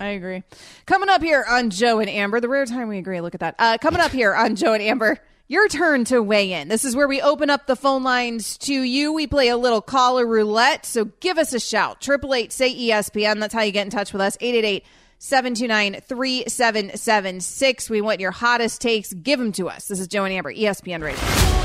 I 0.00 0.08
agree. 0.08 0.42
Coming 0.86 1.08
up 1.08 1.22
here 1.22 1.44
on 1.48 1.70
Joe 1.70 2.00
and 2.00 2.10
Amber, 2.10 2.40
the 2.40 2.48
rare 2.48 2.66
time 2.66 2.88
we 2.88 2.98
agree. 2.98 3.20
Look 3.20 3.34
at 3.34 3.40
that. 3.40 3.54
Uh, 3.58 3.78
coming 3.78 4.00
up 4.00 4.10
here 4.10 4.34
on 4.34 4.56
Joe 4.56 4.72
and 4.72 4.82
Amber, 4.82 5.18
your 5.46 5.68
turn 5.68 6.04
to 6.06 6.22
weigh 6.22 6.52
in. 6.52 6.68
This 6.68 6.84
is 6.84 6.96
where 6.96 7.06
we 7.06 7.20
open 7.20 7.50
up 7.50 7.66
the 7.66 7.76
phone 7.76 8.02
lines 8.02 8.56
to 8.58 8.72
you. 8.72 9.12
We 9.12 9.26
play 9.26 9.48
a 9.48 9.56
little 9.56 9.80
caller 9.80 10.26
roulette. 10.26 10.86
So 10.86 11.04
give 11.20 11.38
us 11.38 11.52
a 11.52 11.60
shout. 11.60 12.00
Triple 12.00 12.34
eight 12.34 12.52
say 12.52 12.74
ESPN. 12.74 13.38
That's 13.38 13.54
how 13.54 13.62
you 13.62 13.70
get 13.70 13.86
in 13.86 13.90
touch 13.90 14.12
with 14.12 14.22
us. 14.22 14.36
888 14.40 14.84
729 15.18 16.00
3776. 16.00 17.90
We 17.90 18.00
want 18.00 18.18
your 18.20 18.32
hottest 18.32 18.80
takes. 18.80 19.12
Give 19.12 19.38
them 19.38 19.52
to 19.52 19.68
us. 19.68 19.86
This 19.86 20.00
is 20.00 20.08
Joe 20.08 20.24
and 20.24 20.32
Amber, 20.32 20.52
ESPN 20.52 21.02
Radio. 21.02 21.20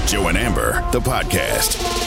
Joe 0.06 0.28
and 0.28 0.38
Amber, 0.38 0.74
the 0.92 1.00
podcast. 1.00 2.07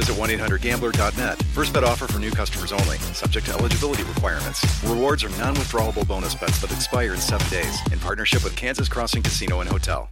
visit 0.00 0.16
1-800-GAMBLER.net. 0.16 1.42
First 1.54 1.74
bet 1.74 1.84
offer 1.84 2.06
for 2.06 2.18
new 2.18 2.30
customers 2.30 2.72
only. 2.72 2.96
Subject 3.12 3.46
to 3.46 3.52
eligibility 3.52 4.02
requirements. 4.04 4.64
Rewards 4.84 5.24
are 5.24 5.30
non-withdrawable 5.30 6.06
bonus 6.08 6.34
bets 6.34 6.60
that 6.60 6.72
expire 6.72 7.12
in 7.12 7.20
seven 7.20 7.48
days. 7.50 7.78
In 7.92 7.98
partnership 7.98 8.42
with 8.42 8.56
Kansas 8.56 8.88
Crossing 8.88 9.22
Casino 9.22 9.60
and 9.60 9.68
Hotel. 9.68 10.10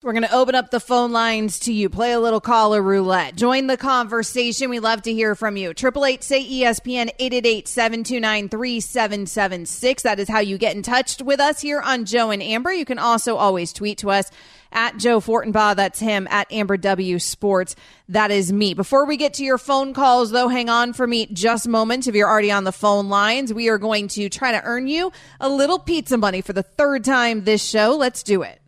We're 0.00 0.12
going 0.12 0.22
to 0.22 0.32
open 0.32 0.54
up 0.54 0.70
the 0.70 0.78
phone 0.78 1.10
lines 1.10 1.58
to 1.60 1.72
you. 1.72 1.88
Play 1.88 2.12
a 2.12 2.20
little 2.20 2.40
caller 2.40 2.80
roulette. 2.80 3.34
Join 3.34 3.66
the 3.66 3.76
conversation. 3.76 4.70
We 4.70 4.78
love 4.78 5.02
to 5.02 5.12
hear 5.12 5.34
from 5.34 5.56
you. 5.56 5.74
Triple 5.74 6.06
eight 6.06 6.22
say 6.22 6.40
ESPN 6.48 7.10
eight 7.18 7.34
eight 7.34 7.44
eight 7.44 7.66
seven 7.66 8.04
two 8.04 8.20
nine 8.20 8.48
three 8.48 8.78
seven 8.78 9.26
seven 9.26 9.66
six. 9.66 10.04
That 10.04 10.20
is 10.20 10.28
how 10.28 10.38
you 10.38 10.56
get 10.56 10.76
in 10.76 10.84
touch 10.84 11.20
with 11.20 11.40
us 11.40 11.60
here 11.60 11.80
on 11.80 12.04
Joe 12.04 12.30
and 12.30 12.40
Amber. 12.40 12.72
You 12.72 12.84
can 12.84 13.00
also 13.00 13.34
always 13.34 13.72
tweet 13.72 13.98
to 13.98 14.12
us 14.12 14.30
at 14.72 14.96
Joe 14.98 15.20
Fortenbaugh. 15.20 15.76
That's 15.76 15.98
him 15.98 16.26
at 16.30 16.50
Amber 16.52 16.76
W 16.76 17.18
Sports. 17.18 17.76
That 18.08 18.30
is 18.30 18.52
me. 18.52 18.74
Before 18.74 19.06
we 19.06 19.16
get 19.16 19.34
to 19.34 19.44
your 19.44 19.58
phone 19.58 19.94
calls, 19.94 20.30
though, 20.30 20.48
hang 20.48 20.68
on 20.68 20.92
for 20.92 21.06
me 21.06 21.26
just 21.26 21.66
a 21.66 21.70
moment. 21.70 22.06
If 22.06 22.14
you're 22.14 22.28
already 22.28 22.50
on 22.50 22.64
the 22.64 22.72
phone 22.72 23.08
lines, 23.08 23.52
we 23.52 23.68
are 23.68 23.78
going 23.78 24.08
to 24.08 24.28
try 24.28 24.52
to 24.52 24.62
earn 24.64 24.86
you 24.86 25.12
a 25.40 25.48
little 25.48 25.78
pizza 25.78 26.16
money 26.16 26.40
for 26.40 26.52
the 26.52 26.62
third 26.62 27.04
time 27.04 27.44
this 27.44 27.64
show. 27.64 27.96
Let's 27.96 28.22
do 28.22 28.42
it. 28.42 28.60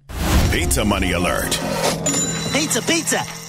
Pizza 0.52 0.84
money 0.84 1.12
alert. 1.12 1.50
Pizza, 2.52 2.82
pizza. 2.82 3.39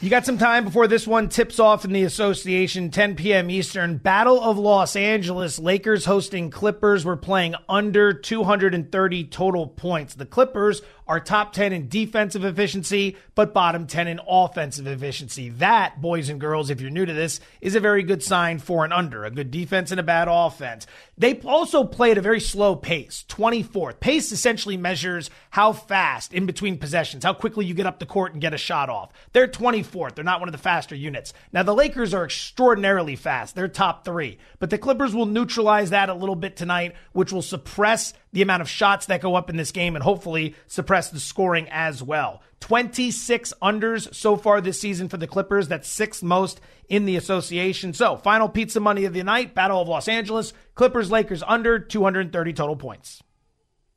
You 0.00 0.10
got 0.10 0.24
some 0.24 0.38
time 0.38 0.62
before 0.64 0.86
this 0.86 1.08
one 1.08 1.28
tips 1.28 1.58
off 1.58 1.84
in 1.84 1.92
the 1.92 2.04
association, 2.04 2.92
10 2.92 3.16
p.m. 3.16 3.50
Eastern. 3.50 3.96
Battle 3.96 4.40
of 4.40 4.56
Los 4.56 4.94
Angeles. 4.94 5.58
Lakers 5.58 6.04
hosting 6.04 6.50
Clippers. 6.50 7.04
We're 7.04 7.16
playing 7.16 7.56
under 7.68 8.12
230 8.12 9.24
total 9.24 9.66
points. 9.66 10.14
The 10.14 10.24
Clippers 10.24 10.82
are 11.08 11.18
top 11.18 11.54
10 11.54 11.72
in 11.72 11.88
defensive 11.88 12.44
efficiency, 12.44 13.16
but 13.34 13.54
bottom 13.54 13.86
10 13.86 14.08
in 14.08 14.20
offensive 14.28 14.86
efficiency. 14.86 15.48
That, 15.48 16.00
boys 16.00 16.28
and 16.28 16.38
girls, 16.38 16.68
if 16.68 16.80
you're 16.80 16.90
new 16.90 17.06
to 17.06 17.14
this, 17.14 17.40
is 17.62 17.74
a 17.74 17.80
very 17.80 18.02
good 18.02 18.22
sign 18.22 18.58
for 18.58 18.84
an 18.84 18.92
under, 18.92 19.24
a 19.24 19.30
good 19.30 19.50
defense 19.50 19.90
and 19.90 19.98
a 19.98 20.02
bad 20.02 20.28
offense. 20.30 20.86
They 21.16 21.40
also 21.40 21.84
play 21.84 22.10
at 22.10 22.18
a 22.18 22.22
very 22.22 22.40
slow 22.40 22.76
pace, 22.76 23.24
24th. 23.28 24.00
Pace 24.00 24.30
essentially 24.30 24.76
measures 24.76 25.30
how 25.50 25.72
fast 25.72 26.34
in 26.34 26.46
between 26.46 26.78
possessions, 26.78 27.24
how 27.24 27.32
quickly 27.32 27.64
you 27.64 27.74
get 27.74 27.86
up 27.86 27.98
the 27.98 28.06
court 28.06 28.32
and 28.32 28.40
get 28.40 28.54
a 28.54 28.58
shot 28.58 28.90
off. 28.90 29.10
They're 29.32 29.48
24th. 29.48 30.14
They're 30.14 30.24
not 30.24 30.40
one 30.40 30.48
of 30.48 30.52
the 30.52 30.58
faster 30.58 30.94
units. 30.94 31.32
Now, 31.52 31.62
the 31.62 31.74
Lakers 31.74 32.12
are 32.12 32.24
extraordinarily 32.24 33.16
fast. 33.16 33.54
They're 33.54 33.66
top 33.66 34.04
three, 34.04 34.38
but 34.58 34.70
the 34.70 34.78
Clippers 34.78 35.14
will 35.14 35.26
neutralize 35.26 35.90
that 35.90 36.10
a 36.10 36.14
little 36.14 36.36
bit 36.36 36.56
tonight, 36.56 36.94
which 37.12 37.32
will 37.32 37.42
suppress 37.42 38.12
the 38.32 38.42
amount 38.42 38.62
of 38.62 38.68
shots 38.68 39.06
that 39.06 39.20
go 39.20 39.34
up 39.34 39.50
in 39.50 39.56
this 39.56 39.72
game 39.72 39.94
and 39.96 40.02
hopefully 40.02 40.54
suppress 40.66 41.10
the 41.10 41.20
scoring 41.20 41.68
as 41.70 42.02
well. 42.02 42.42
26 42.60 43.52
unders 43.62 44.12
so 44.14 44.36
far 44.36 44.60
this 44.60 44.80
season 44.80 45.08
for 45.08 45.16
the 45.16 45.26
Clippers. 45.26 45.68
That's 45.68 45.88
sixth 45.88 46.22
most 46.22 46.60
in 46.88 47.04
the 47.04 47.16
association. 47.16 47.92
So, 47.92 48.16
final 48.16 48.48
pizza 48.48 48.80
money 48.80 49.04
of 49.04 49.12
the 49.12 49.22
night 49.22 49.54
Battle 49.54 49.80
of 49.80 49.88
Los 49.88 50.08
Angeles. 50.08 50.52
Clippers, 50.74 51.10
Lakers 51.10 51.42
under 51.46 51.78
230 51.78 52.52
total 52.52 52.76
points. 52.76 53.22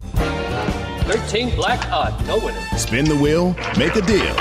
13 0.03 1.55
black 1.55 1.91
odd, 1.91 2.25
no 2.27 2.37
winner. 2.37 2.61
Spin 2.77 3.05
the 3.05 3.17
wheel, 3.17 3.55
make 3.77 3.95
a 3.95 4.01
deal. 4.01 4.35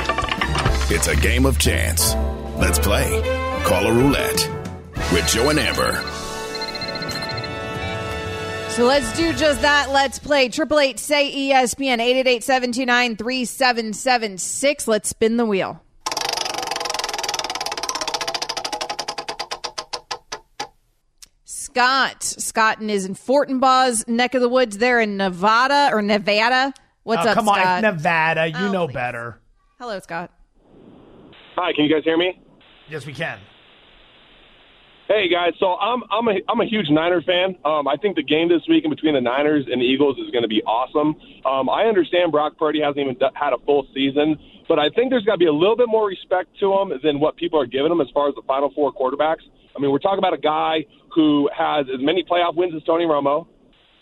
It's 0.92 1.08
a 1.08 1.16
game 1.16 1.46
of 1.46 1.58
chance. 1.58 2.14
Let's 2.58 2.78
play. 2.78 3.08
Call 3.64 3.86
a 3.86 3.92
roulette 3.92 4.48
with 5.12 5.26
Joe 5.28 5.50
and 5.50 5.58
Amber. 5.58 6.19
So 8.76 8.86
let's 8.86 9.12
do 9.16 9.32
just 9.34 9.60
that. 9.62 9.90
Let's 9.90 10.18
play. 10.18 10.48
Triple 10.48 10.78
eight 10.78 10.98
say 10.98 11.28
E 11.28 11.50
ESPN 11.52 11.98
eight 12.00 12.16
eight 12.16 12.26
eight 12.26 12.44
seven 12.44 12.72
two 12.72 12.86
nine 12.86 13.16
three 13.16 13.44
seven 13.44 13.92
seven 13.92 14.38
six. 14.38 14.88
Let's 14.88 15.08
spin 15.08 15.36
the 15.36 15.44
wheel. 15.44 15.82
Scott. 21.44 22.22
Scott 22.22 22.82
is 22.82 23.04
in 23.04 23.14
Fortenbaugh's 23.14 24.06
neck 24.08 24.34
of 24.34 24.40
the 24.42 24.48
woods 24.48 24.78
there 24.78 25.00
in 25.00 25.16
Nevada 25.16 25.90
or 25.92 26.02
Nevada. 26.02 26.72
What's 27.02 27.26
Oh, 27.26 27.30
up, 27.30 27.34
come 27.34 27.46
Scott? 27.46 27.66
on, 27.66 27.82
Nevada. 27.82 28.46
You 28.48 28.56
Oh, 28.56 28.72
know 28.72 28.86
please. 28.86 28.94
better. 28.94 29.40
Hello, 29.78 29.98
Scott. 30.00 30.30
Hi, 31.56 31.72
can 31.72 31.84
you 31.84 31.92
guys 31.94 32.04
hear 32.04 32.16
me? 32.16 32.40
Yes, 32.88 33.06
we 33.06 33.12
can. 33.12 33.38
Hey 35.10 35.26
guys, 35.26 35.58
so 35.58 35.74
I'm 35.74 36.04
I'm 36.08 36.28
a 36.28 36.38
I'm 36.48 36.60
a 36.60 36.64
huge 36.64 36.86
Niner 36.88 37.20
fan. 37.20 37.58
Um, 37.64 37.88
I 37.88 37.96
think 37.96 38.14
the 38.14 38.22
game 38.22 38.48
this 38.48 38.62
week 38.68 38.84
in 38.84 38.90
between 38.90 39.14
the 39.14 39.20
Niners 39.20 39.66
and 39.66 39.82
the 39.82 39.84
Eagles 39.84 40.16
is 40.22 40.30
going 40.30 40.46
to 40.46 40.48
be 40.48 40.62
awesome. 40.62 41.18
Um, 41.42 41.68
I 41.68 41.90
understand 41.90 42.30
Brock 42.30 42.54
Purdy 42.56 42.78
hasn't 42.78 42.98
even 43.02 43.16
had 43.34 43.52
a 43.52 43.58
full 43.66 43.88
season, 43.92 44.38
but 44.68 44.78
I 44.78 44.86
think 44.94 45.10
there's 45.10 45.24
got 45.24 45.32
to 45.32 45.42
be 45.42 45.50
a 45.50 45.52
little 45.52 45.74
bit 45.74 45.88
more 45.88 46.06
respect 46.06 46.54
to 46.60 46.70
him 46.78 46.92
than 47.02 47.18
what 47.18 47.34
people 47.34 47.58
are 47.58 47.66
giving 47.66 47.90
him 47.90 48.00
as 48.00 48.06
far 48.14 48.28
as 48.28 48.36
the 48.36 48.46
Final 48.46 48.70
Four 48.70 48.94
quarterbacks. 48.94 49.42
I 49.74 49.82
mean, 49.82 49.90
we're 49.90 49.98
talking 49.98 50.22
about 50.22 50.32
a 50.32 50.38
guy 50.38 50.86
who 51.12 51.50
has 51.50 51.86
as 51.92 51.98
many 51.98 52.22
playoff 52.22 52.54
wins 52.54 52.72
as 52.76 52.82
Tony 52.84 53.02
Romo, 53.02 53.48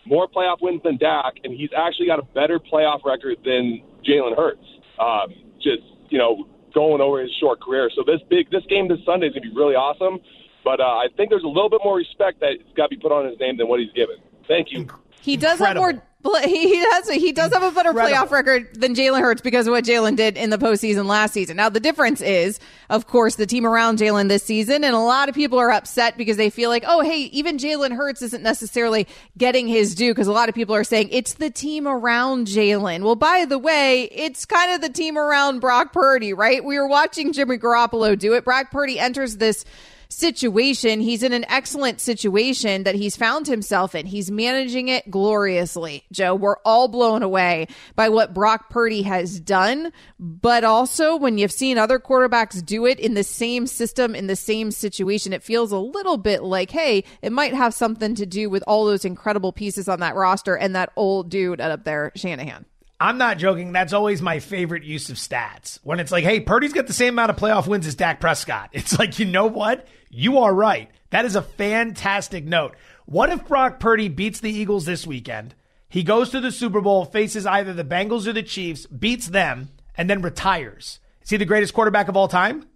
more 0.04 0.28
playoff 0.28 0.60
wins 0.60 0.82
than 0.84 0.98
Dak, 0.98 1.40
and 1.42 1.56
he's 1.56 1.70
actually 1.72 2.04
got 2.04 2.18
a 2.18 2.28
better 2.36 2.60
playoff 2.60 3.00
record 3.06 3.38
than 3.46 3.80
Jalen 4.04 4.36
Hurts. 4.36 4.68
Um, 5.00 5.32
just 5.56 5.88
you 6.10 6.18
know, 6.18 6.44
going 6.74 7.00
over 7.00 7.22
his 7.22 7.30
short 7.40 7.62
career. 7.62 7.88
So 7.96 8.04
this 8.04 8.20
big 8.28 8.50
this 8.50 8.64
game 8.68 8.88
this 8.88 9.00
Sunday 9.06 9.28
is 9.28 9.32
going 9.32 9.44
to 9.44 9.48
be 9.48 9.56
really 9.56 9.74
awesome. 9.74 10.20
But 10.64 10.80
uh, 10.80 10.84
I 10.84 11.06
think 11.16 11.30
there's 11.30 11.44
a 11.44 11.48
little 11.48 11.70
bit 11.70 11.80
more 11.84 11.96
respect 11.96 12.40
that's 12.40 12.58
got 12.76 12.84
to 12.84 12.96
be 12.96 13.00
put 13.00 13.12
on 13.12 13.26
his 13.26 13.38
name 13.38 13.56
than 13.56 13.68
what 13.68 13.80
he's 13.80 13.92
given. 13.92 14.16
Thank 14.46 14.72
you. 14.72 14.88
He 15.20 15.36
does 15.36 15.58
have 15.58 15.76
more. 15.76 16.02
He 16.44 16.74
he 16.74 16.80
does. 16.82 17.08
He 17.10 17.32
does 17.32 17.52
have 17.52 17.62
a 17.62 17.70
better 17.70 17.92
playoff 17.92 18.30
record 18.30 18.74
than 18.74 18.94
Jalen 18.94 19.20
Hurts 19.20 19.40
because 19.40 19.66
of 19.66 19.70
what 19.70 19.84
Jalen 19.84 20.16
did 20.16 20.36
in 20.36 20.50
the 20.50 20.58
postseason 20.58 21.06
last 21.06 21.32
season. 21.32 21.56
Now 21.56 21.68
the 21.68 21.80
difference 21.80 22.20
is, 22.20 22.58
of 22.90 23.06
course, 23.06 23.36
the 23.36 23.46
team 23.46 23.64
around 23.64 23.98
Jalen 23.98 24.28
this 24.28 24.42
season, 24.42 24.82
and 24.82 24.94
a 24.96 24.98
lot 24.98 25.28
of 25.28 25.34
people 25.34 25.58
are 25.60 25.70
upset 25.70 26.18
because 26.18 26.36
they 26.36 26.50
feel 26.50 26.70
like, 26.70 26.82
oh, 26.86 27.02
hey, 27.02 27.22
even 27.26 27.56
Jalen 27.56 27.96
Hurts 27.96 28.20
isn't 28.20 28.42
necessarily 28.42 29.06
getting 29.38 29.68
his 29.68 29.94
due 29.94 30.10
because 30.12 30.26
a 30.26 30.32
lot 30.32 30.48
of 30.48 30.56
people 30.56 30.74
are 30.74 30.84
saying 30.84 31.08
it's 31.12 31.34
the 31.34 31.50
team 31.50 31.86
around 31.86 32.48
Jalen. 32.48 33.04
Well, 33.04 33.16
by 33.16 33.44
the 33.44 33.58
way, 33.58 34.02
it's 34.12 34.44
kind 34.44 34.72
of 34.72 34.80
the 34.80 34.90
team 34.90 35.16
around 35.16 35.60
Brock 35.60 35.92
Purdy, 35.92 36.32
right? 36.32 36.64
We 36.64 36.78
were 36.78 36.88
watching 36.88 37.32
Jimmy 37.32 37.58
Garoppolo 37.58 38.18
do 38.18 38.34
it. 38.34 38.44
Brock 38.44 38.72
Purdy 38.72 38.98
enters 38.98 39.36
this 39.36 39.64
situation. 40.08 41.00
He's 41.00 41.22
in 41.22 41.32
an 41.32 41.44
excellent 41.48 42.00
situation 42.00 42.84
that 42.84 42.94
he's 42.94 43.16
found 43.16 43.46
himself 43.46 43.94
in. 43.94 44.06
He's 44.06 44.30
managing 44.30 44.88
it 44.88 45.10
gloriously. 45.10 46.04
Joe, 46.12 46.34
we're 46.34 46.58
all 46.64 46.88
blown 46.88 47.22
away 47.22 47.68
by 47.94 48.08
what 48.08 48.34
Brock 48.34 48.70
Purdy 48.70 49.02
has 49.02 49.38
done. 49.38 49.92
But 50.18 50.64
also, 50.64 51.16
when 51.16 51.38
you've 51.38 51.52
seen 51.52 51.78
other 51.78 51.98
quarterbacks 51.98 52.64
do 52.64 52.86
it 52.86 52.98
in 52.98 53.14
the 53.14 53.24
same 53.24 53.66
system, 53.66 54.14
in 54.14 54.26
the 54.26 54.36
same 54.36 54.70
situation, 54.70 55.32
it 55.32 55.42
feels 55.42 55.72
a 55.72 55.78
little 55.78 56.16
bit 56.16 56.42
like, 56.42 56.70
hey, 56.70 57.04
it 57.22 57.32
might 57.32 57.54
have 57.54 57.74
something 57.74 58.14
to 58.14 58.26
do 58.26 58.48
with 58.50 58.64
all 58.66 58.86
those 58.86 59.04
incredible 59.04 59.52
pieces 59.52 59.88
on 59.88 60.00
that 60.00 60.14
roster 60.14 60.56
and 60.56 60.74
that 60.74 60.92
old 60.96 61.30
dude 61.30 61.60
up 61.60 61.84
there, 61.84 62.12
Shanahan. 62.14 62.64
I'm 63.00 63.16
not 63.18 63.38
joking. 63.38 63.72
That's 63.72 63.92
always 63.92 64.20
my 64.20 64.40
favorite 64.40 64.82
use 64.82 65.08
of 65.08 65.16
stats. 65.16 65.78
When 65.84 66.00
it's 66.00 66.10
like, 66.10 66.24
hey, 66.24 66.40
Purdy's 66.40 66.72
got 66.72 66.86
the 66.88 66.92
same 66.92 67.14
amount 67.14 67.30
of 67.30 67.36
playoff 67.36 67.66
wins 67.68 67.86
as 67.86 67.94
Dak 67.94 68.20
Prescott. 68.20 68.70
It's 68.72 68.98
like, 68.98 69.18
you 69.18 69.24
know 69.26 69.46
what? 69.46 69.86
You 70.10 70.38
are 70.38 70.52
right. 70.54 70.90
That 71.10 71.24
is 71.24 71.36
a 71.36 71.42
fantastic 71.42 72.44
note. 72.44 72.74
What 73.06 73.30
if 73.30 73.46
Brock 73.46 73.78
Purdy 73.80 74.08
beats 74.08 74.40
the 74.40 74.50
Eagles 74.50 74.84
this 74.84 75.06
weekend? 75.06 75.54
He 75.88 76.02
goes 76.02 76.30
to 76.30 76.40
the 76.40 76.50
Super 76.52 76.80
Bowl, 76.80 77.04
faces 77.06 77.46
either 77.46 77.72
the 77.72 77.84
Bengals 77.84 78.26
or 78.26 78.32
the 78.34 78.42
Chiefs, 78.42 78.84
beats 78.86 79.28
them, 79.28 79.70
and 79.96 80.10
then 80.10 80.20
retires. 80.20 81.00
Is 81.22 81.30
he 81.30 81.36
the 81.38 81.44
greatest 81.46 81.72
quarterback 81.74 82.08
of 82.08 82.16
all 82.16 82.28
time? 82.28 82.66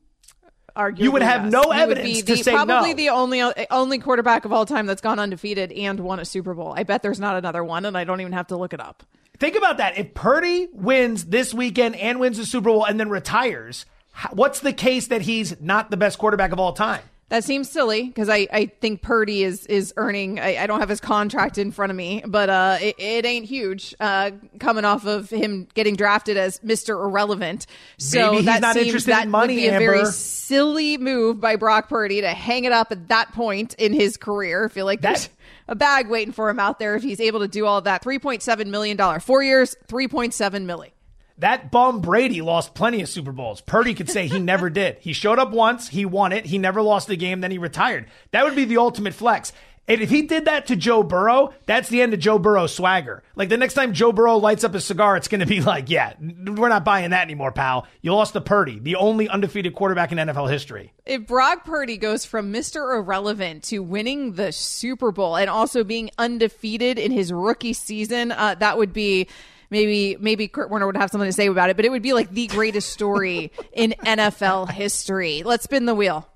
Arguably, 0.75 1.01
you 1.01 1.13
would 1.13 1.21
have 1.23 1.43
yes. 1.45 1.53
no 1.53 1.63
He 1.63 1.69
would 1.69 1.99
evidence 1.99 2.09
be 2.09 2.23
to 2.23 2.37
the- 2.37 2.43
say 2.43 2.53
probably 2.53 2.91
no. 2.91 2.97
the 2.97 3.09
only 3.11 3.67
only 3.71 3.99
quarterback 3.99 4.47
of 4.47 4.53
all 4.53 4.65
time 4.65 4.87
that's 4.87 5.03
gone 5.03 5.19
undefeated 5.19 5.71
and 5.73 6.01
won 6.01 6.19
a 6.21 6.25
Super 6.25 6.55
Bowl. 6.55 6.73
I 6.75 6.85
bet 6.85 7.03
there's 7.03 7.21
not 7.21 7.37
another 7.37 7.63
one, 7.63 7.85
and 7.85 7.99
I 7.99 8.05
don't 8.05 8.21
even 8.23 8.33
have 8.33 8.47
to 8.47 8.57
look 8.57 8.73
it 8.73 8.81
up. 8.81 9.03
Think 9.39 9.57
about 9.57 9.79
that. 9.79 9.99
If 9.99 10.15
Purdy 10.15 10.69
wins 10.73 11.25
this 11.27 11.53
weekend 11.53 11.97
and 11.97 12.21
wins 12.21 12.39
the 12.39 12.47
Super 12.47 12.71
Bowl 12.71 12.85
and 12.85 13.01
then 13.01 13.11
retires, 13.11 13.87
what's 14.33 14.61
the 14.61 14.73
case 14.73 15.09
that 15.09 15.23
he's 15.23 15.61
not 15.61 15.91
the 15.91 15.97
best 15.97 16.19
quarterback 16.19 16.53
of 16.53 16.61
all 16.61 16.73
time? 16.73 17.03
That 17.33 17.45
seems 17.45 17.71
silly 17.71 18.03
because 18.03 18.29
I, 18.29 18.47
I 18.53 18.67
think 18.67 19.01
Purdy 19.01 19.43
is 19.43 19.65
is 19.65 19.95
earning. 19.97 20.39
I, 20.39 20.59
I 20.59 20.67
don't 20.67 20.81
have 20.81 20.91
his 20.91 21.01
contract 21.01 21.57
in 21.57 21.73
front 21.73 21.89
of 21.89 21.97
me, 21.97 22.23
but 22.27 22.51
uh, 22.51 22.77
it, 22.79 22.97
it 22.99 23.25
ain't 23.25 23.47
huge. 23.47 23.95
Uh, 23.99 24.33
coming 24.61 24.85
off 24.85 25.07
of 25.07 25.31
him 25.31 25.67
getting 25.73 25.97
drafted 25.97 26.37
as 26.37 26.63
Mister 26.63 26.93
Irrelevant, 26.93 27.65
so 27.97 28.21
Maybe 28.21 28.37
he's 28.37 28.45
that 28.45 28.61
not 28.61 28.75
seems 28.75 28.89
interested 28.89 29.13
that 29.13 29.25
in 29.25 29.31
money, 29.31 29.55
would 29.55 29.61
be 29.63 29.69
a 29.69 29.79
very 29.79 30.05
silly 30.05 30.99
move 30.99 31.41
by 31.41 31.57
Brock 31.57 31.89
Purdy 31.89 32.21
to 32.21 32.29
hang 32.29 32.65
it 32.65 32.73
up 32.73 32.93
at 32.93 33.09
that 33.09 33.33
point 33.33 33.73
in 33.79 33.95
his 33.95 34.19
career. 34.19 34.67
I 34.67 34.69
feel 34.69 34.85
like 34.85 35.01
there's 35.01 35.31
a 35.69 35.75
bag 35.75 36.09
waiting 36.11 36.35
for 36.35 36.51
him 36.51 36.61
out 36.61 36.79
there 36.79 36.97
if 36.97 37.03
he's 37.03 37.19
able 37.19 37.41
to 37.41 37.49
do 37.49 37.65
all 37.65 37.81
that. 37.81 38.03
Three 38.03 38.19
point 38.19 38.43
seven 38.43 38.71
million 38.71 38.99
dollar, 38.99 39.21
four 39.21 39.43
years, 39.43 39.75
three 39.87 40.07
point 40.07 40.35
seven 40.35 40.67
milli. 40.67 40.91
That 41.39 41.71
bum 41.71 42.01
Brady 42.01 42.43
lost 42.43 42.75
plenty 42.75 43.03
of 43.03 43.09
Super 43.09 43.33
Bowls. 43.33 43.61
Purdy 43.61 43.95
could 43.95 44.11
say 44.11 44.27
he 44.27 44.39
never 44.41 44.71
did. 44.71 44.99
He 45.01 45.13
showed 45.13 45.39
up 45.39 45.51
once, 45.51 45.89
he 45.89 46.05
won 46.05 46.33
it, 46.33 46.47
he 46.47 46.59
never 46.59 46.83
lost 46.83 47.11
a 47.11 47.17
game, 47.17 47.41
then 47.41 47.51
he 47.51 47.59
retired. 47.59 48.07
That 48.31 48.45
would 48.45 48.57
be 48.57 48.65
the 48.65 48.79
ultimate 48.79 49.15
flex. 49.15 49.53
And 49.89 50.01
if 50.01 50.11
he 50.11 50.23
did 50.23 50.45
that 50.45 50.69
to 50.69 50.77
Joe 50.77 51.03
Burrow, 51.03 51.53
that's 51.67 51.89
the 51.89 52.03
end 52.03 52.15
of 52.15 52.21
Joe 52.21 52.39
Burrow's 52.39 52.73
swagger. 52.73 53.25
Like 53.35 53.49
the 53.49 53.57
next 53.57 53.75
time 53.75 53.93
Joe 53.93 54.13
Burrow 54.13 54.37
lights 54.37 54.63
up 54.63 54.77
a 54.77 54.81
cigar, 54.81 55.17
it's 55.17 55.27
going 55.27 55.41
to 55.41 55.47
be 55.47 55.61
like, 55.61 55.91
yeah, 55.91 56.13
we're 56.21 56.69
not 56.69 56.85
buying 56.85 57.11
that 57.11 57.23
anymore, 57.23 57.51
pal. 57.51 57.87
You 58.01 58.15
lost 58.15 58.33
to 58.35 58.41
Purdy, 58.41 58.79
the 58.79 58.95
only 58.97 59.29
undefeated 59.29 59.75
quarterback 59.75 60.13
in 60.13 60.19
NFL 60.19 60.51
history. 60.51 60.93
If 61.05 61.27
Brock 61.27 61.65
Purdy 61.65 61.97
goes 61.97 62.25
from 62.25 62.53
Mr. 62.53 62.97
Irrelevant 62.97 63.65
to 63.65 63.81
winning 63.81 64.35
the 64.35 64.53
Super 64.53 65.11
Bowl 65.11 65.37
and 65.37 65.51
also 65.51 65.83
being 65.83 66.11
undefeated 66.17 66.99
in 66.99 67.11
his 67.11 67.33
rookie 67.33 67.73
season, 67.73 68.31
uh, 68.31 68.55
that 68.61 68.79
would 68.79 68.93
be 68.93 69.27
maybe 69.73 70.17
maybe 70.21 70.47
Kurt 70.47 70.71
Warner 70.71 70.87
would 70.87 70.97
have 70.97 71.11
something 71.11 71.29
to 71.29 71.33
say 71.33 71.47
about 71.47 71.71
it, 71.71 71.77
but 71.77 71.85
it 71.85 71.91
would 71.91 72.03
be 72.03 72.13
like 72.13 72.31
the 72.31 72.47
greatest 72.47 72.91
story 72.91 73.51
in 73.73 73.95
NFL 74.05 74.71
history. 74.71 75.43
Let's 75.43 75.65
spin 75.65 75.87
the 75.87 75.95
wheel. 75.95 76.29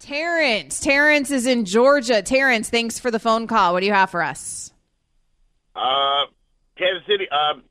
Terrence. 0.00 0.80
Terrence 0.80 1.30
is 1.30 1.46
in 1.46 1.66
Georgia. 1.66 2.22
Terrence, 2.22 2.70
thanks 2.70 2.98
for 2.98 3.10
the 3.10 3.18
phone 3.18 3.46
call. 3.46 3.74
What 3.74 3.80
do 3.80 3.86
you 3.86 3.92
have 3.92 4.08
for 4.10 4.22
us? 4.22 4.72
Uh, 5.76 6.24
Kansas 6.78 7.06
City. 7.06 7.28
Um, 7.28 7.62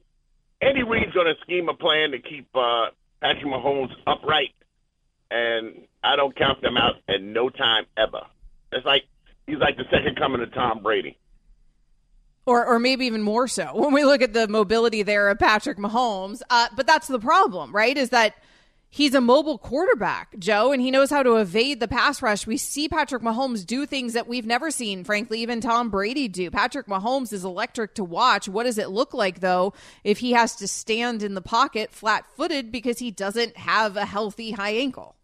Andy 0.61 0.83
Reid's 0.83 1.13
going 1.13 1.25
to 1.25 1.41
scheme 1.41 1.67
a 1.67 1.73
plan 1.73 2.11
to 2.11 2.19
keep 2.19 2.47
uh, 2.53 2.87
Patrick 3.21 3.45
Mahomes 3.45 3.91
upright, 4.05 4.53
and 5.31 5.81
I 6.03 6.15
don't 6.15 6.35
count 6.35 6.61
them 6.61 6.77
out 6.77 6.95
at 7.07 7.23
no 7.23 7.49
time 7.49 7.85
ever. 7.97 8.21
It's 8.71 8.85
like 8.85 9.05
he's 9.47 9.57
like 9.59 9.77
the 9.77 9.85
second 9.91 10.17
coming 10.17 10.41
of 10.41 10.53
Tom 10.53 10.83
Brady. 10.83 11.17
or 12.45 12.65
or 12.65 12.79
maybe 12.79 13.05
even 13.05 13.21
more 13.21 13.47
so 13.47 13.71
when 13.73 13.93
we 13.93 14.03
look 14.05 14.21
at 14.21 14.33
the 14.33 14.47
mobility 14.47 15.03
there 15.03 15.29
of 15.29 15.39
Patrick 15.39 15.77
Mahomes. 15.77 16.41
Uh, 16.49 16.67
but 16.75 16.85
that's 16.85 17.07
the 17.07 17.19
problem, 17.19 17.73
right? 17.75 17.97
Is 17.97 18.09
that 18.11 18.35
he's 18.89 19.13
a 19.13 19.19
mobile 19.21 19.57
quarterback, 19.57 20.37
Joe, 20.39 20.71
and 20.71 20.81
he 20.81 20.91
knows 20.91 21.09
how 21.09 21.21
to 21.23 21.35
evade 21.35 21.81
the 21.81 21.89
pass 21.89 22.21
rush. 22.21 22.47
We 22.47 22.55
see 22.57 22.87
Patrick 22.87 23.21
Mahomes 23.21 23.65
do 23.65 23.85
things 23.85 24.13
that 24.13 24.27
we've 24.27 24.45
never 24.45 24.71
seen, 24.71 25.03
frankly, 25.03 25.41
even 25.41 25.59
Tom 25.59 25.89
Brady 25.89 26.29
do. 26.29 26.49
Patrick 26.49 26.87
Mahomes 26.87 27.33
is 27.33 27.43
electric 27.43 27.95
to 27.95 28.03
watch. 28.05 28.47
What 28.47 28.63
does 28.63 28.77
it 28.77 28.89
look 28.89 29.13
like 29.13 29.41
though 29.41 29.73
if 30.05 30.19
he 30.19 30.31
has 30.31 30.55
to 30.57 30.67
stand 30.67 31.21
in 31.23 31.33
the 31.33 31.41
pocket 31.41 31.91
flat 31.91 32.25
footed 32.37 32.71
because 32.71 32.99
he 32.99 33.11
doesn't 33.11 33.57
have 33.57 33.97
a 33.97 34.05
healthy 34.05 34.51
high 34.51 34.71
ankle? 34.75 35.15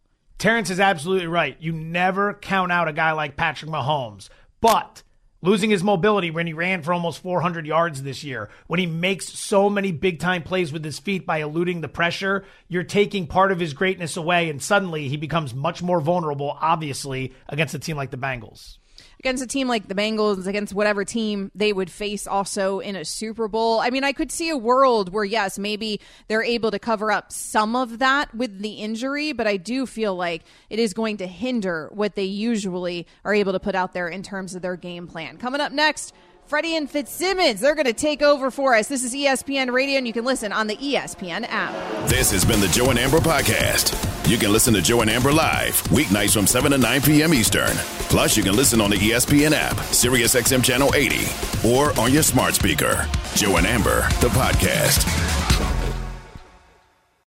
Terrence 0.43 0.69
is 0.69 0.81
absolutely 0.81 1.27
right. 1.27 1.55
You 1.61 1.71
never 1.71 2.33
count 2.33 2.69
out 2.69 2.89
a 2.89 2.91
guy 2.91 3.13
like 3.13 3.37
Patrick 3.37 3.71
Mahomes. 3.71 4.27
But 4.59 5.01
losing 5.41 5.69
his 5.69 5.85
mobility 5.85 6.31
when 6.31 6.47
he 6.47 6.51
ran 6.51 6.81
for 6.81 6.91
almost 6.91 7.21
400 7.21 7.65
yards 7.65 8.03
this 8.03 8.25
year, 8.25 8.49
when 8.67 8.77
he 8.77 8.85
makes 8.85 9.29
so 9.29 9.69
many 9.69 9.93
big 9.93 10.19
time 10.19 10.43
plays 10.43 10.73
with 10.73 10.83
his 10.83 10.99
feet 10.99 11.25
by 11.25 11.37
eluding 11.37 11.79
the 11.79 11.87
pressure, 11.87 12.43
you're 12.67 12.83
taking 12.83 13.25
part 13.25 13.53
of 13.53 13.59
his 13.61 13.73
greatness 13.73 14.17
away, 14.17 14.49
and 14.49 14.61
suddenly 14.61 15.07
he 15.07 15.15
becomes 15.15 15.53
much 15.53 15.81
more 15.81 16.01
vulnerable, 16.01 16.57
obviously, 16.59 17.31
against 17.47 17.73
a 17.73 17.79
team 17.79 17.95
like 17.95 18.11
the 18.11 18.17
Bengals. 18.17 18.79
Against 19.23 19.41
a 19.41 19.47
team 19.47 19.69
like 19.69 19.87
the 19.87 19.95
Bengals, 19.95 20.47
against 20.47 20.73
whatever 20.73 21.05
team 21.05 21.49
they 21.55 21.71
would 21.71 21.89
face 21.89 22.27
also 22.27 22.79
in 22.79 22.97
a 22.97 23.05
Super 23.05 23.47
Bowl. 23.47 23.79
I 23.79 23.89
mean, 23.89 24.03
I 24.03 24.11
could 24.11 24.33
see 24.33 24.49
a 24.49 24.57
world 24.57 25.13
where, 25.13 25.23
yes, 25.23 25.57
maybe 25.57 26.01
they're 26.27 26.43
able 26.43 26.71
to 26.71 26.77
cover 26.79 27.09
up 27.09 27.31
some 27.31 27.73
of 27.73 27.99
that 27.99 28.35
with 28.35 28.59
the 28.59 28.73
injury, 28.73 29.31
but 29.31 29.47
I 29.47 29.55
do 29.55 29.85
feel 29.85 30.13
like 30.13 30.43
it 30.69 30.77
is 30.77 30.93
going 30.93 31.15
to 31.17 31.27
hinder 31.27 31.89
what 31.93 32.15
they 32.15 32.25
usually 32.25 33.07
are 33.23 33.33
able 33.33 33.53
to 33.53 33.61
put 33.61 33.75
out 33.75 33.93
there 33.93 34.09
in 34.09 34.23
terms 34.23 34.55
of 34.55 34.61
their 34.61 34.75
game 34.75 35.07
plan. 35.07 35.37
Coming 35.37 35.61
up 35.61 35.71
next, 35.71 36.13
Freddie 36.53 36.75
and 36.75 36.87
Fitzsimmons, 36.87 37.61
they're 37.61 37.73
going 37.73 37.87
to 37.87 37.93
take 37.93 38.21
over 38.21 38.51
for 38.51 38.75
us. 38.75 38.87
This 38.87 39.03
is 39.03 39.11
ESPN 39.11 39.71
Radio, 39.71 39.97
and 39.97 40.05
you 40.05 40.13
can 40.13 40.23
listen 40.23 40.51
on 40.51 40.67
the 40.67 40.75
ESPN 40.75 41.47
app. 41.49 41.73
This 42.07 42.29
has 42.29 42.45
been 42.45 42.59
the 42.59 42.67
Joe 42.67 42.91
and 42.91 42.99
Amber 42.99 43.17
Podcast. 43.17 43.97
You 44.29 44.37
can 44.37 44.53
listen 44.53 44.71
to 44.75 44.81
Joe 44.83 45.01
and 45.01 45.09
Amber 45.09 45.31
live 45.31 45.81
weeknights 45.85 46.35
from 46.35 46.45
7 46.45 46.71
to 46.71 46.77
9 46.77 47.01
p.m. 47.01 47.33
Eastern. 47.33 47.75
Plus, 48.07 48.37
you 48.37 48.43
can 48.43 48.55
listen 48.55 48.81
on 48.81 48.91
the 48.91 48.97
ESPN 48.97 49.53
app, 49.55 49.79
Sirius 49.85 50.35
XM 50.35 50.63
Channel 50.63 50.93
80, 50.93 51.25
or 51.67 51.99
on 51.99 52.13
your 52.13 52.21
smart 52.21 52.53
speaker. 52.53 53.07
Joe 53.33 53.57
and 53.57 53.65
Amber, 53.65 54.01
the 54.21 54.29
podcast. 54.29 55.72